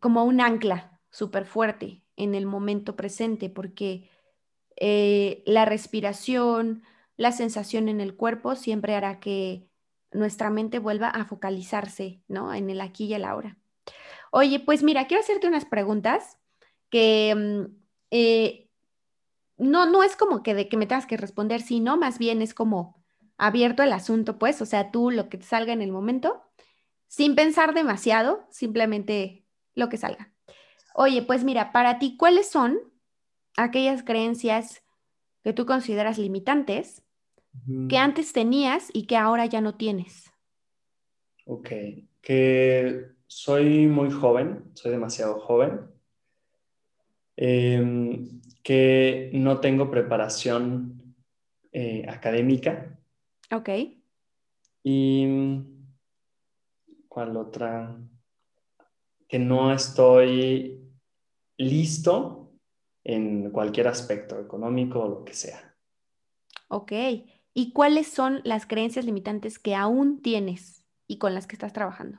como 0.00 0.24
un 0.24 0.40
ancla 0.40 1.00
súper 1.10 1.44
fuerte 1.44 2.04
en 2.16 2.36
el 2.36 2.46
momento 2.46 2.94
presente, 2.94 3.50
porque 3.50 4.08
eh, 4.76 5.42
la 5.44 5.64
respiración, 5.64 6.82
la 7.16 7.32
sensación 7.32 7.88
en 7.88 8.00
el 8.00 8.14
cuerpo 8.14 8.54
siempre 8.54 8.94
hará 8.94 9.18
que 9.18 9.68
nuestra 10.12 10.50
mente 10.50 10.78
vuelva 10.78 11.08
a 11.08 11.24
focalizarse, 11.24 12.22
¿no? 12.28 12.54
En 12.54 12.70
el 12.70 12.80
aquí 12.80 13.06
y 13.06 13.14
el 13.14 13.24
ahora. 13.24 13.58
Oye, 14.30 14.60
pues 14.60 14.84
mira, 14.84 15.06
quiero 15.06 15.22
hacerte 15.22 15.48
unas 15.48 15.64
preguntas 15.64 16.38
que 16.94 17.34
mm, 17.34 17.76
eh, 18.12 18.70
no, 19.58 19.84
no 19.90 20.04
es 20.04 20.14
como 20.14 20.44
que 20.44 20.54
de 20.54 20.68
que 20.68 20.76
me 20.76 20.86
tengas 20.86 21.06
que 21.06 21.16
responder, 21.16 21.60
sino 21.60 21.96
más 21.96 22.20
bien 22.20 22.40
es 22.40 22.54
como 22.54 23.02
abierto 23.36 23.82
el 23.82 23.92
asunto, 23.92 24.38
pues, 24.38 24.62
o 24.62 24.64
sea, 24.64 24.92
tú 24.92 25.10
lo 25.10 25.28
que 25.28 25.36
te 25.36 25.44
salga 25.44 25.72
en 25.72 25.82
el 25.82 25.90
momento, 25.90 26.44
sin 27.08 27.34
pensar 27.34 27.74
demasiado, 27.74 28.46
simplemente 28.52 29.44
lo 29.74 29.88
que 29.88 29.96
salga. 29.96 30.32
Oye, 30.94 31.22
pues 31.22 31.42
mira, 31.42 31.72
para 31.72 31.98
ti, 31.98 32.16
¿cuáles 32.16 32.48
son 32.48 32.78
aquellas 33.56 34.04
creencias 34.04 34.84
que 35.42 35.52
tú 35.52 35.66
consideras 35.66 36.16
limitantes 36.16 37.02
que 37.88 37.98
antes 37.98 38.32
tenías 38.32 38.90
y 38.92 39.08
que 39.08 39.16
ahora 39.16 39.46
ya 39.46 39.60
no 39.60 39.74
tienes? 39.74 40.30
Ok, 41.44 41.70
que 42.20 43.08
soy 43.26 43.88
muy 43.88 44.12
joven, 44.12 44.70
soy 44.74 44.92
demasiado 44.92 45.40
joven. 45.40 45.92
Eh, 47.36 48.28
que 48.62 49.30
no 49.34 49.60
tengo 49.60 49.90
preparación 49.90 51.14
eh, 51.70 52.06
académica. 52.08 52.98
Ok. 53.52 53.68
Y 54.82 55.26
¿cuál 57.08 57.36
otra? 57.36 57.96
Que 59.28 59.38
no 59.38 59.72
estoy 59.72 60.80
listo 61.58 62.52
en 63.04 63.50
cualquier 63.50 63.88
aspecto 63.88 64.40
económico 64.40 65.00
o 65.00 65.08
lo 65.08 65.24
que 65.24 65.34
sea. 65.34 65.76
Ok. 66.68 66.92
¿Y 67.52 67.72
cuáles 67.72 68.08
son 68.08 68.40
las 68.44 68.66
creencias 68.66 69.04
limitantes 69.04 69.58
que 69.58 69.74
aún 69.74 70.22
tienes 70.22 70.84
y 71.06 71.18
con 71.18 71.34
las 71.34 71.46
que 71.46 71.54
estás 71.54 71.72
trabajando? 71.72 72.18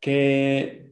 Que 0.00 0.89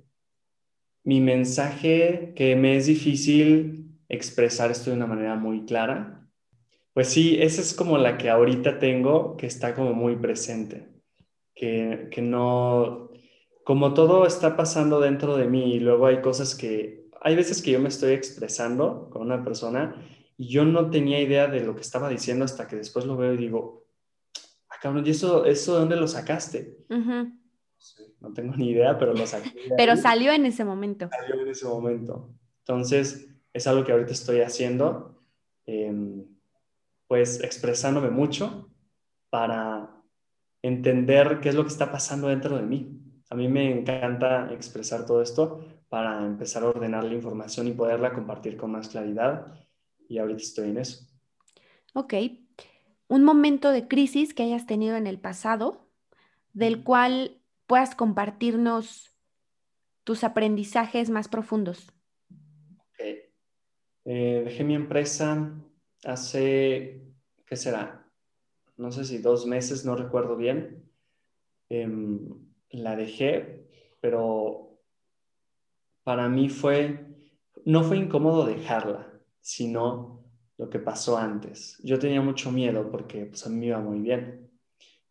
mi 1.09 1.23
mensaje, 1.23 2.35
que 2.37 2.55
me 2.55 2.77
es 2.77 2.85
difícil 2.85 3.99
expresar 4.11 4.71
esto 4.71 4.91
de 4.91 4.97
una 4.97 5.07
manera 5.07 5.37
muy 5.37 5.65
clara, 5.65 6.29
pues 6.93 7.09
sí, 7.09 7.39
esa 7.41 7.63
es 7.63 7.73
como 7.73 7.97
la 7.97 8.19
que 8.19 8.29
ahorita 8.29 8.79
tengo, 8.79 9.35
que 9.39 9.47
está 9.47 9.75
como 9.75 9.95
muy 9.95 10.17
presente, 10.17 10.87
que, 11.55 12.09
que 12.11 12.21
no, 12.21 13.09
como 13.65 13.95
todo 13.95 14.27
está 14.27 14.55
pasando 14.55 15.01
dentro 15.01 15.39
de 15.39 15.47
mí 15.47 15.73
y 15.77 15.81
luego 15.81 16.09
hay 16.09 16.21
cosas 16.21 16.55
que, 16.55 17.09
hay 17.23 17.35
veces 17.35 17.63
que 17.63 17.71
yo 17.71 17.81
me 17.81 17.89
estoy 17.89 18.13
expresando 18.13 19.09
con 19.09 19.23
una 19.23 19.43
persona 19.43 19.97
y 20.37 20.49
yo 20.49 20.67
no 20.67 20.91
tenía 20.91 21.23
idea 21.23 21.47
de 21.47 21.61
lo 21.61 21.75
que 21.75 21.81
estaba 21.81 22.11
diciendo 22.11 22.45
hasta 22.45 22.69
que 22.69 22.77
después 22.77 23.07
lo 23.07 23.17
veo 23.17 23.33
y 23.33 23.39
digo, 23.39 23.87
ah, 24.69 24.77
cabrón, 24.83 25.07
¿y 25.07 25.11
eso, 25.11 25.47
eso 25.47 25.73
de 25.73 25.81
dónde 25.81 25.97
lo 25.97 26.07
sacaste? 26.07 26.77
No 28.21 28.33
tengo 28.33 28.55
ni 28.57 28.71
idea, 28.71 28.99
pero 28.99 29.15
lo 29.15 29.27
saqué. 29.27 29.53
pero 29.77 29.97
salió 29.97 30.33
en 30.33 30.47
ese 30.47 30.65
momento. 30.65 31.09
Salió 31.11 31.41
en 31.43 31.49
ese 31.49 31.67
momento. 31.67 32.31
Entonces, 32.61 33.29
es 33.53 33.67
algo 33.67 33.85
que 33.85 33.93
ahorita 33.93 34.13
estoy 34.13 34.41
haciendo, 34.41 35.23
em, 35.67 36.27
pues 37.07 37.43
expresándome 37.43 38.11
mucho 38.11 38.71
para 39.31 40.03
entender 40.63 41.41
qué 41.41 41.51
es 41.51 41.55
lo 41.55 41.63
que 41.63 41.71
está 41.71 41.91
pasando 41.91 42.29
dentro 42.29 42.57
de 42.57 42.63
mí. 42.63 43.01
A 43.31 43.35
mí 43.35 43.49
me 43.49 43.71
encanta 43.71 44.53
expresar 44.53 45.07
todo 45.07 45.23
esto 45.23 45.65
para 45.89 46.25
empezar 46.25 46.63
a 46.63 46.69
ordenar 46.69 47.05
la 47.05 47.15
información 47.15 47.67
y 47.67 47.73
poderla 47.73 48.13
compartir 48.13 48.57
con 48.57 48.73
más 48.73 48.89
claridad. 48.89 49.55
Y 50.09 50.19
ahorita 50.19 50.43
estoy 50.43 50.71
en 50.71 50.79
eso. 50.79 51.07
Ok. 51.95 52.15
Un 53.09 53.25
momento 53.25 53.71
de 53.71 53.89
crisis 53.89 54.35
que 54.35 54.43
hayas 54.43 54.67
tenido 54.67 54.97
en 54.97 55.07
el 55.07 55.19
pasado, 55.19 55.89
del 56.53 56.83
cual 56.83 57.38
puedas 57.69 57.95
compartirnos 57.95 59.15
tus 60.03 60.25
aprendizajes 60.25 61.11
más 61.11 61.29
profundos. 61.29 61.93
Eh, 64.11 64.43
dejé 64.43 64.65
mi 64.65 64.75
empresa 64.75 65.55
hace, 66.03 67.03
¿qué 67.45 67.57
será? 67.57 68.11
No 68.79 68.91
sé 68.91 69.05
si 69.05 69.19
dos 69.19 69.47
meses, 69.47 69.85
no 69.85 69.97
recuerdo 69.97 70.35
bien. 70.37 70.91
Em, 71.69 72.27
la 72.71 72.97
dejé, 72.97 73.69
pero 74.01 74.81
para 76.05 76.27
mí 76.31 76.49
fue, 76.49 77.07
no 77.67 77.85
fue 77.85 77.99
incómodo 77.99 78.47
dejarla, 78.47 79.13
sino 79.41 80.25
lo 80.57 80.71
que 80.71 80.79
pasó 80.79 81.19
antes. 81.19 81.79
Yo 81.85 81.99
tenía 81.99 82.23
mucho 82.23 82.51
miedo 82.51 82.91
porque 82.91 83.27
pues, 83.27 83.47
a 83.47 83.51
mí 83.51 83.57
me 83.57 83.67
iba 83.67 83.81
muy 83.81 84.01
bien. 84.01 84.48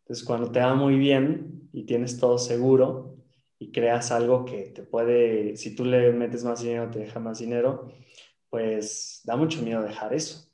Entonces, 0.08 0.24
cuando 0.24 0.50
te 0.50 0.60
va 0.60 0.74
muy 0.74 0.96
bien 0.96 1.68
y 1.70 1.84
tienes 1.84 2.18
todo 2.18 2.38
seguro 2.38 3.18
y 3.58 3.72
creas 3.72 4.10
algo 4.10 4.46
que 4.46 4.70
te 4.70 4.82
puede, 4.82 5.54
si 5.58 5.76
tú 5.76 5.84
le 5.84 6.12
metes 6.12 6.44
más 6.44 6.62
dinero, 6.62 6.90
te 6.90 7.00
deja 7.00 7.20
más 7.20 7.40
dinero, 7.40 7.92
pues 8.48 9.20
da 9.24 9.36
mucho 9.36 9.60
miedo 9.60 9.82
dejar 9.82 10.14
eso. 10.14 10.50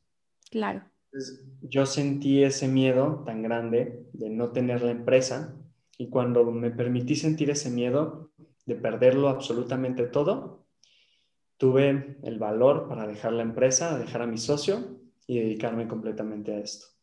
Claro. 0.51 0.83
Entonces, 1.05 1.47
yo 1.63 1.87
sentí 1.87 2.43
ese 2.43 2.67
miedo 2.67 3.23
tan 3.25 3.43
grande 3.43 4.09
de 4.13 4.29
no 4.29 4.51
tener 4.51 4.83
la 4.83 4.91
empresa 4.91 5.55
y 5.99 6.09
cuando 6.11 6.51
me 6.51 6.73
permití 6.73 7.15
sentir 7.15 7.49
ese 7.51 7.71
miedo 7.71 8.33
de 8.67 8.75
perderlo 8.75 9.29
absolutamente 9.29 10.09
todo, 10.09 10.67
tuve 11.59 12.19
el 12.25 12.41
valor 12.41 12.89
para 12.89 13.07
dejar 13.07 13.35
la 13.35 13.45
empresa, 13.45 13.97
dejar 14.01 14.23
a 14.23 14.27
mi 14.27 14.39
socio 14.39 14.99
y 15.29 15.39
dedicarme 15.39 15.87
completamente 15.87 16.53
a 16.57 16.59
esto. 16.59 16.94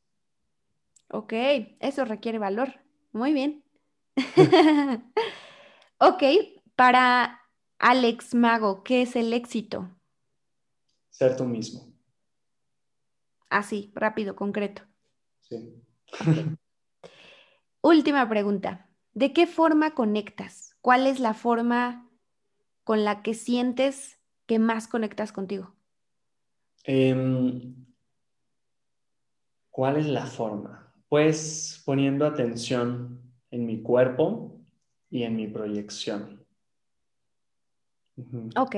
Ok, 1.14 1.34
eso 1.80 2.05
requiere 2.05 2.39
valor. 2.39 2.74
Muy 3.12 3.34
bien. 3.34 3.64
ok, 5.99 6.24
para 6.76 7.41
Alex 7.80 8.34
Mago, 8.34 8.84
¿qué 8.84 9.01
es 9.01 9.18
el 9.18 9.34
éxito? 9.34 9.89
Ser 11.09 11.36
tú 11.36 11.43
mismo. 11.43 11.91
Así, 13.49 13.91
rápido, 13.93 14.38
concreto. 14.38 14.84
Sí. 15.41 15.84
Última 17.82 18.30
pregunta. 18.30 18.89
¿De 19.14 19.34
qué 19.34 19.47
forma 19.47 19.93
conectas? 19.93 20.78
¿Cuál 20.80 21.07
es 21.07 21.20
la 21.20 21.34
forma 21.34 22.09
con 22.86 23.03
la 23.03 23.22
que 23.22 23.34
sientes 23.34 24.20
que 24.45 24.59
más 24.59 24.88
conectas 24.88 25.34
contigo? 25.34 25.76
Em, 26.86 27.76
¿cuál 29.70 29.97
es 29.97 30.07
la 30.07 30.26
forma? 30.26 30.81
Pues 31.12 31.82
poniendo 31.84 32.26
atención 32.26 33.22
en 33.49 33.66
mi 33.66 33.82
cuerpo 33.82 34.62
y 35.09 35.24
en 35.24 35.36
mi 35.36 35.45
proyección. 35.45 36.47
Ok. 38.55 38.78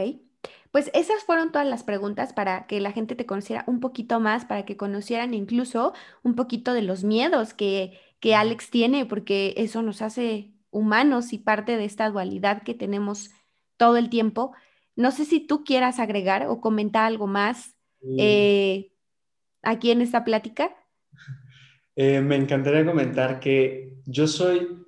Pues 0.71 0.89
esas 0.95 1.23
fueron 1.25 1.51
todas 1.51 1.67
las 1.67 1.83
preguntas 1.83 2.33
para 2.33 2.65
que 2.65 2.81
la 2.81 2.91
gente 2.91 3.13
te 3.13 3.27
conociera 3.27 3.63
un 3.67 3.79
poquito 3.79 4.19
más, 4.19 4.45
para 4.45 4.65
que 4.65 4.77
conocieran 4.77 5.35
incluso 5.35 5.93
un 6.23 6.33
poquito 6.33 6.73
de 6.73 6.81
los 6.81 7.03
miedos 7.03 7.53
que, 7.53 7.99
que 8.19 8.33
Alex 8.33 8.71
tiene, 8.71 9.05
porque 9.05 9.53
eso 9.57 9.83
nos 9.83 10.01
hace 10.01 10.55
humanos 10.71 11.33
y 11.33 11.37
parte 11.37 11.77
de 11.77 11.85
esta 11.85 12.09
dualidad 12.09 12.63
que 12.63 12.73
tenemos 12.73 13.29
todo 13.77 13.97
el 13.97 14.09
tiempo. 14.09 14.53
No 14.95 15.11
sé 15.11 15.25
si 15.25 15.39
tú 15.39 15.63
quieras 15.63 15.99
agregar 15.99 16.47
o 16.47 16.61
comentar 16.61 17.05
algo 17.05 17.27
más 17.27 17.75
eh, 18.17 18.91
aquí 19.61 19.91
en 19.91 20.01
esta 20.01 20.23
plática. 20.23 20.75
Eh, 21.95 22.21
me 22.21 22.35
encantaría 22.35 22.85
comentar 22.85 23.39
que 23.39 23.93
yo 24.05 24.27
soy 24.27 24.83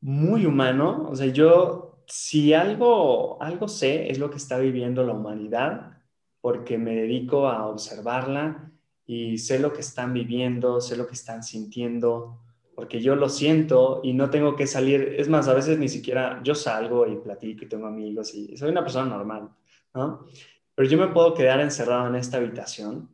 muy 0.00 0.46
humano, 0.46 1.08
o 1.10 1.16
sea, 1.16 1.26
yo 1.26 1.86
si 2.06 2.52
algo, 2.54 3.42
algo 3.42 3.68
sé, 3.68 4.10
es 4.10 4.18
lo 4.18 4.30
que 4.30 4.36
está 4.36 4.58
viviendo 4.58 5.04
la 5.04 5.12
humanidad, 5.12 5.98
porque 6.40 6.78
me 6.78 6.94
dedico 6.94 7.48
a 7.48 7.66
observarla 7.66 8.70
y 9.04 9.38
sé 9.38 9.58
lo 9.58 9.72
que 9.72 9.80
están 9.80 10.12
viviendo, 10.12 10.80
sé 10.80 10.96
lo 10.96 11.06
que 11.06 11.14
están 11.14 11.42
sintiendo, 11.42 12.38
porque 12.76 13.00
yo 13.00 13.16
lo 13.16 13.28
siento 13.28 14.00
y 14.04 14.12
no 14.12 14.30
tengo 14.30 14.54
que 14.54 14.66
salir. 14.66 15.16
Es 15.18 15.28
más, 15.28 15.48
a 15.48 15.54
veces 15.54 15.78
ni 15.78 15.88
siquiera 15.88 16.40
yo 16.44 16.54
salgo 16.54 17.06
y 17.06 17.16
platico 17.16 17.64
y 17.64 17.68
tengo 17.68 17.86
amigos 17.86 18.34
y 18.34 18.56
soy 18.56 18.70
una 18.70 18.82
persona 18.82 19.06
normal, 19.06 19.50
¿no? 19.94 20.26
Pero 20.74 20.88
yo 20.88 20.98
me 20.98 21.08
puedo 21.08 21.34
quedar 21.34 21.60
encerrado 21.60 22.06
en 22.06 22.16
esta 22.16 22.36
habitación 22.36 23.08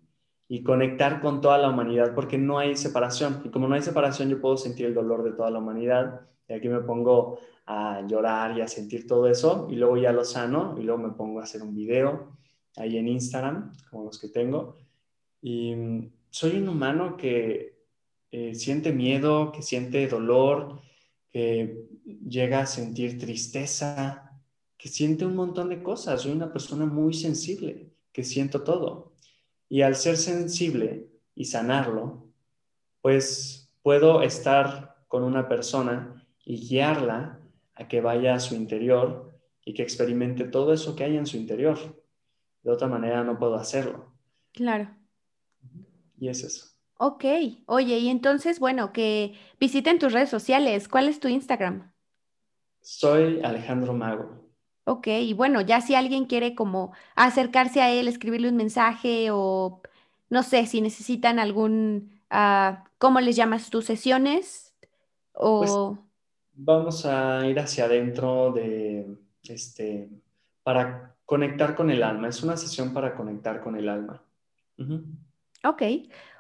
y 0.49 0.63
conectar 0.63 1.21
con 1.21 1.41
toda 1.41 1.59
la 1.59 1.71
humanidad 1.71 2.15
porque 2.15 2.39
no 2.39 2.59
hay 2.59 2.77
separación. 2.77 3.43
Y 3.45 3.51
como 3.51 3.69
no 3.69 3.75
hay 3.75 3.83
separación, 3.83 4.29
yo 4.29 4.41
puedo 4.41 4.57
sentir 4.57 4.87
el 4.87 4.95
dolor 4.95 5.23
de 5.23 5.33
toda 5.33 5.51
la 5.51 5.59
humanidad. 5.59 6.21
Y 6.49 6.53
aquí 6.53 6.69
me 6.69 6.81
pongo 6.81 7.39
a 7.67 8.05
llorar 8.07 8.57
y 8.57 8.61
a 8.61 8.69
sentir 8.69 9.07
todo 9.07 9.29
eso 9.29 9.69
y 9.71 9.77
luego 9.77 9.97
ya 9.97 10.13
lo 10.13 10.25
sano 10.25 10.77
y 10.79 10.83
luego 10.83 11.01
me 11.01 11.15
pongo 11.15 11.41
a 11.41 11.45
hacer 11.45 11.63
un 11.63 11.75
video 11.75 12.37
ahí 12.77 12.97
en 12.97 13.09
Instagram, 13.09 13.73
como 13.91 14.05
los 14.05 14.19
que 14.19 14.29
tengo. 14.29 14.77
Y 15.41 15.75
mm, 15.75 16.13
soy 16.31 16.57
un 16.59 16.69
humano 16.69 17.17
que 17.17 17.83
eh, 18.31 18.55
siente 18.55 18.93
miedo, 18.93 19.53
que 19.53 19.63
siente 19.63 20.07
dolor, 20.09 20.81
que 21.31 21.87
llega 22.29 22.61
a 22.61 22.67
sentir 22.67 23.19
tristeza, 23.19 24.41
que 24.77 24.89
siente 24.89 25.25
un 25.25 25.37
montón 25.37 25.69
de 25.69 25.83
cosas. 25.83 26.23
Soy 26.23 26.33
una 26.33 26.53
persona 26.53 26.87
muy 26.87 27.15
sensible, 27.15 27.93
que 28.13 28.25
siento 28.25 28.63
todo. 28.63 29.12
Y 29.73 29.81
al 29.81 29.97
ser 29.97 30.19
sensible 30.19 31.09
y 31.35 31.47
sanarlo, 31.47 32.29
pues 33.01 33.73
puedo 33.81 34.21
estar 34.21 35.03
con 35.09 35.25
una 35.25 35.49
persona 35.49 36.27
y 36.45 36.69
guiarla 36.69 37.41
a 37.73 37.89
que 37.89 38.03
vaya 38.03 38.35
a 38.35 38.39
su 38.39 38.55
interior 38.55 39.33
y 39.65 39.73
que 39.73 39.83
experimente 39.83 40.45
todo 40.45 40.75
eso 40.75 40.95
que 40.95 41.05
hay 41.05 41.17
en 41.17 41.25
su 41.25 41.39
interior. 41.39 41.79
De 42.63 42.71
otra 42.71 42.87
manera 42.87 43.25
no 43.25 43.39
puedo 43.39 43.55
hacerlo. 43.55 44.13
Claro. 44.53 44.95
Y 46.19 46.29
es 46.29 46.45
eso. 46.45 46.67
Ok, 46.99 47.25
oye, 47.65 47.97
y 47.99 48.11
entonces, 48.11 48.61
bueno, 48.61 48.93
que 48.93 49.33
visiten 49.59 49.99
tus 49.99 50.13
redes 50.13 50.29
sociales. 50.29 50.87
¿Cuál 50.87 51.09
es 51.09 51.19
tu 51.19 51.29
Instagram? 51.29 51.95
Soy 52.83 53.41
Alejandro 53.43 53.95
Mago. 53.95 54.42
Ok, 54.85 55.07
y 55.07 55.33
bueno, 55.33 55.61
ya 55.61 55.81
si 55.81 55.95
alguien 55.95 56.27
quiere 56.27 56.55
como 56.55 56.93
acercarse 57.15 57.81
a 57.81 57.91
él, 57.91 58.09
escribirle 58.09 58.49
un 58.49 58.57
mensaje 58.57 59.29
o 59.31 59.81
no 60.29 60.43
sé, 60.43 60.67
si 60.67 60.81
necesitan 60.81 61.39
algún, 61.39 62.21
uh, 62.33 62.77
¿cómo 62.99 63.21
les 63.21 63.37
llamas 63.37 63.71
tus 63.71 63.85
sesiones? 63.85 64.75
Pues 65.33 65.71
O... 65.71 65.99
vamos 66.55 67.07
a 67.07 67.47
ir 67.47 67.61
hacia 67.61 67.85
adentro 67.85 68.51
de, 68.53 69.19
este, 69.45 70.09
para 70.63 71.15
conectar 71.25 71.77
con 71.77 71.91
el 71.91 72.03
alma. 72.03 72.29
Es 72.29 72.43
una 72.43 72.57
sesión 72.57 72.93
para 72.93 73.15
conectar 73.15 73.63
con 73.63 73.77
el 73.77 73.89
alma. 73.89 74.23
Ok. 75.65 75.83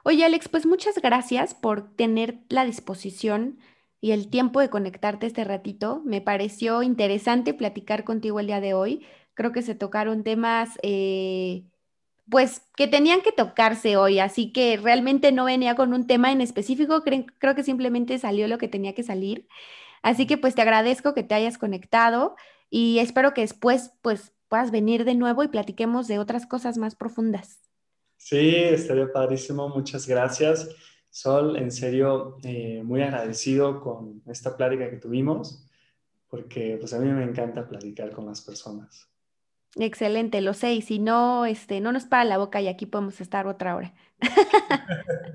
Oye, 0.04 0.24
Alex, 0.24 0.48
pues 0.48 0.66
muchas 0.66 0.98
gracias 1.00 1.54
por 1.54 1.94
tener 1.94 2.38
la 2.48 2.64
disposición 2.64 3.58
y 4.02 4.10
el 4.10 4.28
tiempo 4.28 4.60
de 4.60 4.68
conectarte 4.68 5.26
este 5.26 5.44
ratito. 5.44 6.02
Me 6.04 6.20
pareció 6.20 6.82
interesante 6.82 7.54
platicar 7.54 8.04
contigo 8.04 8.40
el 8.40 8.48
día 8.48 8.60
de 8.60 8.74
hoy. 8.74 9.06
Creo 9.34 9.52
que 9.52 9.62
se 9.62 9.76
tocaron 9.76 10.24
temas, 10.24 10.70
eh, 10.82 11.62
pues, 12.28 12.62
que 12.76 12.88
tenían 12.88 13.22
que 13.22 13.30
tocarse 13.30 13.96
hoy, 13.96 14.18
así 14.18 14.52
que 14.52 14.76
realmente 14.76 15.30
no 15.30 15.44
venía 15.44 15.76
con 15.76 15.94
un 15.94 16.06
tema 16.08 16.32
en 16.32 16.40
específico, 16.40 17.02
creo 17.04 17.54
que 17.54 17.62
simplemente 17.62 18.18
salió 18.18 18.48
lo 18.48 18.58
que 18.58 18.68
tenía 18.68 18.94
que 18.94 19.04
salir. 19.04 19.46
Así 20.02 20.26
que 20.26 20.36
pues 20.36 20.56
te 20.56 20.62
agradezco 20.62 21.14
que 21.14 21.22
te 21.22 21.34
hayas 21.36 21.56
conectado 21.56 22.34
y 22.70 22.98
espero 22.98 23.34
que 23.34 23.42
después 23.42 23.92
pues 24.02 24.32
puedas 24.48 24.72
venir 24.72 25.04
de 25.04 25.14
nuevo 25.14 25.44
y 25.44 25.48
platiquemos 25.48 26.08
de 26.08 26.18
otras 26.18 26.46
cosas 26.46 26.76
más 26.76 26.96
profundas. 26.96 27.60
Sí, 28.16 28.56
estaría 28.56 29.12
padrísimo. 29.12 29.68
Muchas 29.68 30.08
gracias. 30.08 30.68
Sol, 31.12 31.56
en 31.58 31.70
serio, 31.70 32.38
eh, 32.42 32.82
muy 32.82 33.02
agradecido 33.02 33.82
con 33.82 34.22
esta 34.26 34.56
plática 34.56 34.88
que 34.88 34.96
tuvimos, 34.96 35.62
porque 36.26 36.78
pues 36.80 36.94
a 36.94 36.98
mí 36.98 37.06
me 37.12 37.22
encanta 37.22 37.68
platicar 37.68 38.12
con 38.12 38.24
las 38.24 38.40
personas. 38.40 39.10
Excelente, 39.76 40.40
lo 40.40 40.54
sé, 40.54 40.72
y 40.72 40.80
si 40.80 40.98
no, 40.98 41.44
este, 41.44 41.82
no 41.82 41.92
nos 41.92 42.06
para 42.06 42.24
la 42.24 42.38
boca 42.38 42.62
y 42.62 42.68
aquí 42.68 42.86
podemos 42.86 43.20
estar 43.20 43.46
otra 43.46 43.76
hora. 43.76 43.92